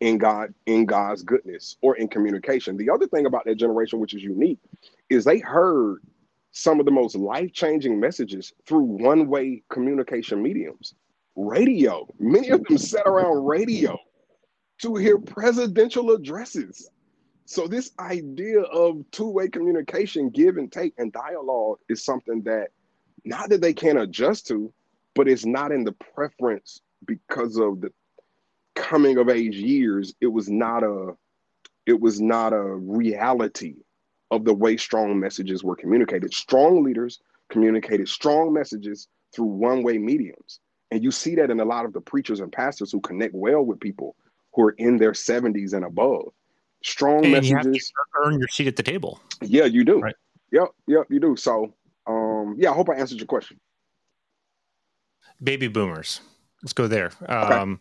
in 0.00 0.18
God, 0.18 0.52
in 0.66 0.86
God's 0.86 1.22
goodness, 1.22 1.76
or 1.82 1.96
in 1.96 2.08
communication. 2.08 2.76
The 2.76 2.90
other 2.90 3.06
thing 3.06 3.26
about 3.26 3.44
that 3.44 3.56
generation, 3.56 4.00
which 4.00 4.14
is 4.14 4.22
unique, 4.22 4.58
is 5.10 5.24
they 5.24 5.38
heard 5.38 5.98
some 6.52 6.80
of 6.80 6.86
the 6.86 6.92
most 6.92 7.14
life-changing 7.14 8.00
messages 8.00 8.52
through 8.66 8.82
one-way 8.82 9.62
communication 9.68 10.42
mediums. 10.42 10.94
Radio. 11.36 12.12
Many 12.18 12.48
of 12.48 12.64
them 12.64 12.76
sat 12.78 13.06
around 13.06 13.46
radio 13.46 13.98
to 14.82 14.96
hear 14.96 15.18
presidential 15.18 16.10
addresses. 16.12 16.90
So 17.44 17.66
this 17.66 17.92
idea 18.00 18.62
of 18.62 19.04
two-way 19.10 19.48
communication, 19.48 20.30
give 20.30 20.56
and 20.56 20.72
take, 20.72 20.94
and 20.98 21.12
dialogue 21.12 21.78
is 21.88 22.04
something 22.04 22.42
that 22.42 22.68
not 23.24 23.50
that 23.50 23.60
they 23.60 23.72
can't 23.72 23.98
adjust 23.98 24.46
to, 24.48 24.72
but 25.14 25.28
it's 25.28 25.44
not 25.44 25.72
in 25.72 25.84
the 25.84 25.92
preference 25.92 26.80
because 27.06 27.58
of 27.58 27.80
the 27.80 27.92
coming 28.80 29.18
of 29.18 29.28
age 29.28 29.56
years. 29.56 30.14
It 30.20 30.28
was 30.28 30.48
not 30.48 30.82
a 30.82 31.14
it 31.86 32.00
was 32.00 32.20
not 32.20 32.52
a 32.52 32.62
reality 32.62 33.74
of 34.30 34.44
the 34.44 34.54
way 34.54 34.76
strong 34.76 35.18
messages 35.18 35.62
were 35.62 35.76
communicated. 35.76 36.32
Strong 36.32 36.84
leaders 36.84 37.20
communicated 37.50 38.08
strong 38.08 38.52
messages 38.52 39.08
through 39.34 39.46
one-way 39.46 39.98
mediums. 39.98 40.60
And 40.90 41.02
you 41.02 41.10
see 41.10 41.34
that 41.36 41.50
in 41.50 41.60
a 41.60 41.64
lot 41.64 41.84
of 41.84 41.92
the 41.92 42.00
preachers 42.00 42.40
and 42.40 42.50
pastors 42.50 42.92
who 42.92 43.00
connect 43.00 43.34
well 43.34 43.62
with 43.62 43.80
people 43.80 44.16
who 44.54 44.64
are 44.64 44.74
in 44.78 44.96
their 44.96 45.12
70s 45.12 45.72
and 45.72 45.84
above. 45.84 46.32
Strong 46.82 47.24
and 47.24 47.32
messages. 47.32 47.92
You 47.94 48.24
earn 48.24 48.38
your 48.38 48.48
seat 48.48 48.68
at 48.68 48.76
the 48.76 48.82
table. 48.82 49.20
Yeah, 49.42 49.64
you 49.64 49.84
do. 49.84 50.00
Right. 50.00 50.16
Yep, 50.52 50.68
yep, 50.86 51.06
you 51.10 51.20
do. 51.20 51.36
So, 51.36 51.74
um, 52.06 52.56
yeah, 52.58 52.70
I 52.70 52.74
hope 52.74 52.88
I 52.88 52.94
answered 52.94 53.18
your 53.18 53.26
question. 53.26 53.58
Baby 55.42 55.68
boomers. 55.68 56.20
Let's 56.62 56.72
go 56.72 56.86
there. 56.86 57.12
Okay. 57.22 57.32
Um, 57.32 57.80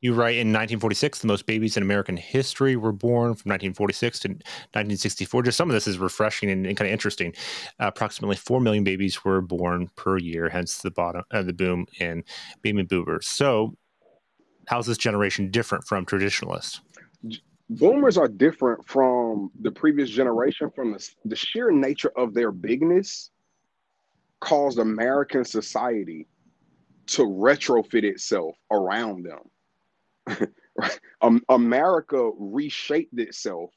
you 0.00 0.14
write 0.14 0.36
in 0.36 0.48
1946, 0.48 1.18
the 1.18 1.26
most 1.26 1.44
babies 1.44 1.76
in 1.76 1.82
American 1.82 2.16
history 2.16 2.76
were 2.76 2.92
born 2.92 3.34
from 3.34 3.50
1946 3.50 4.20
to 4.20 4.28
1964. 4.28 5.42
Just 5.42 5.58
some 5.58 5.68
of 5.68 5.74
this 5.74 5.86
is 5.86 5.98
refreshing 5.98 6.50
and, 6.50 6.66
and 6.66 6.76
kind 6.76 6.88
of 6.88 6.92
interesting. 6.92 7.34
Uh, 7.78 7.88
approximately 7.88 8.36
4 8.36 8.60
million 8.60 8.82
babies 8.82 9.24
were 9.24 9.42
born 9.42 9.90
per 9.96 10.16
year, 10.16 10.48
hence 10.48 10.78
the 10.78 10.90
bottom 10.90 11.22
uh, 11.30 11.42
the 11.42 11.52
boom 11.52 11.86
in 11.98 12.24
baby 12.62 12.82
boomers. 12.82 13.26
So, 13.26 13.74
how's 14.66 14.86
this 14.86 14.98
generation 14.98 15.50
different 15.50 15.84
from 15.84 16.06
traditionalists? 16.06 16.80
Boomers 17.68 18.16
are 18.16 18.28
different 18.28 18.88
from 18.88 19.50
the 19.60 19.70
previous 19.70 20.08
generation 20.08 20.70
from 20.74 20.92
the, 20.92 21.10
the 21.26 21.36
sheer 21.36 21.70
nature 21.70 22.10
of 22.16 22.34
their 22.34 22.50
bigness 22.50 23.30
caused 24.40 24.78
American 24.78 25.44
society 25.44 26.26
to 27.06 27.22
retrofit 27.22 28.04
itself 28.04 28.56
around 28.70 29.24
them 29.24 29.40
America 31.48 32.30
reshaped 32.38 33.18
itself 33.18 33.70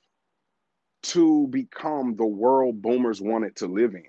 to 1.04 1.48
become 1.48 2.16
the 2.16 2.26
world 2.26 2.82
boomers 2.82 3.22
wanted 3.22 3.56
to 3.58 3.68
live 3.68 3.94
in. 3.94 4.04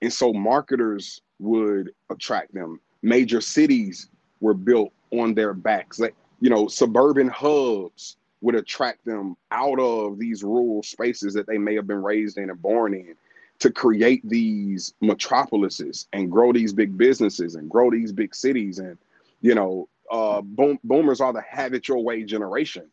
And 0.00 0.12
so 0.12 0.32
marketers 0.32 1.20
would 1.40 1.92
attract 2.10 2.54
them. 2.54 2.80
Major 3.02 3.40
cities 3.40 4.08
were 4.40 4.54
built 4.54 4.92
on 5.10 5.34
their 5.34 5.52
backs. 5.52 5.98
Like, 5.98 6.14
you 6.40 6.48
know, 6.48 6.68
suburban 6.68 7.28
hubs 7.28 8.16
would 8.40 8.54
attract 8.54 9.04
them 9.04 9.36
out 9.50 9.80
of 9.80 10.18
these 10.18 10.44
rural 10.44 10.82
spaces 10.82 11.34
that 11.34 11.46
they 11.48 11.58
may 11.58 11.74
have 11.74 11.88
been 11.88 12.02
raised 12.02 12.38
in 12.38 12.50
and 12.50 12.62
born 12.62 12.94
in 12.94 13.14
to 13.58 13.70
create 13.70 14.26
these 14.28 14.94
metropolises 15.00 16.06
and 16.12 16.30
grow 16.30 16.52
these 16.52 16.72
big 16.72 16.96
businesses 16.96 17.56
and 17.56 17.68
grow 17.68 17.90
these 17.90 18.12
big 18.12 18.34
cities 18.34 18.78
and 18.78 18.96
you 19.40 19.54
know 19.54 19.88
uh, 20.10 20.40
boom, 20.42 20.78
boomers 20.84 21.20
are 21.20 21.32
the 21.32 21.42
have 21.48 21.74
it 21.74 21.88
your 21.88 22.02
way 22.02 22.24
generation 22.24 22.90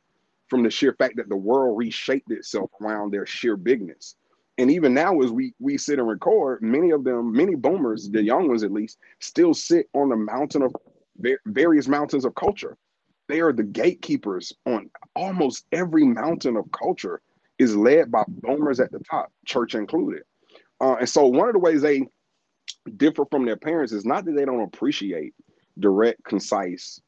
from 0.48 0.64
the 0.64 0.70
sheer 0.70 0.94
fact 0.94 1.18
that 1.18 1.30
the 1.30 1.36
world 1.36 1.78
reshaped 1.78 2.32
itself 2.32 2.70
around 2.82 3.12
their 3.12 3.26
sheer 3.26 3.58
bigness. 3.58 4.16
And 4.58 4.72
even 4.72 4.94
now, 4.94 5.20
as 5.20 5.32
we 5.32 5.54
we 5.60 5.78
sit 5.78 6.00
and 6.00 6.08
record, 6.08 6.62
many 6.62 6.92
of 6.92 7.04
them, 7.04 7.34
many 7.34 7.56
boomers, 7.56 8.10
the 8.10 8.24
young 8.24 8.48
ones 8.48 8.64
at 8.64 8.72
least, 8.72 9.00
still 9.20 9.54
sit 9.54 9.90
on 9.94 10.10
the 10.10 10.16
mountain 10.16 10.62
of 10.62 10.76
various 11.46 11.88
mountains 11.88 12.26
of 12.26 12.36
culture. 12.36 12.78
They 13.28 13.42
are 13.42 13.52
the 13.52 13.64
gatekeepers 13.64 14.54
on 14.66 14.90
almost 15.16 15.66
every 15.72 16.06
mountain 16.06 16.56
of 16.56 16.72
culture 16.72 17.22
is 17.58 17.76
led 17.76 18.12
by 18.12 18.24
boomers 18.28 18.80
at 18.80 18.92
the 18.92 19.00
top, 19.00 19.32
church 19.46 19.76
included. 19.76 20.24
Uh, 20.80 20.96
and 20.96 21.10
so 21.10 21.26
one 21.26 21.48
of 21.48 21.54
the 21.54 21.60
ways 21.60 21.82
they 21.82 22.04
differ 22.98 23.26
from 23.32 23.46
their 23.46 23.58
parents 23.58 23.92
is 23.92 24.06
not 24.06 24.26
that 24.26 24.36
they 24.36 24.46
don't 24.46 24.62
appreciate 24.62 25.34
direct, 25.80 26.24
concise, 26.24 27.02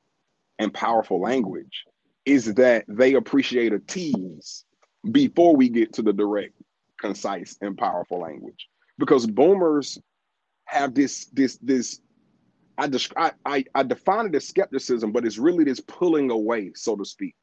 and 0.60 0.74
powerful 0.74 1.20
language 1.20 1.84
is 2.26 2.54
that 2.56 2.86
they 2.88 3.14
appreciate 3.14 3.74
a 3.74 3.80
tease 3.80 4.66
before 5.12 5.56
we 5.56 5.70
get 5.70 5.94
to 5.94 6.02
the 6.02 6.14
direct, 6.14 6.54
concise, 7.00 7.58
and 7.62 7.78
powerful 7.78 8.20
language. 8.20 8.68
Because 8.98 9.26
boomers 9.26 10.00
have 10.66 10.94
this 10.94 11.26
this 11.28 11.58
this 11.62 12.02
I 12.78 12.88
describe 12.88 13.36
I, 13.46 13.64
I 13.74 13.84
define 13.84 14.28
it 14.28 14.36
as 14.36 14.48
skepticism, 14.48 15.12
but 15.12 15.26
it's 15.26 15.38
really 15.38 15.64
this 15.64 15.80
pulling 15.80 16.30
away, 16.30 16.72
so 16.76 16.96
to 16.96 17.06
speak, 17.06 17.36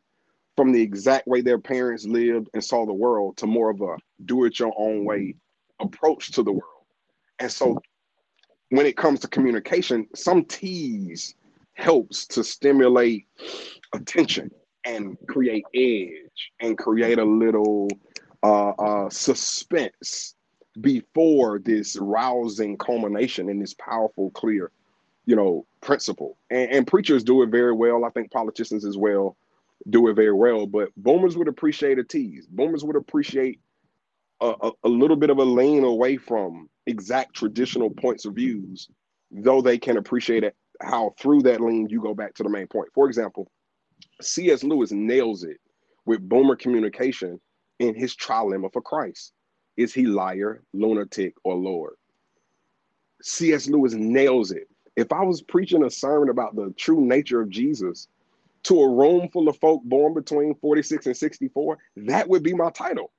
from 0.56 0.72
the 0.72 0.82
exact 0.82 1.26
way 1.26 1.40
their 1.40 1.58
parents 1.58 2.04
lived 2.04 2.48
and 2.54 2.62
saw 2.62 2.86
the 2.86 2.92
world 2.92 3.36
to 3.38 3.46
more 3.46 3.70
of 3.70 3.80
a 3.80 3.96
do 4.24 4.44
it 4.44 4.58
your 4.58 4.72
own 4.76 5.04
way 5.04 5.34
approach 5.80 6.30
to 6.32 6.42
the 6.42 6.52
world. 6.52 6.84
And 7.38 7.50
so 7.50 7.80
when 8.68 8.86
it 8.86 8.96
comes 8.96 9.20
to 9.20 9.28
communication, 9.28 10.06
some 10.14 10.44
tease 10.44 11.34
helps 11.74 12.26
to 12.28 12.44
stimulate 12.44 13.26
attention 13.92 14.50
and 14.84 15.16
create 15.28 15.64
edge 15.74 16.52
and 16.60 16.78
create 16.78 17.18
a 17.18 17.24
little 17.24 17.88
uh, 18.42 18.70
uh, 18.70 19.10
suspense 19.10 20.34
before 20.80 21.58
this 21.58 21.96
rousing 21.96 22.76
culmination 22.76 23.48
in 23.48 23.58
this 23.58 23.74
powerful, 23.74 24.30
clear, 24.30 24.70
you 25.26 25.36
know, 25.36 25.64
principle. 25.80 26.36
And, 26.50 26.70
and 26.70 26.86
preachers 26.86 27.24
do 27.24 27.42
it 27.42 27.50
very 27.50 27.72
well. 27.72 28.04
I 28.04 28.10
think 28.10 28.30
politicians 28.30 28.84
as 28.84 28.96
well 28.96 29.36
do 29.88 30.08
it 30.08 30.14
very 30.14 30.32
well. 30.32 30.66
But 30.66 30.90
boomers 30.96 31.36
would 31.36 31.48
appreciate 31.48 31.98
a 31.98 32.04
tease. 32.04 32.46
Boomers 32.46 32.84
would 32.84 32.96
appreciate 32.96 33.60
a, 34.40 34.54
a, 34.60 34.70
a 34.84 34.88
little 34.88 35.16
bit 35.16 35.30
of 35.30 35.38
a 35.38 35.44
lean 35.44 35.84
away 35.84 36.16
from 36.16 36.68
exact 36.86 37.34
traditional 37.34 37.90
points 37.90 38.24
of 38.24 38.34
views, 38.34 38.88
though 39.30 39.62
they 39.62 39.78
can 39.78 39.96
appreciate 39.96 40.44
it 40.44 40.54
how 40.80 41.14
through 41.18 41.42
that 41.42 41.60
lean 41.60 41.88
you 41.88 42.00
go 42.00 42.14
back 42.14 42.34
to 42.34 42.42
the 42.42 42.48
main 42.48 42.66
point. 42.66 42.88
For 42.94 43.06
example, 43.06 43.50
C.S. 44.20 44.62
Lewis 44.64 44.92
nails 44.92 45.44
it 45.44 45.58
with 46.06 46.28
boomer 46.28 46.56
communication 46.56 47.40
in 47.78 47.94
his 47.94 48.14
trilemma 48.14 48.72
for 48.72 48.82
Christ. 48.82 49.32
Is 49.76 49.92
he 49.92 50.06
liar, 50.06 50.62
lunatic, 50.72 51.34
or 51.42 51.54
Lord? 51.54 51.94
C.S. 53.22 53.68
Lewis 53.68 53.94
nails 53.94 54.52
it. 54.52 54.68
If 54.96 55.12
I 55.12 55.22
was 55.22 55.42
preaching 55.42 55.84
a 55.84 55.90
sermon 55.90 56.28
about 56.28 56.54
the 56.54 56.72
true 56.76 57.00
nature 57.00 57.40
of 57.40 57.50
Jesus 57.50 58.06
to 58.64 58.80
a 58.80 58.88
room 58.88 59.28
full 59.28 59.48
of 59.48 59.58
folk 59.58 59.82
born 59.84 60.14
between 60.14 60.54
46 60.54 61.06
and 61.06 61.16
64, 61.16 61.78
that 61.96 62.28
would 62.28 62.42
be 62.42 62.54
my 62.54 62.70
title. 62.70 63.12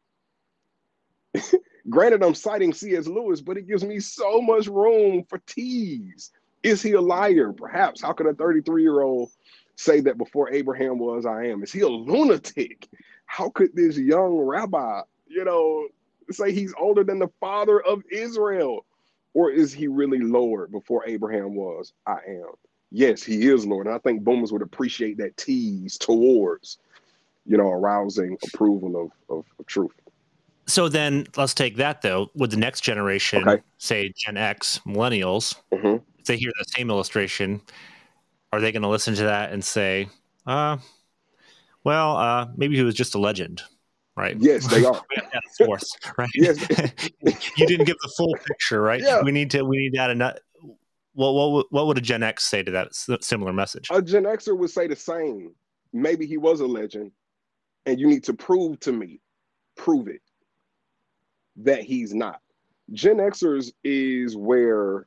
Granted, 1.89 2.23
I'm 2.23 2.33
citing 2.33 2.73
C.S. 2.73 3.07
Lewis, 3.07 3.41
but 3.41 3.57
it 3.57 3.67
gives 3.67 3.83
me 3.83 3.99
so 3.99 4.41
much 4.41 4.67
room 4.67 5.23
for 5.27 5.39
tease 5.45 6.31
is 6.65 6.81
he 6.81 6.93
a 6.93 7.01
liar? 7.01 7.53
Perhaps. 7.53 8.01
How 8.01 8.11
could 8.11 8.25
a 8.25 8.33
33 8.33 8.81
year 8.81 9.01
old 9.01 9.29
say 9.75 9.99
that 10.01 10.17
before 10.17 10.51
Abraham 10.51 10.97
was, 10.97 11.25
I 11.25 11.45
am? 11.45 11.61
Is 11.63 11.71
he 11.71 11.81
a 11.81 11.87
lunatic? 11.87 12.87
How 13.27 13.49
could 13.49 13.75
this 13.75 13.97
young 13.97 14.35
rabbi, 14.37 15.01
you 15.27 15.45
know, 15.45 15.87
say 16.31 16.51
he's 16.51 16.73
older 16.79 17.03
than 17.03 17.19
the 17.19 17.29
father 17.39 17.79
of 17.81 18.01
Israel? 18.11 18.85
Or 19.35 19.51
is 19.51 19.73
he 19.73 19.87
really 19.87 20.19
Lord 20.19 20.71
before 20.71 21.05
Abraham 21.05 21.55
was, 21.55 21.93
I 22.07 22.17
am? 22.27 22.51
Yes, 22.91 23.21
he 23.21 23.47
is 23.47 23.65
Lord. 23.65 23.85
And 23.85 23.95
I 23.95 23.99
think 23.99 24.23
boomers 24.23 24.51
would 24.51 24.61
appreciate 24.61 25.17
that 25.17 25.37
tease 25.37 25.97
towards, 25.97 26.77
you 27.45 27.57
know, 27.57 27.69
arousing 27.69 28.37
approval 28.47 28.95
of, 28.95 29.11
of, 29.37 29.45
of 29.59 29.65
truth. 29.67 29.91
So 30.67 30.89
then 30.89 31.27
let's 31.35 31.53
take 31.53 31.75
that 31.75 32.01
though. 32.01 32.31
Would 32.35 32.49
the 32.49 32.57
next 32.57 32.81
generation, 32.81 33.47
okay. 33.47 33.61
say 33.77 34.11
Gen 34.15 34.37
X, 34.37 34.79
millennials, 34.87 35.55
mm-hmm 35.71 35.97
if 36.25 36.27
they 36.27 36.37
hear 36.37 36.51
the 36.57 36.65
same 36.75 36.89
illustration, 36.89 37.61
are 38.51 38.59
they 38.59 38.71
going 38.71 38.81
to 38.81 38.89
listen 38.89 39.13
to 39.13 39.25
that 39.25 39.53
and 39.53 39.63
say, 39.63 40.09
uh, 40.47 40.77
well, 41.83 42.17
uh, 42.17 42.47
maybe 42.57 42.75
he 42.75 42.81
was 42.81 42.95
just 42.95 43.13
a 43.13 43.19
legend, 43.19 43.61
right? 44.17 44.35
Yes, 44.39 44.65
they 44.65 44.83
are. 44.83 44.99
source, 45.51 45.87
right? 46.17 46.29
Yes. 46.33 46.59
you 47.57 47.67
didn't 47.67 47.85
give 47.85 47.97
the 48.01 48.11
full 48.17 48.33
picture, 48.43 48.81
right? 48.81 49.03
Yeah. 49.03 49.21
We 49.21 49.31
need 49.31 49.51
to, 49.51 49.61
we 49.61 49.77
need 49.77 49.93
to 49.93 49.99
add 49.99 50.19
a, 50.19 50.35
what, 51.13 51.31
what, 51.33 51.67
what 51.69 51.85
would 51.85 51.99
a 51.99 52.01
Gen 52.01 52.23
X 52.23 52.45
say 52.45 52.63
to 52.63 52.71
that 52.71 52.95
similar 53.23 53.53
message? 53.53 53.87
A 53.91 54.01
Gen 54.01 54.23
Xer 54.23 54.57
would 54.57 54.71
say 54.71 54.87
the 54.87 54.95
same. 54.95 55.53
Maybe 55.93 56.25
he 56.25 56.37
was 56.37 56.59
a 56.59 56.65
legend, 56.65 57.11
and 57.85 57.99
you 57.99 58.07
need 58.07 58.23
to 58.23 58.33
prove 58.33 58.79
to 58.79 58.91
me, 58.91 59.21
prove 59.77 60.07
it, 60.07 60.21
that 61.57 61.83
he's 61.83 62.15
not. 62.15 62.41
Gen 62.93 63.17
Xers 63.17 63.71
is 63.83 64.35
where 64.35 65.05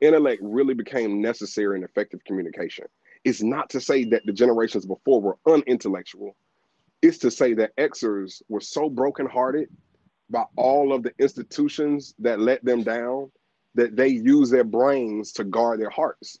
intellect 0.00 0.42
really 0.42 0.74
became 0.74 1.20
necessary 1.20 1.78
in 1.78 1.84
effective 1.84 2.24
communication. 2.24 2.86
It's 3.24 3.42
not 3.42 3.70
to 3.70 3.80
say 3.80 4.04
that 4.04 4.26
the 4.26 4.32
generations 4.32 4.86
before 4.86 5.20
were 5.20 5.38
unintellectual. 5.46 6.36
It's 7.02 7.18
to 7.18 7.30
say 7.30 7.54
that 7.54 7.76
Xers 7.76 8.42
were 8.48 8.60
so 8.60 8.88
brokenhearted 8.88 9.68
by 10.30 10.44
all 10.56 10.92
of 10.92 11.02
the 11.02 11.12
institutions 11.18 12.14
that 12.18 12.40
let 12.40 12.64
them 12.64 12.82
down 12.82 13.30
that 13.74 13.96
they 13.96 14.08
use 14.08 14.50
their 14.50 14.64
brains 14.64 15.32
to 15.32 15.44
guard 15.44 15.80
their 15.80 15.90
hearts. 15.90 16.38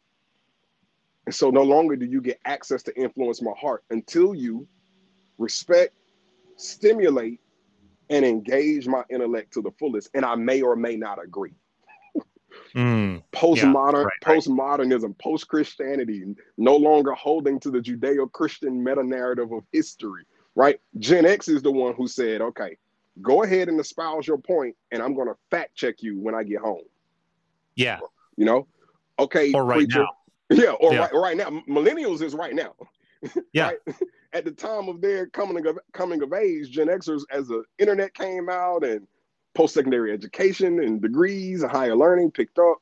And 1.26 1.34
so 1.34 1.50
no 1.50 1.62
longer 1.62 1.96
do 1.96 2.06
you 2.06 2.20
get 2.20 2.38
access 2.44 2.82
to 2.84 2.96
influence 3.00 3.42
my 3.42 3.52
heart 3.58 3.82
until 3.90 4.34
you 4.34 4.66
respect, 5.38 5.94
stimulate, 6.56 7.40
and 8.10 8.24
engage 8.24 8.86
my 8.86 9.02
intellect 9.10 9.52
to 9.54 9.62
the 9.62 9.70
fullest. 9.78 10.10
And 10.14 10.24
I 10.24 10.34
may 10.34 10.60
or 10.62 10.76
may 10.76 10.96
not 10.96 11.22
agree. 11.22 11.54
Mm, 12.74 13.22
postmodern, 13.32 13.92
yeah, 13.94 14.02
right, 14.02 14.20
postmodernism, 14.22 15.02
right. 15.04 15.18
post 15.18 15.48
Christianity, 15.48 16.24
no 16.56 16.76
longer 16.76 17.12
holding 17.12 17.60
to 17.60 17.70
the 17.70 17.78
Judeo 17.78 18.30
Christian 18.30 18.82
meta 18.82 19.02
narrative 19.02 19.52
of 19.52 19.64
history, 19.72 20.24
right? 20.54 20.80
Gen 20.98 21.24
X 21.24 21.48
is 21.48 21.62
the 21.62 21.70
one 21.70 21.94
who 21.94 22.08
said, 22.08 22.40
okay, 22.40 22.76
go 23.22 23.42
ahead 23.42 23.68
and 23.68 23.78
espouse 23.78 24.26
your 24.26 24.38
point, 24.38 24.76
and 24.90 25.02
I'm 25.02 25.14
going 25.14 25.28
to 25.28 25.36
fact 25.50 25.74
check 25.76 26.02
you 26.02 26.18
when 26.18 26.34
I 26.34 26.42
get 26.42 26.60
home. 26.60 26.84
Yeah. 27.76 28.00
You 28.36 28.44
know, 28.44 28.66
okay. 29.18 29.52
Or 29.52 29.64
right 29.64 29.78
preacher. 29.78 30.00
now. 30.00 30.10
Yeah, 30.50 30.72
or 30.72 30.92
yeah. 30.92 30.98
Right, 31.00 31.14
right 31.14 31.36
now. 31.38 31.62
Millennials 31.66 32.20
is 32.20 32.34
right 32.34 32.54
now. 32.54 32.74
Yeah. 33.54 33.68
right? 33.68 33.78
At 34.34 34.44
the 34.44 34.50
time 34.50 34.88
of 34.88 35.00
their 35.00 35.26
coming 35.28 35.64
of 35.66 35.78
coming 35.92 36.22
of 36.22 36.34
age, 36.34 36.70
Gen 36.70 36.88
Xers, 36.88 37.22
as 37.30 37.48
the 37.48 37.62
internet 37.78 38.12
came 38.12 38.50
out 38.50 38.84
and 38.84 39.06
post-secondary 39.54 40.12
education 40.12 40.82
and 40.82 41.00
degrees 41.00 41.62
and 41.62 41.70
higher 41.70 41.96
learning 41.96 42.30
picked 42.30 42.58
up 42.58 42.78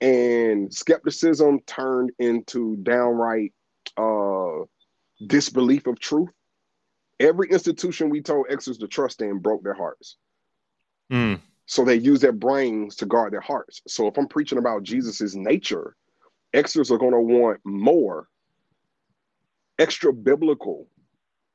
and 0.00 0.72
skepticism 0.72 1.60
turned 1.60 2.12
into 2.18 2.76
downright 2.76 3.52
uh, 3.96 4.64
disbelief 5.26 5.86
of 5.86 5.98
truth. 5.98 6.30
Every 7.20 7.50
institution 7.50 8.10
we 8.10 8.22
told 8.22 8.46
Xers 8.46 8.78
to 8.78 8.86
trust 8.86 9.22
in 9.22 9.38
broke 9.38 9.64
their 9.64 9.74
hearts. 9.74 10.16
Mm. 11.10 11.40
So 11.66 11.84
they 11.84 11.96
use 11.96 12.20
their 12.20 12.32
brains 12.32 12.96
to 12.96 13.06
guard 13.06 13.32
their 13.32 13.40
hearts. 13.40 13.82
So 13.88 14.06
if 14.06 14.16
I'm 14.16 14.28
preaching 14.28 14.58
about 14.58 14.84
Jesus's 14.84 15.34
nature, 15.34 15.96
extras 16.54 16.90
are 16.90 16.98
going 16.98 17.12
to 17.12 17.20
want 17.20 17.60
more 17.64 18.28
extra 19.78 20.12
biblical 20.12 20.86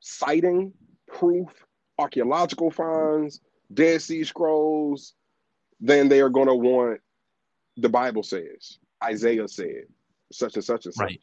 citing, 0.01 0.73
proof, 1.07 1.49
archaeological 1.97 2.69
finds, 2.69 3.39
Dead 3.73 4.01
Sea 4.01 4.23
Scrolls, 4.23 5.13
than 5.79 6.09
they 6.09 6.21
are 6.21 6.29
going 6.29 6.47
to 6.47 6.55
want 6.55 6.99
the 7.77 7.89
Bible 7.89 8.23
says, 8.23 8.79
Isaiah 9.03 9.47
said, 9.47 9.83
such 10.31 10.55
and 10.55 10.63
such 10.63 10.85
and 10.85 10.93
such. 10.93 11.03
Right. 11.03 11.21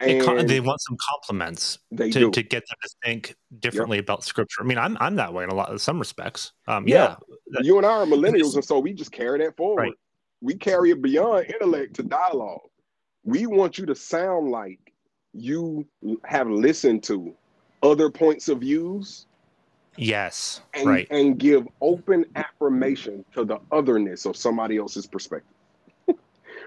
And 0.00 0.48
they 0.48 0.60
want 0.60 0.80
some 0.82 0.96
compliments 1.10 1.78
to, 1.96 2.10
do. 2.10 2.30
to 2.30 2.42
get 2.42 2.64
them 2.68 2.76
to 2.82 2.90
think 3.04 3.36
differently 3.60 3.98
about 3.98 4.24
scripture. 4.24 4.60
I 4.62 4.64
mean, 4.64 4.76
I'm 4.76 4.96
I'm 5.00 5.14
that 5.16 5.32
way 5.32 5.44
in 5.44 5.50
a 5.50 5.54
lot 5.54 5.70
of 5.70 5.80
some 5.80 5.98
respects. 5.98 6.52
Um, 6.66 6.86
Yeah. 6.86 7.16
yeah, 7.46 7.60
you 7.62 7.76
and 7.78 7.86
I 7.86 7.90
are 7.90 8.04
millennials, 8.04 8.54
and 8.54 8.64
so 8.64 8.80
we 8.80 8.92
just 8.92 9.12
carry 9.12 9.38
that 9.38 9.56
forward. 9.56 9.82
Right. 9.82 9.92
We 10.40 10.56
carry 10.56 10.90
it 10.90 11.00
beyond 11.00 11.46
intellect 11.46 11.94
to 11.94 12.02
dialogue. 12.02 12.68
We 13.22 13.46
want 13.46 13.78
you 13.78 13.86
to 13.86 13.94
sound 13.94 14.50
like 14.50 14.92
you 15.32 15.86
have 16.24 16.50
listened 16.50 17.02
to 17.04 17.34
other 17.82 18.10
points 18.10 18.48
of 18.48 18.60
views 18.60 19.26
yes, 19.96 20.60
and, 20.74 20.86
right. 20.86 21.06
and 21.10 21.38
give 21.38 21.66
open 21.80 22.24
affirmation 22.36 23.24
to 23.34 23.44
the 23.44 23.58
otherness 23.70 24.26
of 24.26 24.36
somebody 24.36 24.76
else's 24.76 25.06
perspective. 25.06 25.54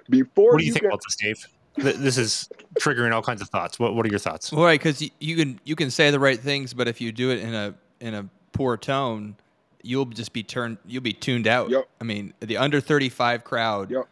Before 0.09 0.53
What 0.53 0.59
do 0.59 0.63
you, 0.63 0.67
you 0.67 0.73
think 0.73 0.83
can, 0.83 0.91
about 0.91 1.01
this, 1.05 1.15
Dave? 1.15 1.47
This 1.77 2.17
is 2.17 2.49
triggering 2.79 3.13
all 3.13 3.21
kinds 3.21 3.41
of 3.41 3.49
thoughts. 3.49 3.77
What 3.79 3.95
What 3.95 4.05
are 4.05 4.09
your 4.09 4.19
thoughts? 4.19 4.51
Well, 4.51 4.63
right, 4.63 4.79
because 4.79 5.01
you, 5.01 5.09
you 5.19 5.35
can 5.35 5.59
you 5.63 5.75
can 5.75 5.91
say 5.91 6.09
the 6.09 6.19
right 6.19 6.39
things, 6.39 6.73
but 6.73 6.87
if 6.87 6.99
you 6.99 7.11
do 7.11 7.29
it 7.29 7.39
in 7.39 7.53
a 7.53 7.73
in 7.99 8.13
a 8.15 8.27
poor 8.51 8.77
tone, 8.77 9.35
you'll 9.83 10.05
just 10.05 10.33
be 10.33 10.41
turned. 10.43 10.77
You'll 10.87 11.03
be 11.03 11.13
tuned 11.13 11.47
out. 11.47 11.69
Yep. 11.69 11.87
I 12.01 12.03
mean, 12.03 12.33
the 12.39 12.57
under 12.57 12.81
thirty 12.81 13.09
five 13.09 13.43
crowd 13.43 13.91
Yep. 13.91 14.07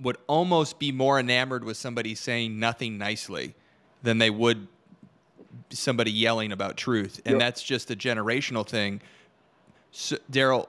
would 0.00 0.16
almost 0.26 0.78
be 0.80 0.90
more 0.90 1.20
enamored 1.20 1.62
with 1.62 1.76
somebody 1.76 2.14
saying 2.16 2.58
nothing 2.58 2.98
nicely 2.98 3.54
than 4.02 4.18
they 4.18 4.30
would 4.30 4.66
somebody 5.70 6.10
yelling 6.10 6.52
about 6.52 6.76
truth, 6.76 7.20
and 7.24 7.34
Yep. 7.34 7.40
that's 7.40 7.62
just 7.62 7.90
a 7.90 7.96
generational 7.96 8.66
thing. 8.66 9.00
So, 9.92 10.16
Darrell, 10.30 10.68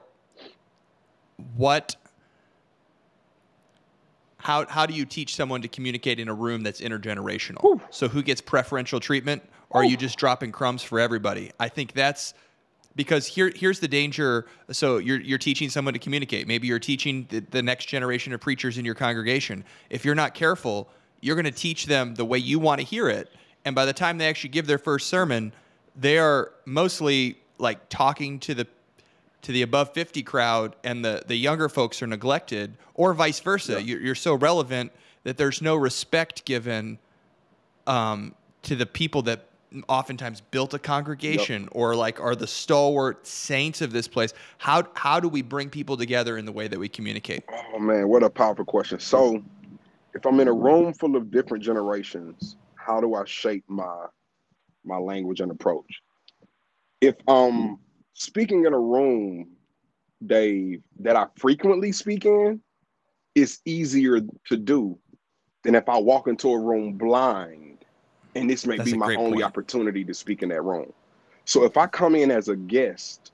what? 1.56 1.96
How, 4.38 4.66
how 4.66 4.86
do 4.86 4.94
you 4.94 5.04
teach 5.04 5.34
someone 5.36 5.60
to 5.62 5.68
communicate 5.68 6.18
in 6.18 6.28
a 6.28 6.34
room 6.34 6.62
that's 6.62 6.80
intergenerational? 6.80 7.60
Whew. 7.60 7.80
So 7.90 8.08
who 8.08 8.22
gets 8.22 8.40
preferential 8.40 8.98
treatment, 8.98 9.42
or 9.68 9.82
are 9.82 9.84
you 9.84 9.96
just 9.98 10.16
dropping 10.18 10.50
crumbs 10.52 10.82
for 10.82 10.98
everybody? 10.98 11.52
I 11.60 11.68
think 11.68 11.92
that's 11.92 12.32
because 12.96 13.26
here 13.26 13.52
here's 13.54 13.80
the 13.80 13.88
danger. 13.88 14.46
So 14.72 14.96
you're 14.96 15.20
you're 15.20 15.38
teaching 15.38 15.68
someone 15.68 15.92
to 15.92 16.00
communicate. 16.00 16.48
Maybe 16.48 16.66
you're 16.68 16.78
teaching 16.78 17.26
the, 17.28 17.40
the 17.40 17.62
next 17.62 17.86
generation 17.86 18.32
of 18.32 18.40
preachers 18.40 18.78
in 18.78 18.84
your 18.84 18.94
congregation. 18.94 19.62
If 19.90 20.06
you're 20.06 20.14
not 20.14 20.32
careful, 20.34 20.88
you're 21.20 21.36
going 21.36 21.44
to 21.44 21.50
teach 21.50 21.84
them 21.86 22.14
the 22.14 22.24
way 22.24 22.38
you 22.38 22.58
want 22.58 22.80
to 22.80 22.86
hear 22.86 23.10
it, 23.10 23.30
and 23.64 23.74
by 23.74 23.84
the 23.84 23.92
time 23.92 24.18
they 24.18 24.28
actually 24.28 24.50
give 24.50 24.66
their 24.66 24.78
first 24.78 25.08
sermon, 25.08 25.52
they 25.96 26.18
are 26.18 26.52
mostly 26.64 27.38
like 27.58 27.88
talking 27.88 28.38
to 28.40 28.54
the 28.54 28.66
to 29.42 29.52
the 29.52 29.62
above 29.62 29.94
50 29.94 30.22
crowd 30.22 30.76
and 30.84 31.02
the, 31.02 31.22
the 31.26 31.34
younger 31.34 31.70
folks 31.70 32.02
are 32.02 32.06
neglected 32.06 32.76
or 32.92 33.14
vice 33.14 33.40
versa. 33.40 33.82
You're, 33.82 33.98
you're 33.98 34.14
so 34.14 34.34
relevant 34.34 34.92
that 35.22 35.38
there's 35.38 35.62
no 35.62 35.76
respect 35.76 36.44
given 36.44 36.98
um, 37.86 38.34
to 38.64 38.76
the 38.76 38.84
people 38.84 39.22
that 39.22 39.46
oftentimes 39.88 40.40
built 40.40 40.74
a 40.74 40.78
congregation 40.78 41.68
or 41.72 41.94
like 41.94 42.20
are 42.20 42.34
the 42.34 42.46
stalwart 42.46 43.26
saints 43.26 43.80
of 43.80 43.92
this 43.92 44.08
place. 44.08 44.34
How 44.58 44.84
how 44.94 45.20
do 45.20 45.28
we 45.28 45.42
bring 45.42 45.70
people 45.70 45.96
together 45.96 46.36
in 46.36 46.44
the 46.44 46.52
way 46.52 46.68
that 46.68 46.78
we 46.78 46.88
communicate? 46.88 47.44
Oh 47.72 47.78
man, 47.78 48.08
what 48.08 48.22
a 48.22 48.30
powerful 48.30 48.64
question. 48.64 48.98
So, 48.98 49.42
if 50.14 50.26
I'm 50.26 50.40
in 50.40 50.48
a 50.48 50.52
room 50.52 50.92
full 50.92 51.16
of 51.16 51.30
different 51.30 51.62
generations, 51.62 52.56
how 52.90 53.00
do 53.00 53.14
I 53.14 53.24
shape 53.24 53.64
my 53.68 54.06
my 54.84 54.96
language 54.96 55.40
and 55.40 55.50
approach? 55.52 56.02
If 57.00 57.14
I'm 57.28 57.78
speaking 58.14 58.64
in 58.66 58.72
a 58.72 58.78
room, 58.78 59.50
Dave, 60.26 60.82
that 60.98 61.16
I 61.16 61.26
frequently 61.36 61.92
speak 61.92 62.24
in, 62.24 62.60
it's 63.34 63.60
easier 63.64 64.20
to 64.20 64.56
do 64.56 64.98
than 65.62 65.74
if 65.74 65.88
I 65.88 65.98
walk 65.98 66.26
into 66.26 66.50
a 66.50 66.58
room 66.58 66.94
blind 66.94 67.84
and 68.34 68.50
this 68.50 68.66
may 68.66 68.76
That's 68.76 68.90
be 68.90 68.96
my 68.96 69.14
only 69.16 69.32
point. 69.32 69.44
opportunity 69.44 70.04
to 70.04 70.14
speak 70.14 70.42
in 70.42 70.48
that 70.48 70.62
room. 70.62 70.92
So 71.44 71.64
if 71.64 71.76
I 71.76 71.86
come 71.86 72.14
in 72.14 72.30
as 72.30 72.48
a 72.48 72.56
guest, 72.56 73.32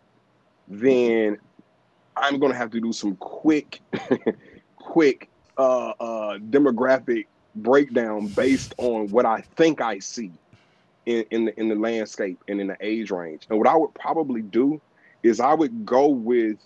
then 0.68 1.38
I'm 2.16 2.38
gonna 2.38 2.54
have 2.54 2.70
to 2.70 2.80
do 2.80 2.92
some 2.92 3.16
quick, 3.16 3.80
quick 4.76 5.30
uh, 5.56 5.92
uh, 6.00 6.38
demographic 6.38 7.26
breakdown 7.56 8.26
based 8.28 8.74
on 8.78 9.08
what 9.08 9.26
I 9.26 9.40
think 9.56 9.80
I 9.80 9.98
see 9.98 10.32
in, 11.06 11.24
in 11.30 11.44
the 11.46 11.60
in 11.60 11.68
the 11.68 11.74
landscape 11.74 12.42
and 12.48 12.60
in 12.60 12.66
the 12.66 12.76
age 12.80 13.10
range. 13.10 13.46
And 13.48 13.58
what 13.58 13.68
I 13.68 13.76
would 13.76 13.94
probably 13.94 14.42
do 14.42 14.80
is 15.22 15.40
I 15.40 15.54
would 15.54 15.86
go 15.86 16.08
with 16.08 16.58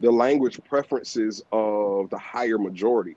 the 0.00 0.10
language 0.10 0.60
preferences 0.68 1.42
of 1.52 2.10
the 2.10 2.18
higher 2.18 2.58
majority. 2.58 3.16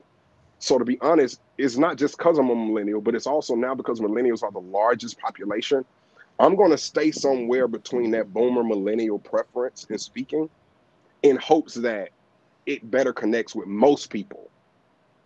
So 0.59 0.77
to 0.77 0.85
be 0.85 0.99
honest, 1.01 1.39
it's 1.57 1.77
not 1.77 1.97
just 1.97 2.17
because 2.17 2.37
I'm 2.37 2.49
a 2.49 2.55
millennial, 2.55 3.01
but 3.01 3.15
it's 3.15 3.27
also 3.27 3.55
now 3.55 3.75
because 3.75 3.99
millennials 3.99 4.43
are 4.43 4.51
the 4.51 4.59
largest 4.59 5.19
population. 5.19 5.85
I'm 6.39 6.55
going 6.55 6.71
to 6.71 6.77
stay 6.77 7.11
somewhere 7.11 7.67
between 7.67 8.11
that 8.11 8.33
boomer 8.33 8.63
millennial 8.63 9.19
preference 9.19 9.85
in 9.89 9.97
speaking 9.97 10.49
in 11.23 11.35
hopes 11.37 11.73
that 11.75 12.09
it 12.65 12.89
better 12.89 13.11
connects 13.11 13.55
with 13.55 13.67
most 13.67 14.09
people 14.09 14.49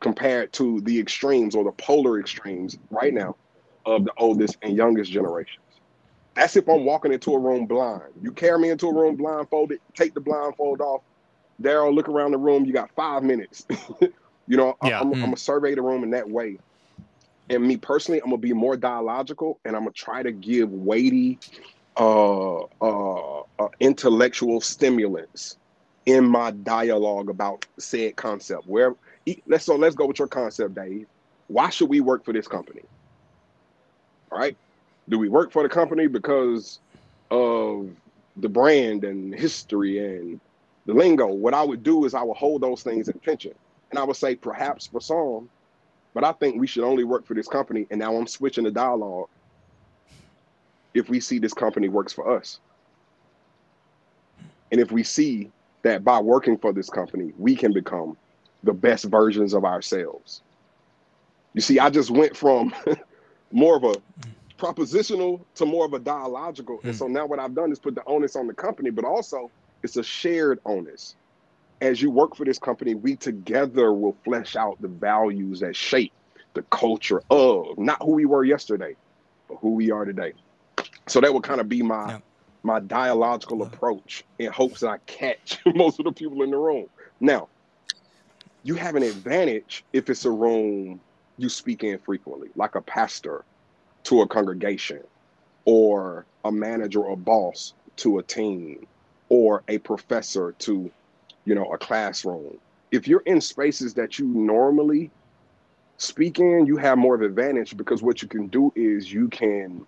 compared 0.04 0.54
to 0.54 0.82
the 0.82 1.00
extremes 1.00 1.56
or 1.56 1.64
the 1.64 1.72
polar 1.72 2.20
extremes 2.20 2.78
right 2.92 3.14
now 3.14 3.36
of 3.86 4.06
the 4.06 4.14
oldest 4.18 4.58
and 4.62 4.78
youngest 4.78 5.12
generations. 5.12 5.58
That's 6.36 6.56
if 6.56 6.68
I'm 6.68 6.86
walking 6.86 7.14
into 7.14 7.34
a 7.34 7.40
room 7.40 7.66
blind. 7.66 8.14
You 8.22 8.32
carry 8.32 8.60
me 8.60 8.70
into 8.70 8.88
a 8.88 8.94
room 8.94 9.16
blindfolded, 9.16 9.80
take 9.96 10.14
the 10.14 10.22
blindfold 10.22 10.82
off. 10.82 11.02
Darrell, 11.62 11.94
look 11.94 12.10
around 12.10 12.32
the 12.32 12.38
room. 12.38 12.66
You 12.66 12.74
got 12.74 12.92
five 12.96 13.24
minutes. 13.24 13.66
you 14.02 14.58
know, 14.58 14.76
Yeah. 14.84 15.00
I'm, 15.00 15.12
Mm. 15.12 15.16
I'm 15.16 15.22
gonna 15.22 15.38
survey 15.38 15.74
the 15.76 15.82
room 15.82 16.04
in 16.04 16.12
that 16.12 16.30
way. 16.30 16.58
And 17.50 17.64
me 17.66 17.78
personally, 17.78 18.20
I'm 18.22 18.30
gonna 18.30 18.38
be 18.38 18.54
more 18.54 18.76
dialogical, 18.76 19.60
and 19.64 19.76
I'm 19.76 19.84
gonna 19.84 19.92
try 19.92 20.24
to 20.24 20.32
give 20.32 20.70
weighty, 20.70 21.40
uh, 21.98 22.62
uh, 22.82 23.42
uh, 23.60 23.68
intellectual 23.80 24.60
stimulants 24.60 25.58
in 26.06 26.28
my 26.28 26.52
dialogue 26.52 27.30
about 27.30 27.66
said 27.80 28.16
concept. 28.16 28.64
Where 28.66 28.96
let's 29.48 29.66
so 29.66 29.76
let's 29.76 29.96
go 29.96 30.06
with 30.06 30.20
your 30.20 30.28
concept, 30.28 30.76
Dave. 30.76 31.08
Why 31.48 31.70
should 31.70 31.90
we 31.90 32.02
work 32.02 32.24
for 32.26 32.34
this 32.34 32.48
company? 32.48 32.82
All 34.32 34.40
right. 34.40 34.58
Do 35.10 35.20
we 35.20 35.30
work 35.30 35.52
for 35.52 35.64
the 35.64 35.70
company 35.70 36.08
because 36.08 36.80
of 37.30 37.90
the 38.38 38.50
brand 38.50 39.04
and 39.04 39.34
history 39.34 40.00
and 40.00 40.40
the 40.86 40.94
lingo? 40.94 41.28
What 41.28 41.54
I 41.54 41.64
would 41.64 41.84
do 41.84 42.06
is 42.06 42.14
I 42.14 42.24
would 42.24 42.38
hold 42.38 42.62
those 42.62 42.84
things 42.84 43.10
in 43.10 43.20
tension. 43.20 43.54
And 43.92 44.00
I 44.00 44.04
would 44.04 44.16
say 44.16 44.36
perhaps 44.36 44.88
for 44.88 45.00
some, 45.00 45.50
but 46.14 46.24
I 46.24 46.32
think 46.32 46.60
we 46.60 46.66
should 46.66 46.84
only 46.84 47.04
work 47.04 47.26
for 47.26 47.36
this 47.36 47.48
company. 47.48 47.86
And 47.92 48.00
now 48.00 48.16
I'm 48.16 48.28
switching 48.28 48.64
the 48.64 48.72
dialogue 48.72 49.28
if 50.94 51.10
we 51.10 51.20
see 51.20 51.40
this 51.40 51.54
company 51.54 51.90
works 51.90 52.14
for 52.14 52.36
us. 52.36 52.60
And 54.72 54.82
if 54.82 54.92
we 54.92 55.04
see 55.04 55.52
that 55.84 56.04
by 56.04 56.20
working 56.20 56.58
for 56.58 56.74
this 56.74 56.90
company, 56.90 57.34
we 57.38 57.56
can 57.56 57.74
become 57.74 58.18
the 58.64 58.74
best 58.74 59.06
versions 59.06 59.54
of 59.54 59.66
ourselves. 59.66 60.44
You 61.54 61.62
see, 61.62 61.80
I 61.80 61.90
just 61.92 62.12
went 62.12 62.38
from 62.38 62.74
more 63.54 63.78
of 63.78 63.84
a 63.86 63.96
propositional 64.60 65.46
to 65.56 65.66
more 65.66 65.86
of 65.86 65.94
a 65.94 66.00
dialogical. 66.00 66.82
And 66.86 66.96
Hmm. 66.96 66.98
so 66.98 67.08
now 67.08 67.26
what 67.28 67.40
I've 67.40 67.56
done 67.56 67.72
is 67.72 67.80
put 67.80 67.96
the 67.96 68.04
onus 68.08 68.36
on 68.36 68.48
the 68.48 68.54
company, 68.56 68.92
but 68.92 69.06
also 69.06 69.52
it's 69.84 69.98
a 69.98 70.04
shared 70.04 70.60
onus. 70.66 71.16
As 71.82 72.02
you 72.02 72.12
work 72.12 72.36
for 72.36 72.46
this 72.46 72.60
company, 72.60 72.96
we 72.96 73.18
together 73.18 73.94
will 73.94 74.18
flesh 74.26 74.56
out 74.56 74.82
the 74.82 74.90
values 74.90 75.62
that 75.62 75.76
shape 75.76 76.14
the 76.56 76.64
culture 76.72 77.22
of 77.30 77.78
not 77.78 78.02
who 78.02 78.14
we 78.14 78.26
were 78.26 78.44
yesterday, 78.46 78.98
but 79.50 79.58
who 79.62 79.72
we 79.76 79.92
are 79.92 80.06
today. 80.06 80.34
So 81.10 81.22
that 81.22 81.34
would 81.34 81.44
kind 81.44 81.62
of 81.62 81.70
be 81.70 81.84
my 81.84 82.14
Yeah. 82.14 82.20
my 82.64 82.80
dialogical 82.82 83.62
approach 83.64 84.24
in 84.40 84.52
hopes 84.52 84.82
that 84.82 84.90
I 84.90 84.98
catch 85.08 85.60
most 85.76 86.00
of 86.00 86.06
the 86.06 86.14
people 86.14 86.44
in 86.44 86.52
the 86.52 86.58
room. 86.58 86.88
Now, 87.22 87.50
you 88.64 88.76
have 88.76 88.96
an 88.96 89.04
advantage 89.04 89.84
if 89.94 90.10
it's 90.10 90.26
a 90.26 90.32
room 90.32 91.00
you 91.38 91.50
speak 91.50 91.84
in 91.84 92.00
frequently, 92.00 92.50
like 92.56 92.76
a 92.76 92.82
pastor 92.82 93.44
to 94.04 94.22
a 94.22 94.28
congregation, 94.28 95.02
or 95.66 96.26
a 96.46 96.52
manager 96.52 97.02
or 97.04 97.18
boss 97.18 97.74
to 97.98 98.20
a 98.20 98.24
team, 98.24 98.86
or 99.30 99.64
a 99.68 99.78
professor 99.80 100.54
to, 100.60 100.92
you 101.46 101.56
know, 101.56 101.72
a 101.74 101.78
classroom. 101.78 102.58
If 102.92 103.08
you're 103.08 103.22
in 103.22 103.42
spaces 103.42 103.94
that 103.96 104.20
you 104.20 104.28
normally 104.28 105.10
speaking, 105.98 106.66
you 106.66 106.78
have 106.78 106.98
more 106.98 107.16
of 107.16 107.22
advantage 107.22 107.76
because 107.76 108.04
what 108.04 108.22
you 108.22 108.28
can 108.28 108.48
do 108.48 108.72
is 108.76 109.12
you 109.12 109.28
can 109.30 109.86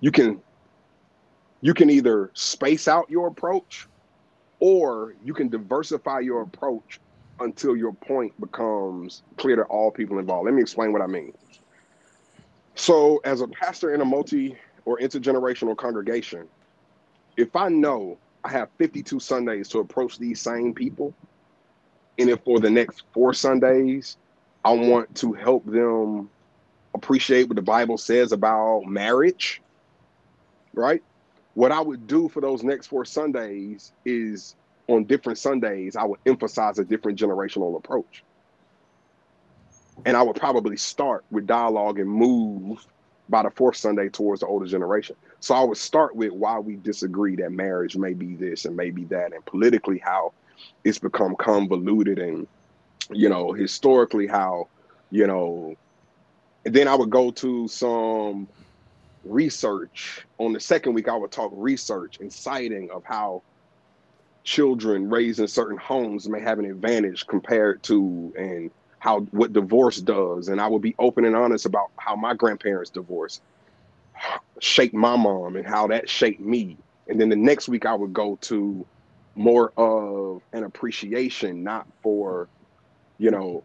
you 0.00 0.10
can 0.10 0.40
you 1.60 1.74
can 1.74 1.90
either 1.90 2.30
space 2.34 2.88
out 2.88 3.10
your 3.10 3.26
approach 3.26 3.86
or 4.60 5.14
you 5.22 5.34
can 5.34 5.48
diversify 5.48 6.20
your 6.20 6.42
approach 6.42 7.00
until 7.40 7.76
your 7.76 7.92
point 7.92 8.38
becomes 8.40 9.22
clear 9.36 9.56
to 9.56 9.62
all 9.64 9.90
people 9.90 10.18
involved. 10.18 10.46
Let 10.46 10.54
me 10.54 10.62
explain 10.62 10.92
what 10.92 11.02
I 11.02 11.06
mean. 11.06 11.32
So, 12.74 13.20
as 13.24 13.40
a 13.40 13.48
pastor 13.48 13.94
in 13.94 14.00
a 14.00 14.04
multi 14.04 14.56
or 14.84 14.98
intergenerational 14.98 15.76
congregation, 15.76 16.48
if 17.36 17.54
I 17.54 17.68
know 17.68 18.18
I 18.44 18.50
have 18.50 18.68
52 18.78 19.20
Sundays 19.20 19.68
to 19.68 19.80
approach 19.80 20.18
these 20.18 20.40
same 20.40 20.74
people, 20.74 21.14
and 22.18 22.28
if 22.28 22.40
for 22.44 22.60
the 22.60 22.70
next 22.70 23.04
four 23.12 23.32
Sundays, 23.34 24.16
I 24.64 24.72
want 24.72 25.14
to 25.16 25.32
help 25.32 25.64
them 25.66 26.30
appreciate 26.94 27.48
what 27.48 27.56
the 27.56 27.62
Bible 27.62 27.96
says 27.96 28.32
about 28.32 28.84
marriage, 28.86 29.62
right? 30.74 31.02
What 31.58 31.72
I 31.72 31.80
would 31.80 32.06
do 32.06 32.28
for 32.28 32.40
those 32.40 32.62
next 32.62 32.86
four 32.86 33.04
Sundays 33.04 33.90
is 34.04 34.54
on 34.86 35.02
different 35.02 35.40
Sundays, 35.40 35.96
I 35.96 36.04
would 36.04 36.20
emphasize 36.24 36.78
a 36.78 36.84
different 36.84 37.18
generational 37.18 37.76
approach. 37.76 38.22
And 40.06 40.16
I 40.16 40.22
would 40.22 40.36
probably 40.36 40.76
start 40.76 41.24
with 41.32 41.48
dialogue 41.48 41.98
and 41.98 42.08
move 42.08 42.86
by 43.28 43.42
the 43.42 43.50
fourth 43.50 43.76
Sunday 43.76 44.08
towards 44.08 44.42
the 44.42 44.46
older 44.46 44.66
generation. 44.66 45.16
So 45.40 45.52
I 45.52 45.64
would 45.64 45.78
start 45.78 46.14
with 46.14 46.30
why 46.30 46.60
we 46.60 46.76
disagree 46.76 47.34
that 47.34 47.50
marriage 47.50 47.96
may 47.96 48.12
be 48.12 48.36
this 48.36 48.64
and 48.64 48.76
may 48.76 48.90
be 48.90 49.02
that, 49.06 49.32
and 49.32 49.44
politically 49.44 49.98
how 49.98 50.34
it's 50.84 51.00
become 51.00 51.34
convoluted, 51.34 52.20
and 52.20 52.46
you 53.10 53.28
know, 53.28 53.50
historically 53.50 54.28
how, 54.28 54.68
you 55.10 55.26
know, 55.26 55.74
and 56.64 56.72
then 56.72 56.86
I 56.86 56.94
would 56.94 57.10
go 57.10 57.32
to 57.32 57.66
some 57.66 58.46
research 59.28 60.26
on 60.38 60.52
the 60.52 60.60
second 60.60 60.94
week. 60.94 61.08
I 61.08 61.16
would 61.16 61.30
talk 61.30 61.52
research 61.54 62.18
and 62.20 62.32
citing 62.32 62.90
of 62.90 63.04
how 63.04 63.42
children 64.44 65.10
raised 65.10 65.40
in 65.40 65.48
certain 65.48 65.76
homes 65.76 66.28
may 66.28 66.40
have 66.40 66.58
an 66.58 66.64
advantage 66.64 67.26
compared 67.26 67.82
to 67.82 68.32
and 68.38 68.70
how 68.98 69.20
what 69.30 69.52
divorce 69.52 69.98
does 69.98 70.48
and 70.48 70.60
i 70.60 70.66
would 70.66 70.80
be 70.82 70.94
open 70.98 71.24
and 71.26 71.36
honest 71.36 71.66
about 71.66 71.90
how 71.98 72.16
my 72.16 72.32
grandparents 72.34 72.90
divorced 72.90 73.42
shaped 74.58 74.94
my 74.94 75.16
mom 75.16 75.56
and 75.56 75.66
how 75.66 75.86
that 75.86 76.08
shaped 76.08 76.40
me 76.40 76.76
and 77.08 77.20
then 77.20 77.28
the 77.28 77.36
next 77.36 77.68
week 77.68 77.84
i 77.86 77.94
would 77.94 78.12
go 78.12 78.38
to 78.40 78.86
more 79.34 79.72
of 79.76 80.40
an 80.54 80.64
appreciation 80.64 81.62
not 81.62 81.86
for 82.02 82.48
you 83.18 83.30
know 83.30 83.62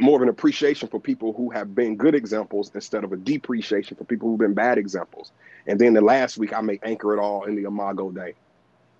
more 0.00 0.16
of 0.16 0.22
an 0.22 0.28
appreciation 0.28 0.88
for 0.88 1.00
people 1.00 1.32
who 1.32 1.50
have 1.50 1.74
been 1.74 1.96
good 1.96 2.14
examples 2.14 2.70
instead 2.74 3.04
of 3.04 3.12
a 3.12 3.16
depreciation 3.16 3.96
for 3.96 4.04
people 4.04 4.28
who've 4.28 4.38
been 4.38 4.54
bad 4.54 4.78
examples 4.78 5.32
and 5.66 5.78
then 5.78 5.94
the 5.94 6.00
last 6.00 6.38
week 6.38 6.52
i 6.52 6.60
may 6.60 6.78
anchor 6.82 7.14
it 7.14 7.20
all 7.20 7.44
in 7.44 7.56
the 7.56 7.64
imago 7.64 8.10
Dei. 8.10 8.34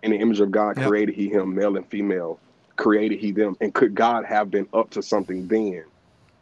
in 0.02 0.10
the 0.10 0.16
image 0.18 0.40
of 0.40 0.50
God 0.50 0.76
yep. 0.76 0.88
created 0.88 1.14
he 1.14 1.28
him, 1.28 1.54
male 1.54 1.76
and 1.76 1.86
female, 1.86 2.38
created 2.76 3.18
he 3.18 3.32
them. 3.32 3.56
And 3.60 3.74
could 3.74 3.94
God 3.94 4.24
have 4.24 4.50
been 4.50 4.68
up 4.72 4.90
to 4.90 5.02
something 5.02 5.46
then 5.48 5.84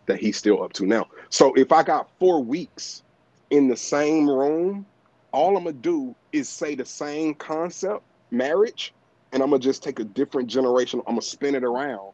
that 0.07 0.19
he's 0.21 0.37
still 0.37 0.63
up 0.63 0.73
to 0.75 0.87
now? 0.87 1.07
So 1.31 1.55
if 1.55 1.73
I 1.73 1.83
got 1.83 2.09
four 2.19 2.43
weeks 2.43 3.03
in 3.51 3.69
the 3.69 3.77
same 3.77 4.29
room, 4.29 4.87
all 5.33 5.57
I'm 5.57 5.65
gonna 5.65 5.73
do 5.73 6.15
is 6.33 6.49
say 6.49 6.75
the 6.75 6.85
same 6.85 7.35
concept, 7.35 8.03
marriage, 8.31 8.93
and 9.33 9.43
I'm 9.43 9.51
gonna 9.51 9.61
just 9.61 9.83
take 9.83 9.99
a 9.99 10.05
different 10.05 10.49
generation, 10.49 11.01
I'm 11.07 11.15
gonna 11.15 11.23
spin 11.23 11.55
it 11.55 11.65
around. 11.65 12.13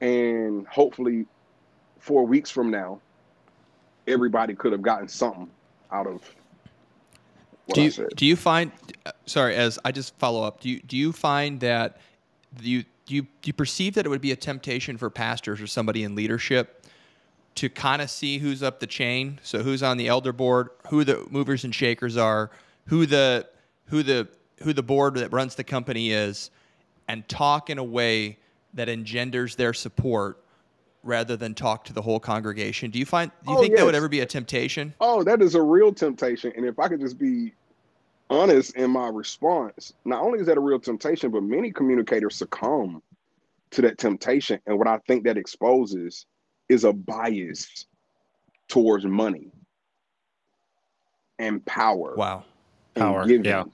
And 0.00 0.66
hopefully 0.66 1.26
four 1.98 2.24
weeks 2.24 2.50
from 2.50 2.70
now, 2.70 3.00
everybody 4.06 4.54
could 4.54 4.72
have 4.72 4.82
gotten 4.82 5.08
something 5.08 5.48
out 5.90 6.06
of 6.06 6.22
do 7.74 7.82
you, 7.82 7.90
do 8.16 8.24
you 8.24 8.34
find 8.34 8.72
sorry 9.26 9.54
as 9.54 9.78
i 9.84 9.92
just 9.92 10.16
follow 10.18 10.42
up 10.42 10.58
do 10.60 10.70
you 10.70 10.80
do 10.80 10.96
you 10.96 11.12
find 11.12 11.60
that 11.60 11.98
you 12.62 12.82
do 13.08 13.14
you 13.14 13.22
do 13.22 13.28
you 13.44 13.52
perceive 13.52 13.94
that 13.94 14.06
it 14.06 14.08
would 14.08 14.20
be 14.20 14.32
a 14.32 14.36
temptation 14.36 14.96
for 14.96 15.10
pastors 15.10 15.60
or 15.60 15.66
somebody 15.66 16.04
in 16.04 16.14
leadership 16.14 16.86
to 17.54 17.68
kind 17.68 18.00
of 18.00 18.10
see 18.10 18.38
who's 18.38 18.62
up 18.62 18.78
the 18.78 18.86
chain? 18.86 19.40
So 19.42 19.62
who's 19.62 19.82
on 19.82 19.96
the 19.96 20.08
elder 20.08 20.32
board 20.32 20.70
who 20.88 21.04
the 21.04 21.26
movers 21.30 21.64
and 21.64 21.74
shakers 21.74 22.16
are 22.16 22.50
who 22.86 23.06
the 23.06 23.48
who 23.86 24.02
the 24.02 24.28
who 24.62 24.72
the 24.72 24.82
board 24.82 25.14
that 25.14 25.32
runs 25.32 25.54
the 25.54 25.64
company 25.64 26.10
is 26.12 26.50
and 27.08 27.26
talk 27.28 27.70
in 27.70 27.78
a 27.78 27.84
way 27.84 28.38
that 28.74 28.88
engenders 28.88 29.56
their 29.56 29.72
support 29.72 30.44
rather 31.02 31.36
than 31.36 31.54
talk 31.54 31.84
to 31.84 31.92
the 31.92 32.02
whole 32.02 32.20
congregation. 32.20 32.90
Do 32.90 32.98
you 32.98 33.06
find 33.06 33.30
do 33.44 33.52
you 33.52 33.58
oh, 33.58 33.60
think 33.60 33.72
yes. 33.72 33.80
that 33.80 33.86
would 33.86 33.94
ever 33.94 34.08
be 34.08 34.20
a 34.20 34.26
temptation? 34.26 34.94
Oh, 35.00 35.22
that 35.24 35.42
is 35.42 35.54
a 35.54 35.62
real 35.62 35.92
temptation. 35.92 36.52
And 36.56 36.66
if 36.66 36.78
I 36.78 36.88
could 36.88 37.00
just 37.00 37.18
be 37.18 37.52
honest 38.30 38.76
in 38.76 38.90
my 38.90 39.08
response, 39.08 39.92
not 40.04 40.22
only 40.22 40.40
is 40.40 40.46
that 40.46 40.56
a 40.56 40.60
real 40.60 40.78
temptation, 40.78 41.30
but 41.30 41.42
many 41.42 41.72
communicators 41.72 42.36
succumb 42.36 43.02
to 43.70 43.82
that 43.82 43.98
temptation. 43.98 44.60
And 44.66 44.78
what 44.78 44.88
I 44.88 44.98
think 45.06 45.24
that 45.24 45.36
exposes 45.36 46.26
is 46.68 46.84
a 46.84 46.92
bias 46.92 47.86
towards 48.68 49.04
money 49.06 49.50
and 51.38 51.64
power. 51.64 52.14
Wow. 52.16 52.44
Power. 52.94 53.26
Giving. 53.26 53.44
Yeah. 53.44 53.64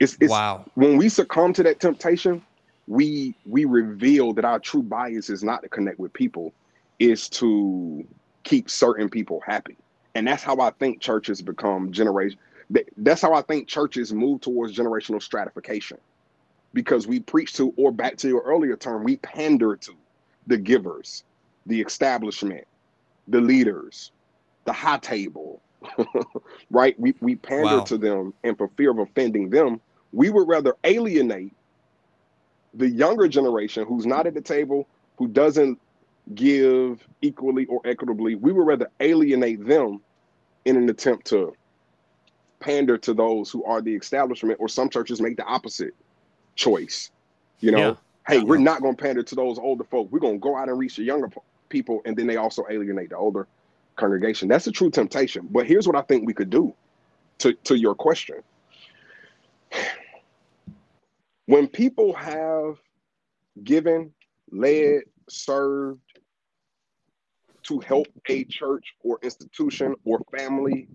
It's, 0.00 0.16
it's 0.20 0.30
wow. 0.30 0.64
When 0.74 0.96
we 0.96 1.08
succumb 1.08 1.52
to 1.54 1.62
that 1.62 1.80
temptation, 1.80 2.42
we 2.86 3.34
we 3.46 3.64
reveal 3.64 4.32
that 4.34 4.44
our 4.44 4.58
true 4.58 4.82
bias 4.82 5.30
is 5.30 5.42
not 5.42 5.62
to 5.62 5.68
connect 5.68 5.98
with 5.98 6.12
people, 6.12 6.52
is 6.98 7.28
to 7.28 8.06
keep 8.44 8.70
certain 8.70 9.08
people 9.08 9.42
happy. 9.46 9.76
And 10.14 10.26
that's 10.26 10.42
how 10.42 10.60
I 10.60 10.70
think 10.70 11.00
churches 11.00 11.42
become 11.42 11.90
generation. 11.92 12.38
That's 12.96 13.20
how 13.20 13.34
I 13.34 13.42
think 13.42 13.68
churches 13.68 14.12
move 14.12 14.40
towards 14.40 14.76
generational 14.76 15.22
stratification 15.22 15.98
because 16.72 17.06
we 17.06 17.20
preach 17.20 17.54
to, 17.54 17.72
or 17.76 17.92
back 17.92 18.16
to 18.18 18.28
your 18.28 18.42
earlier 18.42 18.76
term, 18.76 19.04
we 19.04 19.16
pander 19.18 19.76
to 19.76 19.92
the 20.46 20.58
givers, 20.58 21.24
the 21.66 21.80
establishment, 21.80 22.66
the 23.28 23.40
leaders, 23.40 24.10
the 24.64 24.72
high 24.72 24.98
table, 24.98 25.62
right? 26.70 26.98
We, 26.98 27.14
we 27.20 27.36
pander 27.36 27.78
wow. 27.78 27.84
to 27.84 27.96
them, 27.96 28.34
and 28.42 28.58
for 28.58 28.68
fear 28.76 28.90
of 28.90 28.98
offending 28.98 29.50
them, 29.50 29.80
we 30.12 30.30
would 30.30 30.48
rather 30.48 30.76
alienate 30.84 31.52
the 32.74 32.88
younger 32.88 33.28
generation 33.28 33.86
who's 33.86 34.04
not 34.04 34.26
at 34.26 34.34
the 34.34 34.40
table, 34.40 34.88
who 35.16 35.28
doesn't 35.28 35.78
give 36.34 37.06
equally 37.20 37.66
or 37.66 37.80
equitably, 37.84 38.34
we 38.34 38.52
would 38.52 38.66
rather 38.66 38.90
alienate 39.00 39.66
them 39.66 40.00
in 40.64 40.76
an 40.76 40.88
attempt 40.88 41.26
to 41.26 41.54
pander 42.60 42.96
to 42.96 43.12
those 43.12 43.50
who 43.50 43.62
are 43.64 43.82
the 43.82 43.94
establishment, 43.94 44.58
or 44.58 44.68
some 44.68 44.88
churches 44.88 45.20
make 45.20 45.36
the 45.36 45.44
opposite 45.44 45.94
choice. 46.54 47.10
You 47.60 47.72
know, 47.72 47.78
yeah. 47.78 47.94
hey, 48.26 48.38
yeah. 48.38 48.44
we're 48.44 48.56
not 48.56 48.80
going 48.80 48.96
to 48.96 49.02
pander 49.02 49.22
to 49.22 49.34
those 49.34 49.58
older 49.58 49.84
folk. 49.84 50.10
We're 50.10 50.20
going 50.20 50.36
to 50.36 50.40
go 50.40 50.56
out 50.56 50.68
and 50.68 50.78
reach 50.78 50.96
the 50.96 51.02
younger 51.02 51.28
people, 51.68 52.00
and 52.06 52.16
then 52.16 52.26
they 52.26 52.36
also 52.36 52.64
alienate 52.70 53.10
the 53.10 53.16
older 53.16 53.46
congregation. 53.96 54.48
That's 54.48 54.66
a 54.66 54.72
true 54.72 54.90
temptation. 54.90 55.48
But 55.50 55.66
here's 55.66 55.86
what 55.86 55.96
I 55.96 56.02
think 56.02 56.26
we 56.26 56.32
could 56.32 56.50
do 56.50 56.74
to, 57.38 57.52
to 57.52 57.76
your 57.76 57.94
question. 57.94 58.36
When 61.46 61.68
people 61.68 62.14
have 62.14 62.78
given, 63.62 64.12
led, 64.50 65.02
served, 65.28 66.00
to 67.64 67.80
help 67.80 68.06
a 68.28 68.44
church 68.44 68.94
or 69.02 69.18
institution 69.22 69.94
or 70.04 70.20
family 70.36 70.88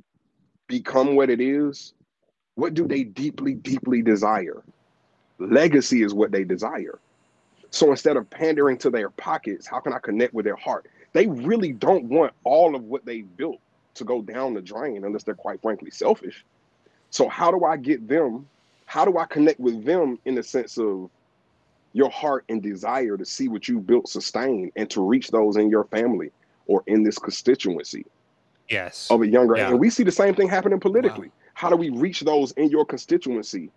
become 0.67 1.15
what 1.15 1.29
it 1.29 1.41
is, 1.41 1.93
what 2.55 2.73
do 2.73 2.87
they 2.87 3.03
deeply, 3.03 3.53
deeply 3.53 4.01
desire? 4.01 4.63
Legacy 5.39 6.03
is 6.03 6.13
what 6.13 6.31
they 6.31 6.43
desire. 6.43 6.99
So 7.71 7.91
instead 7.91 8.17
of 8.17 8.29
pandering 8.29 8.77
to 8.79 8.89
their 8.89 9.09
pockets, 9.09 9.67
how 9.67 9.79
can 9.79 9.93
I 9.93 9.99
connect 9.99 10.33
with 10.33 10.45
their 10.45 10.55
heart? 10.55 10.87
They 11.13 11.27
really 11.27 11.71
don't 11.71 12.05
want 12.05 12.33
all 12.43 12.75
of 12.75 12.83
what 12.83 13.05
they 13.05 13.21
built 13.21 13.59
to 13.95 14.03
go 14.03 14.21
down 14.21 14.53
the 14.53 14.61
drain 14.61 15.03
unless 15.03 15.23
they're 15.23 15.35
quite 15.35 15.61
frankly 15.61 15.91
selfish. 15.91 16.45
So 17.09 17.27
how 17.27 17.51
do 17.51 17.65
I 17.65 17.77
get 17.77 18.07
them? 18.07 18.47
How 18.85 19.05
do 19.05 19.17
I 19.17 19.25
connect 19.25 19.59
with 19.59 19.83
them 19.85 20.19
in 20.25 20.35
the 20.35 20.43
sense 20.43 20.77
of 20.77 21.09
your 21.93 22.09
heart 22.09 22.45
and 22.49 22.61
desire 22.61 23.17
to 23.17 23.25
see 23.25 23.47
what 23.47 23.67
you 23.67 23.79
built 23.79 24.07
sustain 24.07 24.71
and 24.75 24.89
to 24.91 25.01
reach 25.01 25.29
those 25.29 25.57
in 25.57 25.69
your 25.69 25.85
family 25.85 26.31
or 26.69 26.83
in 26.85 27.01
this 27.03 27.17
constituency 27.17 28.05
yes. 28.69 29.09
of 29.09 29.21
a 29.21 29.27
younger 29.27 29.57
yeah. 29.57 29.69
and 29.69 29.79
we 29.79 29.89
see 29.89 30.03
the 30.03 30.11
same 30.11 30.35
thing 30.35 30.47
happening 30.47 30.79
politically. 30.79 31.27
Wow. 31.27 31.33
how 31.55 31.69
do 31.69 31.75
we 31.75 31.89
reach 31.89 32.21
those 32.21 32.51
in 32.51 32.69
your 32.69 32.85
constituency? 32.85 33.71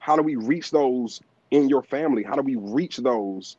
How 0.00 0.16
do 0.16 0.22
we 0.22 0.34
reach 0.34 0.72
those 0.72 1.22
in 1.52 1.68
your 1.68 1.82
family? 1.82 2.24
How 2.24 2.34
do 2.34 2.42
we 2.42 2.56
reach 2.56 2.96
those 2.98 3.56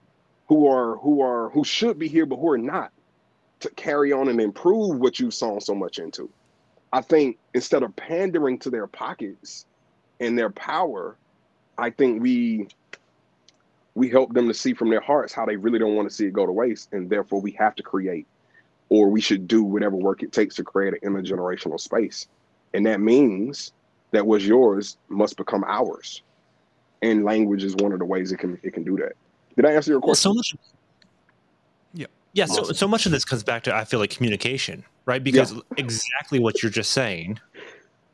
who 0.47 0.67
are 0.67 0.97
who 0.97 1.21
are 1.21 1.49
who 1.49 1.63
should 1.63 1.97
be 1.97 2.09
here 2.09 2.25
but 2.25 2.35
who 2.35 2.51
are 2.51 2.57
not 2.57 2.91
to 3.61 3.69
carry 3.71 4.11
on 4.11 4.27
and 4.27 4.39
improve 4.41 4.99
what 4.99 5.19
you've 5.19 5.33
sown 5.33 5.61
so 5.61 5.73
much 5.73 5.97
into? 5.97 6.29
I 6.91 7.01
think 7.01 7.37
instead 7.53 7.81
of 7.81 7.95
pandering 7.95 8.59
to 8.59 8.69
their 8.69 8.87
pockets 8.87 9.65
and 10.21 10.37
their 10.37 10.49
power 10.49 11.17
i 11.77 11.89
think 11.89 12.21
we 12.21 12.69
we 13.95 14.09
help 14.09 14.33
them 14.33 14.47
to 14.47 14.53
see 14.53 14.73
from 14.73 14.89
their 14.89 15.01
hearts 15.01 15.33
how 15.33 15.45
they 15.45 15.55
really 15.55 15.79
don't 15.79 15.95
want 15.95 16.07
to 16.07 16.13
see 16.13 16.25
it 16.25 16.33
go 16.33 16.45
to 16.45 16.51
waste, 16.51 16.93
and 16.93 17.09
therefore 17.09 17.41
we 17.41 17.51
have 17.51 17.75
to 17.75 17.83
create, 17.83 18.27
or 18.89 19.09
we 19.09 19.21
should 19.21 19.47
do 19.47 19.63
whatever 19.63 19.95
work 19.95 20.23
it 20.23 20.31
takes 20.31 20.55
to 20.55 20.63
create 20.63 20.93
an 20.93 20.99
intergenerational 21.13 21.79
space, 21.79 22.27
and 22.73 22.85
that 22.85 22.99
means 22.99 23.71
that 24.11 24.25
what's 24.25 24.45
yours 24.45 24.97
must 25.09 25.37
become 25.37 25.63
ours, 25.67 26.21
and 27.01 27.25
language 27.25 27.63
is 27.63 27.75
one 27.75 27.91
of 27.91 27.99
the 27.99 28.05
ways 28.05 28.31
it 28.31 28.37
can 28.37 28.59
it 28.63 28.73
can 28.73 28.83
do 28.83 28.95
that. 28.97 29.13
Did 29.55 29.65
I 29.65 29.71
answer 29.71 29.91
your 29.91 30.01
question? 30.01 30.29
Well, 30.29 30.43
so 30.43 30.55
much. 30.55 30.55
Yeah. 31.93 32.07
Yeah. 32.33 32.45
So 32.45 32.63
so 32.63 32.87
much 32.87 33.05
of 33.05 33.11
this 33.11 33.25
comes 33.25 33.43
back 33.43 33.63
to 33.63 33.75
I 33.75 33.85
feel 33.85 33.99
like 33.99 34.09
communication, 34.11 34.83
right? 35.05 35.23
Because 35.23 35.53
Yeah. 35.53 35.59
exactly 35.77 36.39
what 36.39 36.61
you're 36.61 36.71
just 36.71 36.91
saying. 36.91 37.39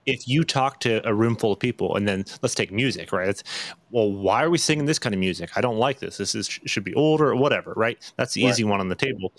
If 0.06 0.28
you 0.28 0.44
talk 0.44 0.80
to 0.82 1.08
a 1.08 1.14
room 1.14 1.36
full 1.36 1.54
of 1.54 1.60
people, 1.60 1.96
and 1.96 2.08
then 2.08 2.26
let's 2.42 2.56
take 2.56 2.72
music, 2.72 3.12
right? 3.12 3.30
It's, 3.30 3.44
well, 3.92 4.12
why 4.12 4.44
are 4.44 4.50
we 4.50 4.58
singing 4.58 4.86
this 4.86 5.00
kind 5.00 5.14
of 5.14 5.20
music? 5.20 5.52
I 5.56 5.62
don't 5.62 5.78
like 5.78 6.00
this. 6.00 6.18
This 6.18 6.34
is 6.34 6.48
should 6.48 6.84
be 6.84 6.94
older 6.96 7.30
or 7.30 7.36
whatever, 7.36 7.74
right? 7.76 7.98
That's 8.18 8.34
the 8.34 8.44
Right. 8.44 8.50
easy 8.50 8.64
one 8.64 8.80
on 8.80 8.90
the 8.90 8.96
table. 8.96 9.32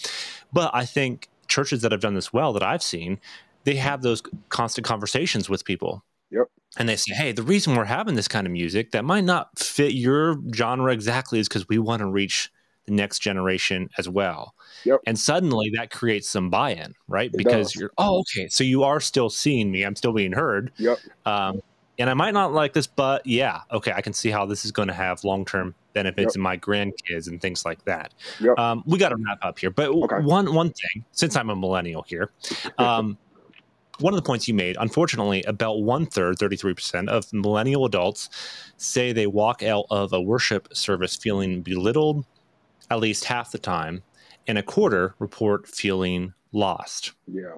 But 0.53 0.71
I 0.75 0.85
think 0.85 1.29
churches 1.49 1.83
that 1.83 1.93
have 1.93 2.01
done 2.01 2.15
this 2.15 2.33
well 2.33 2.53
that 2.53 2.63
I've 2.63 2.83
seen, 2.83 3.21
they 3.65 3.75
have 3.77 4.03
those 4.03 4.23
constant 4.49 4.87
conversations 4.87 5.49
with 5.49 5.65
people. 5.65 6.05
Yep. 6.31 6.47
And 6.79 6.89
they 6.89 6.97
say, 6.97 7.15
hey, 7.15 7.33
the 7.33 7.43
reason 7.43 7.77
we're 7.77 7.85
having 7.85 8.15
this 8.15 8.29
kind 8.29 8.47
of 8.47 8.53
music 8.53 8.93
that 8.93 9.05
might 9.05 9.25
not 9.25 9.59
fit 9.59 9.93
your 9.93 10.41
genre 10.55 10.93
exactly 10.93 11.39
is 11.39 11.49
because 11.49 11.69
we 11.69 11.79
want 11.79 12.01
to 12.01 12.07
reach 12.07 12.51
the 12.87 12.93
next 12.93 13.21
generation 13.21 13.89
as 13.99 14.09
well. 14.09 14.55
Yep. 14.85 15.01
And 15.07 15.19
suddenly 15.19 15.71
that 15.77 15.91
creates 15.91 16.29
some 16.29 16.51
buy-in, 16.51 16.95
right? 17.09 17.31
It 17.33 17.37
because 17.37 17.73
does. 17.73 17.81
you're, 17.81 17.91
oh, 17.99 18.21
okay, 18.21 18.49
so 18.49 18.65
you 18.65 18.83
are 18.83 19.01
still 19.01 19.31
seeing 19.31 19.71
me. 19.71 19.85
I'm 19.85 19.97
still 19.97 20.13
being 20.13 20.33
heard. 20.33 20.73
Yep. 20.79 20.99
Um, 21.27 21.61
and 21.99 22.09
I 22.11 22.15
might 22.15 22.35
not 22.35 22.53
like 22.53 22.73
this, 22.73 22.87
but 22.87 23.25
yeah, 23.27 23.61
okay, 23.71 23.93
I 23.95 24.01
can 24.01 24.13
see 24.13 24.31
how 24.31 24.47
this 24.47 24.65
is 24.65 24.73
going 24.73 24.89
to 24.89 24.95
have 24.95 25.23
long-term 25.25 25.75
benefits 25.93 26.33
Yep. 26.33 26.37
in 26.37 26.41
my 26.41 26.57
grandkids 26.57 27.29
and 27.29 27.41
things 27.41 27.65
like 27.65 27.85
that. 27.85 28.15
Yep. 28.41 28.59
Um, 28.59 28.83
we 28.87 28.99
got 28.99 29.11
to 29.11 29.17
wrap 29.17 29.39
up 29.43 29.59
here, 29.59 29.71
but 29.71 29.91
Okay. 29.91 30.17
one 30.25 30.53
one 30.55 30.71
thing, 30.71 31.05
since 31.13 31.37
I'm 31.37 31.51
a 31.51 31.55
millennial 31.57 32.03
here, 32.03 32.31
um, 32.79 33.19
one 33.99 34.15
of 34.15 34.17
the 34.17 34.27
points 34.27 34.49
you 34.49 34.55
made, 34.55 34.77
unfortunately, 34.81 35.45
about 35.45 35.83
one 35.83 36.07
third, 36.07 36.39
33% 36.39 37.09
of 37.09 37.31
millennial 37.33 37.85
adults 37.85 38.31
say 38.79 39.13
they 39.13 39.27
walk 39.27 39.63
out 39.63 39.85
of 39.91 40.13
a 40.15 40.21
worship 40.21 40.67
service 40.75 41.15
feeling 41.15 41.61
belittled 41.63 42.25
at 42.93 43.01
least 43.01 43.25
half 43.25 43.53
the 43.53 43.59
time, 43.59 44.03
and 44.47 44.59
a 44.59 44.63
quarter 44.63 45.15
report 45.19 45.67
feeling 45.67 46.35
lost. 46.53 47.13
Yeah. 47.27 47.57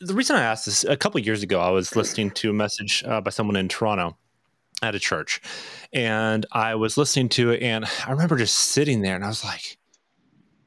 The 0.00 0.14
reason 0.14 0.36
I 0.36 0.42
asked 0.42 0.66
this, 0.66 0.84
a 0.84 0.96
couple 0.96 1.20
years 1.20 1.42
ago, 1.42 1.60
I 1.60 1.70
was 1.70 1.96
listening 1.96 2.30
to 2.30 2.50
a 2.50 2.52
message 2.52 3.02
uh, 3.04 3.20
by 3.20 3.30
someone 3.30 3.56
in 3.56 3.66
Toronto 3.68 4.16
at 4.80 4.94
a 4.94 5.00
church, 5.00 5.40
and 5.92 6.46
I 6.52 6.76
was 6.76 6.96
listening 6.96 7.30
to 7.30 7.50
it, 7.50 7.62
and 7.62 7.84
I 8.06 8.12
remember 8.12 8.36
just 8.36 8.54
sitting 8.54 9.02
there, 9.02 9.16
and 9.16 9.24
I 9.24 9.28
was 9.28 9.44
like, 9.44 9.76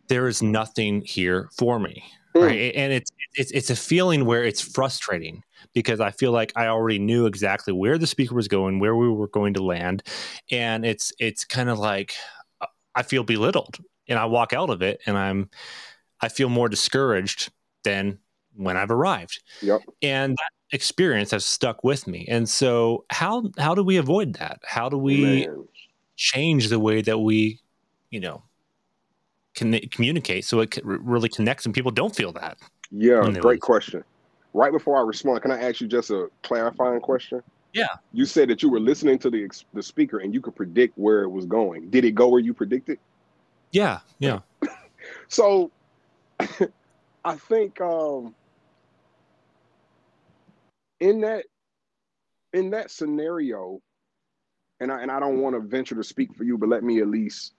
there 0.10 0.28
is 0.28 0.42
nothing 0.42 1.02
here 1.06 1.50
for 1.58 1.80
me 1.80 2.04
Mm. 2.36 2.48
right 2.48 2.74
and 2.76 2.94
it's 2.94 3.12
it's 3.36 3.52
it's 3.52 3.70
a 3.70 3.76
feeling 3.76 4.24
where 4.24 4.44
it's 4.46 4.62
frustrating 4.62 5.44
because 5.74 6.00
i 6.00 6.12
feel 6.12 6.32
like 6.32 6.54
i 6.56 6.68
already 6.68 6.98
knew 6.98 7.26
exactly 7.26 7.74
where 7.74 7.98
the 7.98 8.08
speaker 8.08 8.34
was 8.34 8.48
going 8.48 8.80
where 8.80 8.96
we 8.96 9.10
were 9.10 9.28
going 9.28 9.54
to 9.54 9.62
land 9.62 10.02
and 10.50 10.86
it's 10.86 11.12
it's 11.20 11.44
kind 11.44 11.70
of 11.70 11.78
like 11.78 12.14
i 12.96 13.04
feel 13.04 13.24
belittled 13.24 13.78
and 14.08 14.18
i 14.20 14.26
walk 14.26 14.54
out 14.54 14.70
of 14.70 14.82
it 14.82 15.00
and 15.06 15.18
i'm 15.18 15.50
i 16.22 16.28
feel 16.30 16.50
more 16.50 16.70
discouraged 16.70 17.52
than 17.84 18.18
when 18.56 18.78
i've 18.78 18.92
arrived 18.92 19.42
Yep. 19.62 19.82
and 20.02 20.34
that 20.34 20.76
experience 20.76 21.32
has 21.32 21.46
stuck 21.46 21.84
with 21.84 22.08
me 22.08 22.26
and 22.30 22.48
so 22.48 23.06
how 23.10 23.44
how 23.58 23.76
do 23.76 23.84
we 23.84 23.98
avoid 23.98 24.34
that 24.36 24.60
how 24.66 24.90
do 24.90 24.98
we 24.98 25.22
Man. 25.22 25.68
change 26.16 26.70
the 26.70 26.80
way 26.80 27.02
that 27.02 27.18
we 27.20 27.60
you 28.10 28.20
know 28.20 28.44
can 29.56 29.78
communicate 29.90 30.46
so 30.46 30.62
it 30.62 30.80
really 30.84 31.28
connects 31.28 31.66
and 31.66 31.76
people 31.76 31.92
don't 31.92 32.16
feel 32.16 32.32
that 32.32 32.58
Yeah, 32.92 33.30
great 33.32 33.44
leave. 33.44 33.60
question. 33.62 34.04
Right 34.54 34.72
before 34.72 34.98
I 34.98 35.02
respond, 35.02 35.42
can 35.42 35.52
I 35.52 35.62
ask 35.62 35.82
you 35.82 35.88
just 35.88 36.10
a 36.10 36.30
clarifying 36.44 37.00
question? 37.00 37.42
Yeah. 37.74 37.88
You 38.12 38.26
said 38.26 38.50
that 38.50 38.62
you 38.62 38.70
were 38.70 38.80
listening 38.80 39.20
to 39.20 39.30
the 39.30 39.50
the 39.74 39.84
speaker 39.84 40.20
and 40.20 40.34
you 40.34 40.42
could 40.42 40.56
predict 40.56 40.98
where 40.98 41.24
it 41.24 41.30
was 41.30 41.46
going. 41.46 41.90
Did 41.90 42.06
it 42.06 42.12
go 42.12 42.30
where 42.30 42.42
you 42.42 42.54
predicted? 42.54 43.00
yeah 43.72 44.00
yeah 44.20 44.40
So 45.28 45.72
I 47.26 47.36
think 47.36 47.80
um 47.82 48.36
in 51.00 51.22
that 51.22 51.46
in 52.54 52.72
that 52.72 52.92
scenario, 52.92 53.82
and 54.80 54.92
I 54.92 55.02
and 55.02 55.12
I 55.12 55.20
don't 55.20 55.40
want 55.40 55.56
to 55.56 55.62
venture 55.62 55.96
to 55.96 56.04
speak 56.04 56.36
for 56.36 56.44
you, 56.44 56.58
but 56.58 56.70
let 56.70 56.84
me 56.84 57.02
at 57.02 57.08
least 57.08 57.54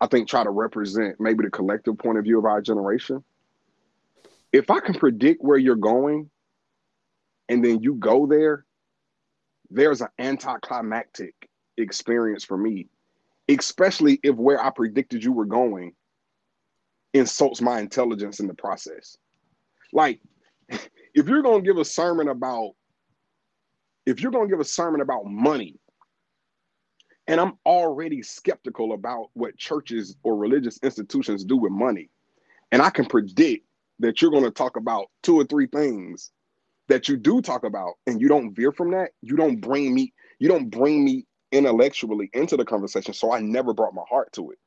I 0.00 0.06
think 0.06 0.28
try 0.28 0.44
to 0.44 0.50
represent 0.50 1.20
maybe 1.20 1.44
the 1.44 1.50
collective 1.50 1.98
point 1.98 2.18
of 2.18 2.24
view 2.24 2.38
of 2.38 2.44
our 2.44 2.60
generation. 2.60 3.22
If 4.52 4.70
I 4.70 4.80
can 4.80 4.94
predict 4.94 5.42
where 5.42 5.58
you're 5.58 5.76
going 5.76 6.30
and 7.48 7.64
then 7.64 7.82
you 7.82 7.94
go 7.94 8.26
there, 8.26 8.64
there's 9.74 10.02
an 10.02 10.08
anticlimactic 10.18 11.34
experience 11.78 12.44
for 12.44 12.56
me, 12.56 12.88
especially 13.48 14.20
if 14.22 14.36
where 14.36 14.62
I 14.62 14.70
predicted 14.70 15.24
you 15.24 15.32
were 15.32 15.46
going 15.46 15.94
insults 17.14 17.60
my 17.60 17.80
intelligence 17.80 18.40
in 18.40 18.46
the 18.46 18.54
process. 18.54 19.16
Like, 19.92 20.20
if 20.68 21.26
you're 21.26 21.42
to 21.62 21.66
give 21.66 21.78
a 21.78 21.84
sermon 21.84 22.28
about, 22.28 22.72
if 24.06 24.20
you're 24.20 24.32
to 24.48 24.52
give 24.52 24.60
a 24.60 24.64
sermon 24.64 25.00
about 25.00 25.24
money, 25.26 25.78
and 27.28 27.40
I'm 27.40 27.54
already 27.64 28.22
skeptical 28.22 28.92
about 28.92 29.30
what 29.34 29.56
churches 29.56 30.16
or 30.22 30.36
religious 30.36 30.78
institutions 30.82 31.44
do 31.44 31.56
with 31.56 31.72
money, 31.72 32.10
and 32.72 32.82
I 32.82 32.90
can 32.90 33.06
predict 33.06 33.66
that 34.00 34.20
you're 34.20 34.30
to 34.42 34.50
talk 34.50 34.76
about 34.76 35.06
two 35.22 35.38
or 35.38 35.44
three 35.44 35.66
things 35.66 36.32
that 36.92 37.08
you 37.08 37.16
do 37.16 37.40
talk 37.40 37.64
about, 37.64 37.94
and 38.06 38.20
you 38.20 38.28
don't 38.28 38.54
veer 38.54 38.70
from 38.70 38.90
that, 38.90 39.12
you 39.22 39.34
don't 39.34 39.56
bring 39.60 39.94
me, 39.94 40.12
you 40.38 40.46
don't 40.46 40.68
bring 40.68 41.02
me 41.02 41.26
intellectually 41.50 42.28
into 42.34 42.54
the 42.54 42.66
conversation. 42.66 43.14
So 43.14 43.32
I 43.32 43.40
never 43.40 43.72
brought 43.72 43.94
my 43.94 44.02
heart 44.10 44.30
to 44.34 44.50
it. 44.50 44.58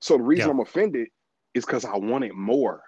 So 0.00 0.16
the 0.16 0.22
reason 0.22 0.46
Yeah. 0.46 0.52
I'm 0.52 0.60
offended 0.60 1.08
is 1.54 1.64
because 1.64 1.84
I 1.84 1.96
wanted 1.96 2.34
more. 2.34 2.82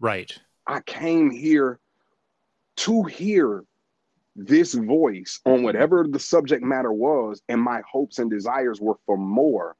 right 0.00 0.38
I 0.66 0.80
came 0.80 1.30
here 1.30 1.78
to 2.76 3.02
hear 3.02 3.64
this 4.34 4.72
voice 4.72 5.40
on 5.44 5.62
whatever 5.62 6.06
the 6.08 6.18
subject 6.18 6.62
matter 6.62 6.92
was, 6.92 7.42
and 7.50 7.60
my 7.60 7.82
hopes 7.90 8.18
and 8.18 8.30
desires 8.30 8.80
were 8.80 8.96
for 9.04 9.18
more, 9.18 9.76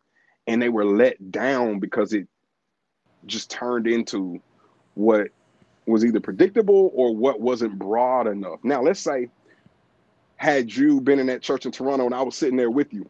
and 0.46 0.60
they 0.60 0.68
were 0.68 0.84
let 0.84 1.30
down 1.30 1.78
because 1.78 2.12
it 2.12 2.28
just 3.24 3.50
turned 3.50 3.86
into 3.86 4.42
what 4.92 5.28
was 5.90 6.04
either 6.04 6.20
predictable 6.20 6.90
or 6.94 7.14
what 7.14 7.40
wasn't 7.40 7.78
broad 7.78 8.26
enough. 8.26 8.60
Now, 8.62 8.82
let's 8.82 9.00
say, 9.00 9.28
had 10.36 10.74
you 10.74 11.00
been 11.00 11.18
in 11.18 11.26
that 11.26 11.42
church 11.42 11.66
in 11.66 11.72
Toronto 11.72 12.06
and 12.06 12.14
I 12.14 12.22
was 12.22 12.36
sitting 12.36 12.56
there 12.56 12.70
with 12.70 12.92
you, 12.92 13.08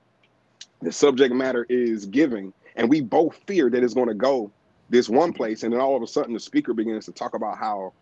the 0.83 0.93
subject 0.93 1.35
matter 1.35 1.67
is 1.69 2.07
giving, 2.07 2.53
and 2.77 2.89
we 2.89 3.01
both 3.01 3.39
fear 3.47 3.71
that 3.71 3.85
it's 3.85 3.95
going 3.95 4.09
to 4.09 4.15
go 4.15 4.51
this 4.89 5.09
one 5.09 5.33
place, 5.33 5.63
and 5.63 5.73
then 5.73 5.81
all 5.81 5.97
of 5.97 6.03
a 6.03 6.07
sudden 6.07 6.35
the 6.35 6.41
speaker 6.41 6.75
begins 6.75 7.05
to 7.07 7.13
talk 7.13 7.35
about 7.35 7.59
how 7.59 7.93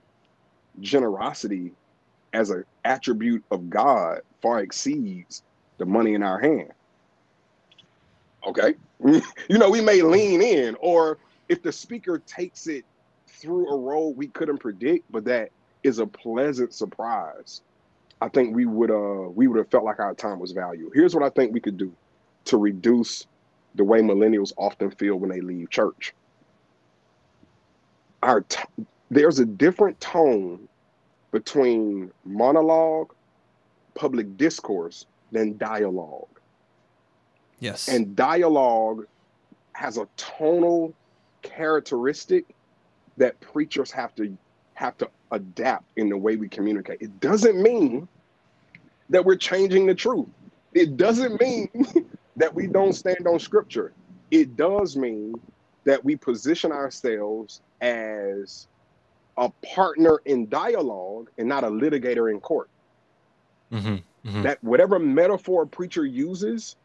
generosity 0.81 1.73
as 2.33 2.51
an 2.51 2.65
attribute 2.85 3.45
of 3.51 3.69
God 3.69 4.21
far 4.41 4.61
exceeds 4.61 5.43
the 5.79 5.87
money 5.87 6.15
in 6.15 6.23
our 6.23 6.39
hand. 6.39 6.73
Okay. 8.47 8.75
you 9.05 9.59
know, 9.59 9.71
we 9.71 9.81
may 9.81 10.03
lean 10.03 10.41
in, 10.41 10.77
or 10.81 11.19
if 11.49 11.63
the 11.63 11.73
speaker 11.73 12.19
takes 12.27 12.67
it 12.67 12.85
through 13.39 13.69
a 13.71 13.77
road 13.77 14.17
we 14.17 14.29
couldn't 14.29 14.59
predict, 14.59 15.11
but 15.11 15.25
that 15.25 15.51
is 15.83 15.99
a 15.99 16.07
pleasant 16.07 16.75
surprise. 16.75 17.63
I 18.21 18.29
think 18.29 18.55
we 18.55 18.67
would 18.67 18.91
uh 18.91 19.31
we 19.31 19.47
would 19.47 19.59
have 19.59 19.71
felt 19.71 19.85
like 19.85 20.01
our 20.01 20.15
time 20.15 20.41
was 20.41 20.53
valued. 20.53 20.91
Here's 20.95 21.15
what 21.15 21.23
I 21.25 21.31
think 21.31 21.53
we 21.53 21.61
could 21.61 21.77
do 21.77 21.93
to 22.47 22.57
reduce 22.57 23.27
the 23.75 23.85
way 23.85 24.01
millennials 24.01 24.53
often 24.57 24.91
feel 24.91 25.17
when 25.17 25.31
they 25.31 25.41
leave 25.41 25.71
church. 25.71 26.15
Our 28.23 28.41
t- 28.41 28.65
there's 29.11 29.39
a 29.39 29.45
different 29.45 30.01
tone 30.01 30.69
between 31.31 32.11
monologue, 32.25 33.15
public 33.95 34.37
discourse 34.37 35.07
than 35.31 35.57
dialogue. 35.59 36.29
Yes. 37.61 37.89
And 37.89 38.17
dialogue 38.17 39.07
has 39.75 39.97
a 39.97 40.09
tonal 40.17 40.93
characteristic 41.43 42.45
that 43.19 43.41
preachers 43.41 43.91
have 43.91 44.15
to 44.17 44.37
have 44.75 44.97
to 44.99 45.09
adapt 45.33 45.87
in 45.97 46.09
the 46.09 46.17
way 46.17 46.37
we 46.37 46.49
communicate. 46.49 47.01
It 47.01 47.21
doesn't 47.21 47.61
mean 47.61 48.09
that 49.11 49.25
we're 49.25 49.37
changing 49.37 49.87
the 49.87 49.95
truth. 49.95 50.29
It 50.75 50.97
doesn't 50.97 51.41
mean 51.41 51.69
that 52.37 52.55
we 52.55 52.67
don't 52.69 52.93
stand 52.93 53.27
on 53.27 53.39
scripture. 53.41 53.93
It 54.31 54.57
does 54.57 54.97
mean 54.97 55.35
that 55.85 56.05
we 56.05 56.17
position 56.17 56.71
ourselves 56.73 57.61
as 57.81 58.69
a 59.37 59.51
partner 59.75 60.21
in 60.27 60.49
dialogue 60.49 61.31
and 61.39 61.49
not 61.49 61.65
a 61.65 61.69
litigator 61.69 62.31
in 62.31 62.41
court 62.41 62.71
hmm 63.71 63.97
that 64.43 64.63
whatever 64.63 64.99
metaphor 64.99 65.63
a 65.63 65.67
preacher 65.67 66.05
uses 66.05 66.77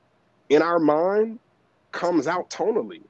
in 0.49 0.61
our 0.61 0.79
mind 0.79 1.39
comes 1.91 2.27
out 2.27 2.49
tonally. 2.49 3.01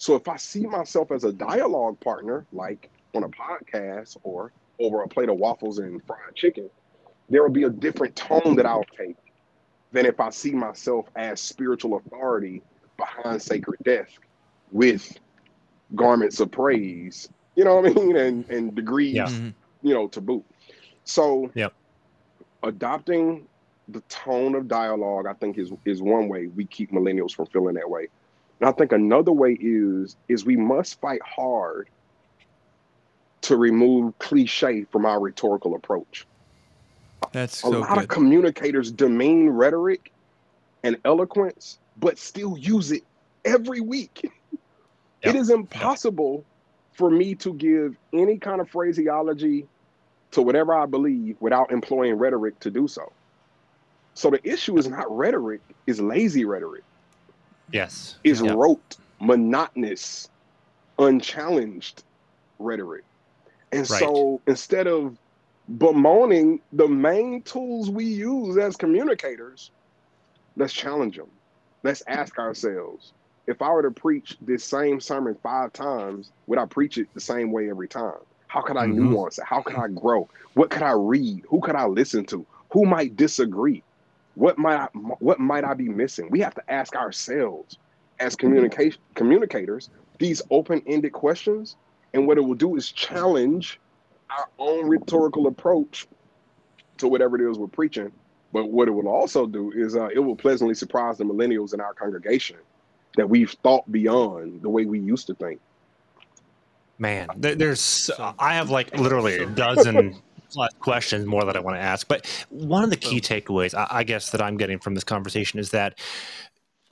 So 0.00 0.14
if 0.14 0.28
I 0.28 0.38
see 0.38 0.66
myself 0.66 1.12
as 1.12 1.24
a 1.24 1.32
dialogue 1.32 2.00
partner, 2.00 2.46
like 2.52 2.90
on 3.14 3.22
a 3.22 3.28
podcast 3.28 4.16
or 4.22 4.50
over 4.80 5.02
a 5.02 5.08
plate 5.08 5.28
of 5.28 5.36
waffles 5.36 5.78
and 5.78 6.02
fried 6.06 6.34
chicken, 6.34 6.70
there 7.28 7.42
will 7.42 7.50
be 7.50 7.64
a 7.64 7.70
different 7.70 8.16
tone 8.16 8.56
that 8.56 8.64
I'll 8.64 8.86
take 8.96 9.16
than 9.92 10.06
if 10.06 10.18
I 10.18 10.30
see 10.30 10.52
myself 10.52 11.06
as 11.16 11.38
spiritual 11.38 11.98
authority 11.98 12.62
behind 12.96 13.42
sacred 13.42 13.78
desk 13.84 14.22
with 14.72 15.18
garments 15.94 16.40
of 16.40 16.50
praise, 16.50 17.28
you 17.54 17.64
know 17.64 17.76
what 17.76 17.90
I 17.90 17.92
mean, 17.92 18.16
and 18.16 18.48
and 18.48 18.74
degrees, 18.74 19.14
Yeah. 19.16 19.26
Mhm. 19.26 19.52
you 19.82 19.92
know, 19.92 20.08
to 20.08 20.20
boot. 20.22 20.46
So, 21.04 21.50
Yep. 21.54 21.74
adopting 22.62 23.46
the 23.88 24.00
tone 24.08 24.54
of 24.54 24.66
dialogue, 24.66 25.26
I 25.26 25.34
think, 25.34 25.58
is 25.58 25.70
is 25.84 26.00
one 26.00 26.28
way 26.28 26.46
we 26.46 26.64
keep 26.64 26.90
millennials 26.90 27.32
from 27.32 27.44
feeling 27.46 27.74
that 27.74 27.90
way. 27.90 28.08
And 28.60 28.68
I 28.68 28.72
think 28.72 28.92
another 28.92 29.32
way 29.32 29.52
is 29.60 30.16
is 30.28 30.44
we 30.44 30.56
must 30.56 31.00
fight 31.00 31.22
hard 31.22 31.88
to 33.42 33.56
remove 33.56 34.18
cliche 34.18 34.84
from 34.84 35.06
our 35.06 35.18
rhetorical 35.20 35.74
approach. 35.74 36.26
That's 37.32 37.58
A 37.64 37.70
so 37.70 37.70
lot 37.70 37.94
good. 37.94 37.98
of 38.04 38.08
communicators 38.08 38.92
demean 38.92 39.50
rhetoric 39.50 40.12
and 40.82 40.98
eloquence, 41.04 41.78
but 41.96 42.18
still 42.18 42.56
use 42.56 42.92
it 42.92 43.02
every 43.44 43.80
week. 43.80 44.30
Yep. 45.22 45.34
It 45.34 45.38
is 45.38 45.50
impossible 45.50 46.46
for 46.92 47.10
me 47.10 47.34
to 47.36 47.52
give 47.52 47.96
any 48.12 48.38
kind 48.38 48.60
of 48.60 48.70
phraseology 48.70 49.68
to 50.30 50.42
whatever 50.42 50.74
I 50.74 50.86
believe 50.86 51.36
without 51.40 51.72
employing 51.72 52.14
rhetoric 52.14 52.58
to 52.60 52.70
do 52.70 52.88
so. 52.88 53.12
So 54.14 54.30
the 54.30 54.40
issue 54.48 54.78
is 54.78 54.88
not 54.88 55.14
rhetoric, 55.14 55.60
is 55.86 56.00
lazy 56.00 56.46
rhetoric. 56.46 56.84
Yes. 57.72 58.18
Is 58.24 58.42
rote, 58.42 58.96
monotonous, 59.20 60.28
unchallenged 60.98 62.04
rhetoric. 62.58 63.04
And 63.72 63.88
Right. 63.88 64.00
so 64.00 64.42
instead 64.46 64.86
of 64.86 65.18
bemoaning 65.78 66.60
the 66.72 66.88
main 66.88 67.42
tools 67.42 67.90
we 67.90 68.04
use 68.04 68.56
as 68.58 68.76
communicators, 68.76 69.70
let's 70.56 70.72
challenge 70.72 71.16
them. 71.16 71.30
Let's 71.84 72.02
ask 72.08 72.38
ourselves 72.38 73.12
if 73.46 73.62
I 73.62 73.70
were 73.70 73.82
to 73.82 73.90
preach 73.90 74.36
this 74.40 74.64
same 74.64 75.00
sermon 75.00 75.36
five 75.42 75.72
times, 75.72 76.32
would 76.46 76.58
I 76.58 76.66
preach 76.66 76.98
it 76.98 77.08
the 77.14 77.20
same 77.20 77.52
way 77.52 77.70
every 77.70 77.88
time? 77.88 78.18
How 78.48 78.62
could 78.62 78.76
I 78.76 78.86
Mhm. 78.86 78.96
nuance 78.96 79.38
it? 79.38 79.44
How 79.48 79.62
could 79.62 79.76
I 79.76 79.88
grow? 79.88 80.28
What 80.54 80.70
could 80.70 80.82
I 80.82 80.92
read? 80.92 81.44
Who 81.48 81.60
could 81.60 81.76
I 81.76 81.86
listen 81.86 82.26
to? 82.26 82.46
Who 82.72 82.84
might 82.84 83.16
disagree? 83.16 83.84
What 84.34 84.58
might 84.58 84.76
I, 84.76 84.86
what 85.18 85.38
might 85.40 85.64
I 85.64 85.74
be 85.74 85.88
missing? 85.88 86.28
We 86.30 86.40
have 86.40 86.54
to 86.54 86.72
ask 86.72 86.94
ourselves 86.94 87.78
as 88.20 88.36
communication 88.36 89.00
communicators 89.14 89.90
these 90.18 90.42
open-ended 90.50 91.12
questions, 91.12 91.76
and 92.14 92.26
what 92.26 92.38
it 92.38 92.42
will 92.42 92.54
do 92.54 92.76
is 92.76 92.92
challenge 92.92 93.80
our 94.30 94.48
own 94.58 94.86
rhetorical 94.86 95.46
approach 95.46 96.06
to 96.98 97.08
whatever 97.08 97.40
it 97.40 97.50
is 97.50 97.58
we're 97.58 97.66
preaching. 97.66 98.12
But 98.52 98.66
what 98.66 98.88
it 98.88 98.90
will 98.90 99.08
also 99.08 99.46
do 99.46 99.72
is 99.72 99.96
uh, 99.96 100.08
it 100.08 100.18
will 100.18 100.36
pleasantly 100.36 100.74
surprise 100.74 101.18
the 101.18 101.24
millennials 101.24 101.72
in 101.72 101.80
our 101.80 101.94
congregation 101.94 102.58
that 103.16 103.28
we've 103.28 103.50
thought 103.62 103.90
beyond 103.90 104.62
the 104.62 104.68
way 104.68 104.84
we 104.84 105.00
used 105.00 105.26
to 105.28 105.34
think. 105.34 105.60
Man, 106.98 107.28
there's 107.36 108.10
I 108.38 108.54
have 108.54 108.68
like 108.68 108.96
literally 108.98 109.38
a 109.38 109.46
dozen 109.46 110.16
plus 110.52 110.70
questions 110.80 111.26
more 111.26 111.44
that 111.44 111.56
I 111.56 111.60
want 111.60 111.76
to 111.76 111.80
ask. 111.82 112.06
But 112.08 112.26
one 112.50 112.84
of 112.84 112.90
the 112.90 112.96
key 112.96 113.20
takeaways 113.20 113.74
I, 113.74 113.86
I 113.90 114.04
guess 114.04 114.30
that 114.30 114.42
I'm 114.42 114.56
getting 114.56 114.78
from 114.78 114.94
this 114.94 115.04
conversation 115.04 115.58
is 115.58 115.70
that 115.70 115.98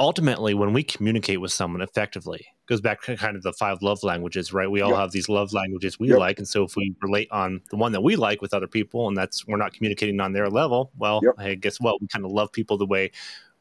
ultimately 0.00 0.54
when 0.54 0.72
we 0.72 0.82
communicate 0.82 1.40
with 1.40 1.52
someone 1.52 1.82
effectively 1.82 2.46
goes 2.68 2.80
back 2.80 3.02
to 3.02 3.16
kind 3.16 3.36
of 3.36 3.42
the 3.42 3.52
five 3.52 3.78
love 3.82 4.02
languages 4.04 4.52
right 4.52 4.70
we 4.70 4.80
all 4.80 4.90
Yep. 4.90 4.98
have 4.98 5.10
these 5.12 5.28
love 5.28 5.52
languages 5.52 5.98
we 5.98 6.08
Yep. 6.10 6.18
like 6.18 6.38
and 6.38 6.46
so 6.46 6.62
if 6.64 6.76
we 6.76 6.94
relate 7.02 7.28
on 7.32 7.60
the 7.70 7.76
one 7.76 7.92
that 7.92 8.02
we 8.02 8.14
like 8.14 8.40
with 8.40 8.54
other 8.54 8.68
people 8.68 9.08
and 9.08 9.16
that's 9.16 9.44
we're 9.46 9.56
not 9.56 9.72
communicating 9.72 10.20
on 10.20 10.32
their 10.32 10.48
level 10.48 10.92
well 10.96 11.20
Yep. 11.24 11.34
hey 11.40 11.56
guess 11.56 11.80
what 11.80 12.00
we 12.00 12.06
kind 12.06 12.24
of 12.24 12.30
love 12.30 12.52
people 12.52 12.78
the 12.78 12.86
way 12.86 13.10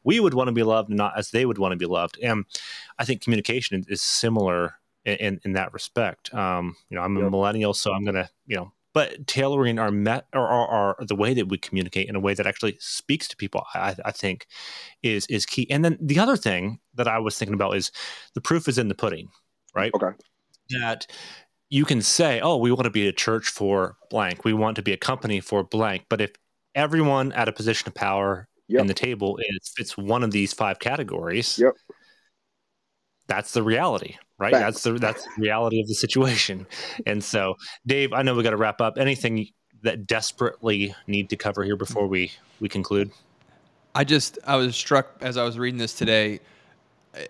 we 0.04 0.20
would 0.20 0.32
want 0.34 0.46
to 0.46 0.52
be 0.52 0.62
loved 0.62 0.90
not 0.90 1.18
as 1.18 1.30
they 1.32 1.44
would 1.44 1.58
want 1.58 1.72
to 1.72 1.76
be 1.76 1.86
loved 1.86 2.18
and 2.22 2.44
i 3.00 3.04
think 3.04 3.20
communication 3.20 3.84
is 3.88 4.00
similar 4.00 4.74
in, 5.04 5.16
in, 5.16 5.40
in 5.44 5.52
that 5.54 5.72
respect 5.72 6.32
um, 6.34 6.76
you 6.88 6.96
know 6.96 7.02
i'm 7.02 7.16
a 7.16 7.30
millennial 7.30 7.74
so 7.74 7.92
i'm 7.92 8.04
gonna 8.04 8.28
you 8.46 8.56
know 8.56 8.70
but 8.94 9.26
tailoring 9.26 9.78
our 9.78 9.90
met 9.90 10.26
or, 10.34 10.48
or 10.48 10.96
the 11.06 11.14
way 11.14 11.34
that 11.34 11.48
we 11.48 11.58
communicate 11.58 12.08
in 12.08 12.16
a 12.16 12.20
way 12.20 12.34
that 12.34 12.46
actually 12.46 12.76
speaks 12.80 13.28
to 13.28 13.36
people 13.36 13.64
I, 13.74 13.94
I 14.04 14.12
think 14.12 14.46
is 15.02 15.26
is 15.26 15.46
key 15.46 15.70
and 15.70 15.84
then 15.84 15.98
the 16.00 16.18
other 16.18 16.36
thing 16.36 16.80
that 16.94 17.06
i 17.08 17.18
was 17.18 17.38
thinking 17.38 17.54
about 17.54 17.76
is 17.76 17.92
the 18.34 18.40
proof 18.40 18.68
is 18.68 18.78
in 18.78 18.88
the 18.88 18.94
pudding 18.94 19.28
right 19.74 19.92
Okay. 19.94 20.16
that 20.70 21.06
you 21.70 21.84
can 21.84 22.00
say 22.02 22.40
oh 22.40 22.56
we 22.56 22.72
want 22.72 22.84
to 22.84 22.90
be 22.90 23.06
a 23.08 23.12
church 23.12 23.48
for 23.48 23.96
blank 24.10 24.44
we 24.44 24.52
want 24.52 24.76
to 24.76 24.82
be 24.82 24.92
a 24.92 24.96
company 24.96 25.40
for 25.40 25.62
blank 25.62 26.06
but 26.08 26.20
if 26.20 26.32
everyone 26.74 27.32
at 27.32 27.48
a 27.48 27.52
position 27.52 27.88
of 27.88 27.94
power 27.94 28.48
Yep. 28.70 28.82
in 28.82 28.86
the 28.86 28.94
table 28.94 29.38
is 29.38 29.72
fits 29.76 29.96
one 29.96 30.22
of 30.22 30.30
these 30.30 30.52
five 30.52 30.78
categories 30.78 31.58
Yep. 31.58 31.72
That's 33.28 33.52
the 33.52 33.62
reality 33.62 34.16
right 34.38 34.52
Facts. 34.52 34.64
that's 34.64 34.82
the 34.82 34.92
that's 34.94 35.24
the 35.24 35.42
reality 35.42 35.80
of 35.80 35.86
the 35.86 35.94
situation 35.94 36.66
and 37.06 37.22
so 37.22 37.54
dave 37.86 38.12
i 38.12 38.22
know 38.22 38.34
we 38.34 38.42
got 38.42 38.50
to 38.50 38.56
wrap 38.56 38.80
up 38.80 38.98
anything 38.98 39.48
that 39.82 40.06
desperately 40.06 40.94
need 41.06 41.30
to 41.30 41.36
cover 41.36 41.62
here 41.62 41.76
before 41.76 42.08
we 42.08 42.32
we 42.58 42.68
conclude 42.68 43.12
I 43.98 44.04
just 44.04 44.38
I 44.46 44.54
was 44.54 44.76
struck 44.76 45.16
as 45.20 45.36
I 45.36 45.44
was 45.44 45.58
reading 45.58 45.78
this 45.78 45.92
today. 45.92 46.38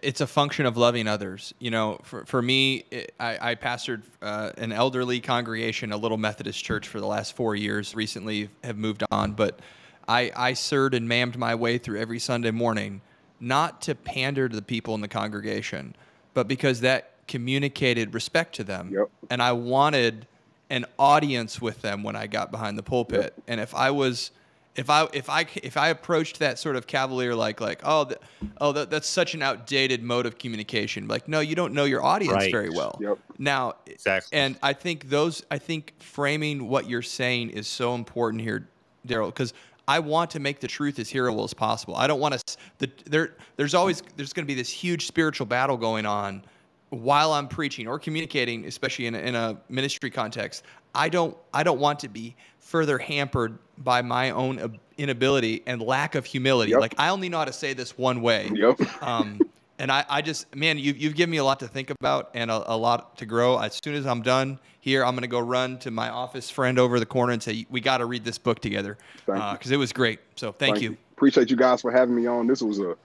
It's 0.03 0.21
a 0.21 0.27
function 0.27 0.67
of 0.67 0.77
loving 0.77 1.09
others. 1.09 1.55
You 1.61 1.71
know, 1.71 1.99
for, 2.03 2.27
for 2.27 2.43
me, 2.43 2.85
it, 2.91 3.15
I, 3.19 3.53
I 3.53 3.55
pastored 3.55 4.03
uh, 4.21 4.51
an 4.59 4.73
elderly 4.73 5.21
congregation, 5.21 5.93
a 5.93 5.97
little 5.97 6.19
Methodist 6.19 6.63
church, 6.63 6.89
for 6.89 7.01
the 7.01 7.07
last 7.07 7.35
four 7.35 7.57
years. 7.57 7.95
Recently, 7.95 8.51
have 8.65 8.77
moved 8.77 9.03
on, 9.11 9.33
but 9.33 9.61
I 10.07 10.31
I 10.37 10.53
served 10.53 10.95
and 10.95 11.09
mammed 11.09 11.39
my 11.39 11.55
way 11.55 11.79
through 11.79 12.01
every 12.01 12.19
Sunday 12.19 12.51
morning, 12.51 13.01
not 13.41 13.81
to 13.83 13.95
pander 13.95 14.49
to 14.49 14.55
the 14.57 14.63
people 14.63 14.95
in 14.95 15.01
the 15.01 15.09
congregation, 15.09 15.95
but 16.35 16.49
because 16.49 16.81
that 16.81 17.13
communicated 17.27 18.15
respect 18.15 18.55
to 18.57 18.65
them, 18.65 18.91
Yep. 18.93 19.09
and 19.31 19.43
I 19.43 19.53
wanted 19.53 20.27
an 20.71 20.85
audience 20.99 21.61
with 21.61 21.81
them 21.83 22.03
when 22.03 22.17
I 22.17 22.27
got 22.27 22.51
behind 22.51 22.77
the 22.79 22.83
pulpit. 22.83 23.35
And 23.47 23.61
if 23.61 23.75
I 23.75 23.91
was 23.91 24.31
if 24.77 24.91
I 24.91 25.09
if 25.13 25.29
I 25.29 25.47
if 25.63 25.77
I 25.77 25.89
approached 25.89 26.39
that 26.39 26.59
sort 26.59 26.77
of 26.77 26.87
cavalier 26.87 27.35
like 27.35 27.61
like 27.61 27.81
oh 27.85 28.05
th- 28.05 28.21
oh 28.61 28.71
that, 28.73 28.91
that's 28.91 29.09
such 29.09 29.35
an 29.35 29.43
outdated 29.43 30.03
mode 30.05 30.25
of 30.25 30.39
communication 30.39 31.09
like 31.09 31.27
no 31.27 31.41
you 31.41 31.57
don't 31.57 31.75
know 31.75 31.85
your 31.85 32.05
audience 32.05 32.35
Right. 32.37 32.53
very 32.53 32.71
well 32.71 32.97
Yep. 33.01 33.19
now 33.39 33.75
Exactly. 33.87 34.39
and 34.39 34.57
I 34.63 34.75
think 34.75 35.09
those 35.09 35.43
I 35.51 35.59
think 35.59 35.95
framing 35.99 36.69
what 36.69 36.89
you're 36.89 37.03
saying 37.03 37.51
is 37.51 37.67
so 37.67 37.95
important 37.97 38.43
here 38.43 38.69
Darrell 39.05 39.31
because 39.31 39.53
I 39.89 39.99
want 39.99 40.31
to 40.33 40.41
make 40.41 40.61
the 40.61 40.69
truth 40.69 40.99
as 40.99 41.09
hearable 41.09 41.43
as 41.45 41.55
possible 41.55 41.97
I 41.97 42.07
don't 42.07 42.21
want 42.21 42.35
to 42.39 42.57
the 42.79 42.91
there 43.07 43.35
there's 43.57 43.75
always 43.75 44.03
there's 44.17 44.33
going 44.33 44.45
to 44.45 44.47
be 44.47 44.55
this 44.55 44.69
huge 44.71 45.07
spiritual 45.07 45.47
battle 45.47 45.77
going 45.77 46.07
on 46.07 46.45
while 46.91 47.33
I'm 47.33 47.49
preaching 47.49 47.89
or 47.89 47.99
communicating 47.99 48.67
especially 48.67 49.07
in 49.07 49.15
a, 49.15 49.19
in 49.19 49.35
a 49.35 49.57
ministry 49.69 50.11
context 50.11 50.63
I 50.95 51.09
don't 51.09 51.37
I 51.53 51.63
don't 51.63 51.81
want 51.81 51.99
to 52.01 52.09
be 52.09 52.37
further 52.61 52.99
hampered 52.99 53.59
by 53.79 54.03
my 54.03 54.31
own 54.31 54.79
inability 54.99 55.63
and 55.67 55.81
lack 55.81 56.15
of 56.15 56.25
humility 56.27 56.73
Yep. 56.73 56.81
like 56.81 56.95
I 56.99 57.09
only 57.09 57.29
know 57.29 57.39
how 57.39 57.47
to 57.47 57.53
say 57.53 57.73
this 57.73 57.97
one 57.97 58.21
way 58.21 58.51
Yep. 58.55 59.03
um, 59.03 59.41
and 59.79 59.93
I, 59.93 60.05
I 60.09 60.23
just, 60.23 60.55
man, 60.55 60.79
you've, 60.79 60.99
you've 60.99 61.15
given 61.15 61.31
me 61.31 61.37
a 61.37 61.45
lot 61.45 61.61
to 61.61 61.69
think 61.69 61.91
about 61.91 62.31
and 62.35 62.51
a, 62.51 62.73
a 62.73 62.77
lot 62.77 63.17
to 63.19 63.27
grow. 63.27 63.59
As 63.59 63.79
soon 63.83 63.95
as 63.95 64.07
I'm 64.07 64.23
done 64.23 64.59
here, 64.81 65.05
I'm 65.05 65.15
going 65.15 65.23
to 65.23 65.29
go 65.29 65.39
run 65.39 65.79
to 65.81 65.91
my 65.91 66.11
office 66.11 66.51
friend 66.51 66.79
over 66.79 66.99
the 66.99 67.07
corner 67.07 67.33
and 67.33 67.43
say, 67.43 67.67
we 67.71 67.81
got 67.81 67.99
to 67.99 68.07
read 68.07 68.25
this 68.25 68.39
book 68.39 68.61
together 68.61 68.99
Thank 69.27 69.43
you. 69.43 69.53
because 69.53 69.71
it 69.71 69.77
was 69.77 69.93
great. 69.93 70.21
So 70.35 70.53
thank, 70.53 70.81
you. 70.81 70.97
Appreciate 71.13 71.51
you 71.51 71.57
guys 71.57 71.81
for 71.81 71.93
having 71.93 72.15
me 72.15 72.27
on. 72.27 72.47
This 72.47 72.63
was 72.63 72.81
a, 72.81 72.97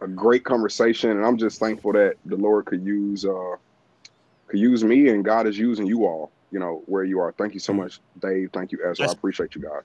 a 0.00 0.08
great 0.08 0.44
conversation, 0.44 1.10
and 1.10 1.24
I'm 1.24 1.36
just 1.36 1.60
thankful 1.60 1.92
that 1.92 2.16
the 2.26 2.36
Lord 2.36 2.66
could 2.66 2.84
use 2.84 3.24
uh, 3.24 3.56
could 4.48 4.58
use 4.58 4.82
me, 4.82 5.08
and 5.08 5.24
God 5.24 5.46
is 5.46 5.58
using 5.58 5.86
you 5.86 6.06
all. 6.06 6.32
You 6.50 6.58
know 6.58 6.82
where 6.86 7.04
you 7.04 7.20
are. 7.20 7.32
Thank 7.32 7.54
you 7.54 7.60
so 7.60 7.72
much, 7.72 8.00
Dave. 8.20 8.50
Thank 8.52 8.72
you, 8.72 8.78
Ezra. 8.84 9.08
I 9.08 9.12
appreciate 9.12 9.54
you 9.54 9.62
guys. 9.62 9.82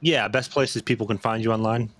yeah 0.00 0.28
best 0.28 0.50
places 0.50 0.82
people 0.82 1.06
can 1.06 1.16
find 1.16 1.42
you 1.42 1.52
online 1.52 1.90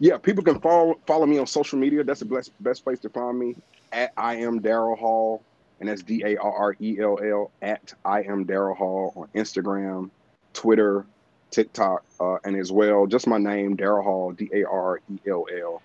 Yeah, 0.00 0.16
people 0.18 0.44
can 0.44 0.60
follow 0.60 0.98
follow 1.06 1.26
me 1.26 1.38
on 1.38 1.46
social 1.46 1.78
media. 1.78 2.04
That's 2.04 2.20
the 2.20 2.26
best 2.26 2.52
best 2.62 2.84
place 2.84 3.00
to 3.00 3.08
find 3.08 3.38
me 3.38 3.56
at 3.92 4.12
I 4.16 4.36
am 4.36 4.60
Darrell 4.60 4.96
Hall, 4.96 5.42
and 5.80 5.88
that's 5.88 6.02
D 6.02 6.22
A 6.24 6.36
R 6.36 6.52
R 6.52 6.76
E 6.80 6.98
L 7.00 7.18
L 7.22 7.50
at 7.62 7.92
I 8.04 8.22
am 8.22 8.44
Darrell 8.44 8.74
Hall 8.74 9.12
on 9.16 9.28
Instagram, 9.34 10.10
Twitter, 10.52 11.04
TikTok, 11.50 12.04
uh, 12.20 12.36
and 12.44 12.56
as 12.56 12.70
well 12.70 13.06
just 13.06 13.26
my 13.26 13.38
name 13.38 13.74
Darrell 13.74 14.04
Hall 14.04 14.32
D 14.32 14.48
A 14.52 14.64
R 14.64 15.00
E 15.10 15.18
L 15.26 15.46
L 15.52 15.82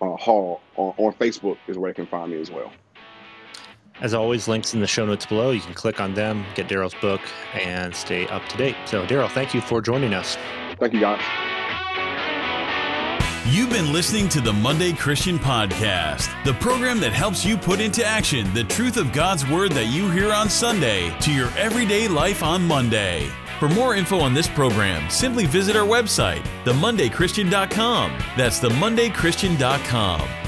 uh, 0.00 0.16
Hall 0.16 0.60
on, 0.76 0.94
on 0.96 1.12
Facebook 1.14 1.56
is 1.66 1.78
where 1.78 1.90
they 1.90 1.96
can 1.96 2.06
find 2.06 2.30
me 2.30 2.40
as 2.40 2.50
well. 2.50 2.72
As 4.00 4.14
always, 4.14 4.48
links 4.48 4.74
in 4.74 4.80
the 4.80 4.86
show 4.86 5.06
notes 5.06 5.26
below. 5.26 5.50
You 5.50 5.60
can 5.60 5.74
click 5.74 6.00
on 6.00 6.14
them, 6.14 6.44
get 6.54 6.66
Darrell's 6.66 6.94
book, 6.94 7.20
and 7.54 7.94
stay 7.94 8.26
up 8.28 8.44
to 8.48 8.56
date. 8.56 8.74
So, 8.86 9.06
Darrell, 9.06 9.28
thank 9.28 9.54
you 9.54 9.60
for 9.60 9.80
joining 9.80 10.12
us. 10.12 10.36
Thank 10.78 10.94
you 10.94 11.00
guys. 11.00 11.51
You've 13.46 13.70
been 13.70 13.92
listening 13.92 14.28
to 14.30 14.40
the 14.40 14.52
Monday 14.52 14.92
Christian 14.92 15.36
Podcast, 15.36 16.30
the 16.44 16.54
program 16.54 17.00
that 17.00 17.12
helps 17.12 17.44
you 17.44 17.56
put 17.56 17.80
into 17.80 18.04
action 18.04 18.54
the 18.54 18.62
truth 18.62 18.96
of 18.96 19.12
God's 19.12 19.44
Word 19.44 19.72
that 19.72 19.86
you 19.86 20.08
hear 20.08 20.32
on 20.32 20.48
Sunday 20.48 21.12
to 21.18 21.32
your 21.32 21.50
everyday 21.58 22.06
life 22.06 22.44
on 22.44 22.64
Monday. 22.64 23.28
For 23.58 23.68
more 23.68 23.96
info 23.96 24.20
on 24.20 24.32
this 24.32 24.46
program, 24.46 25.10
simply 25.10 25.46
visit 25.46 25.74
our 25.74 25.86
website, 25.86 26.44
themondaychristian.com. 26.64 28.16
That's 28.36 28.60
themondaychristian.com. 28.60 30.41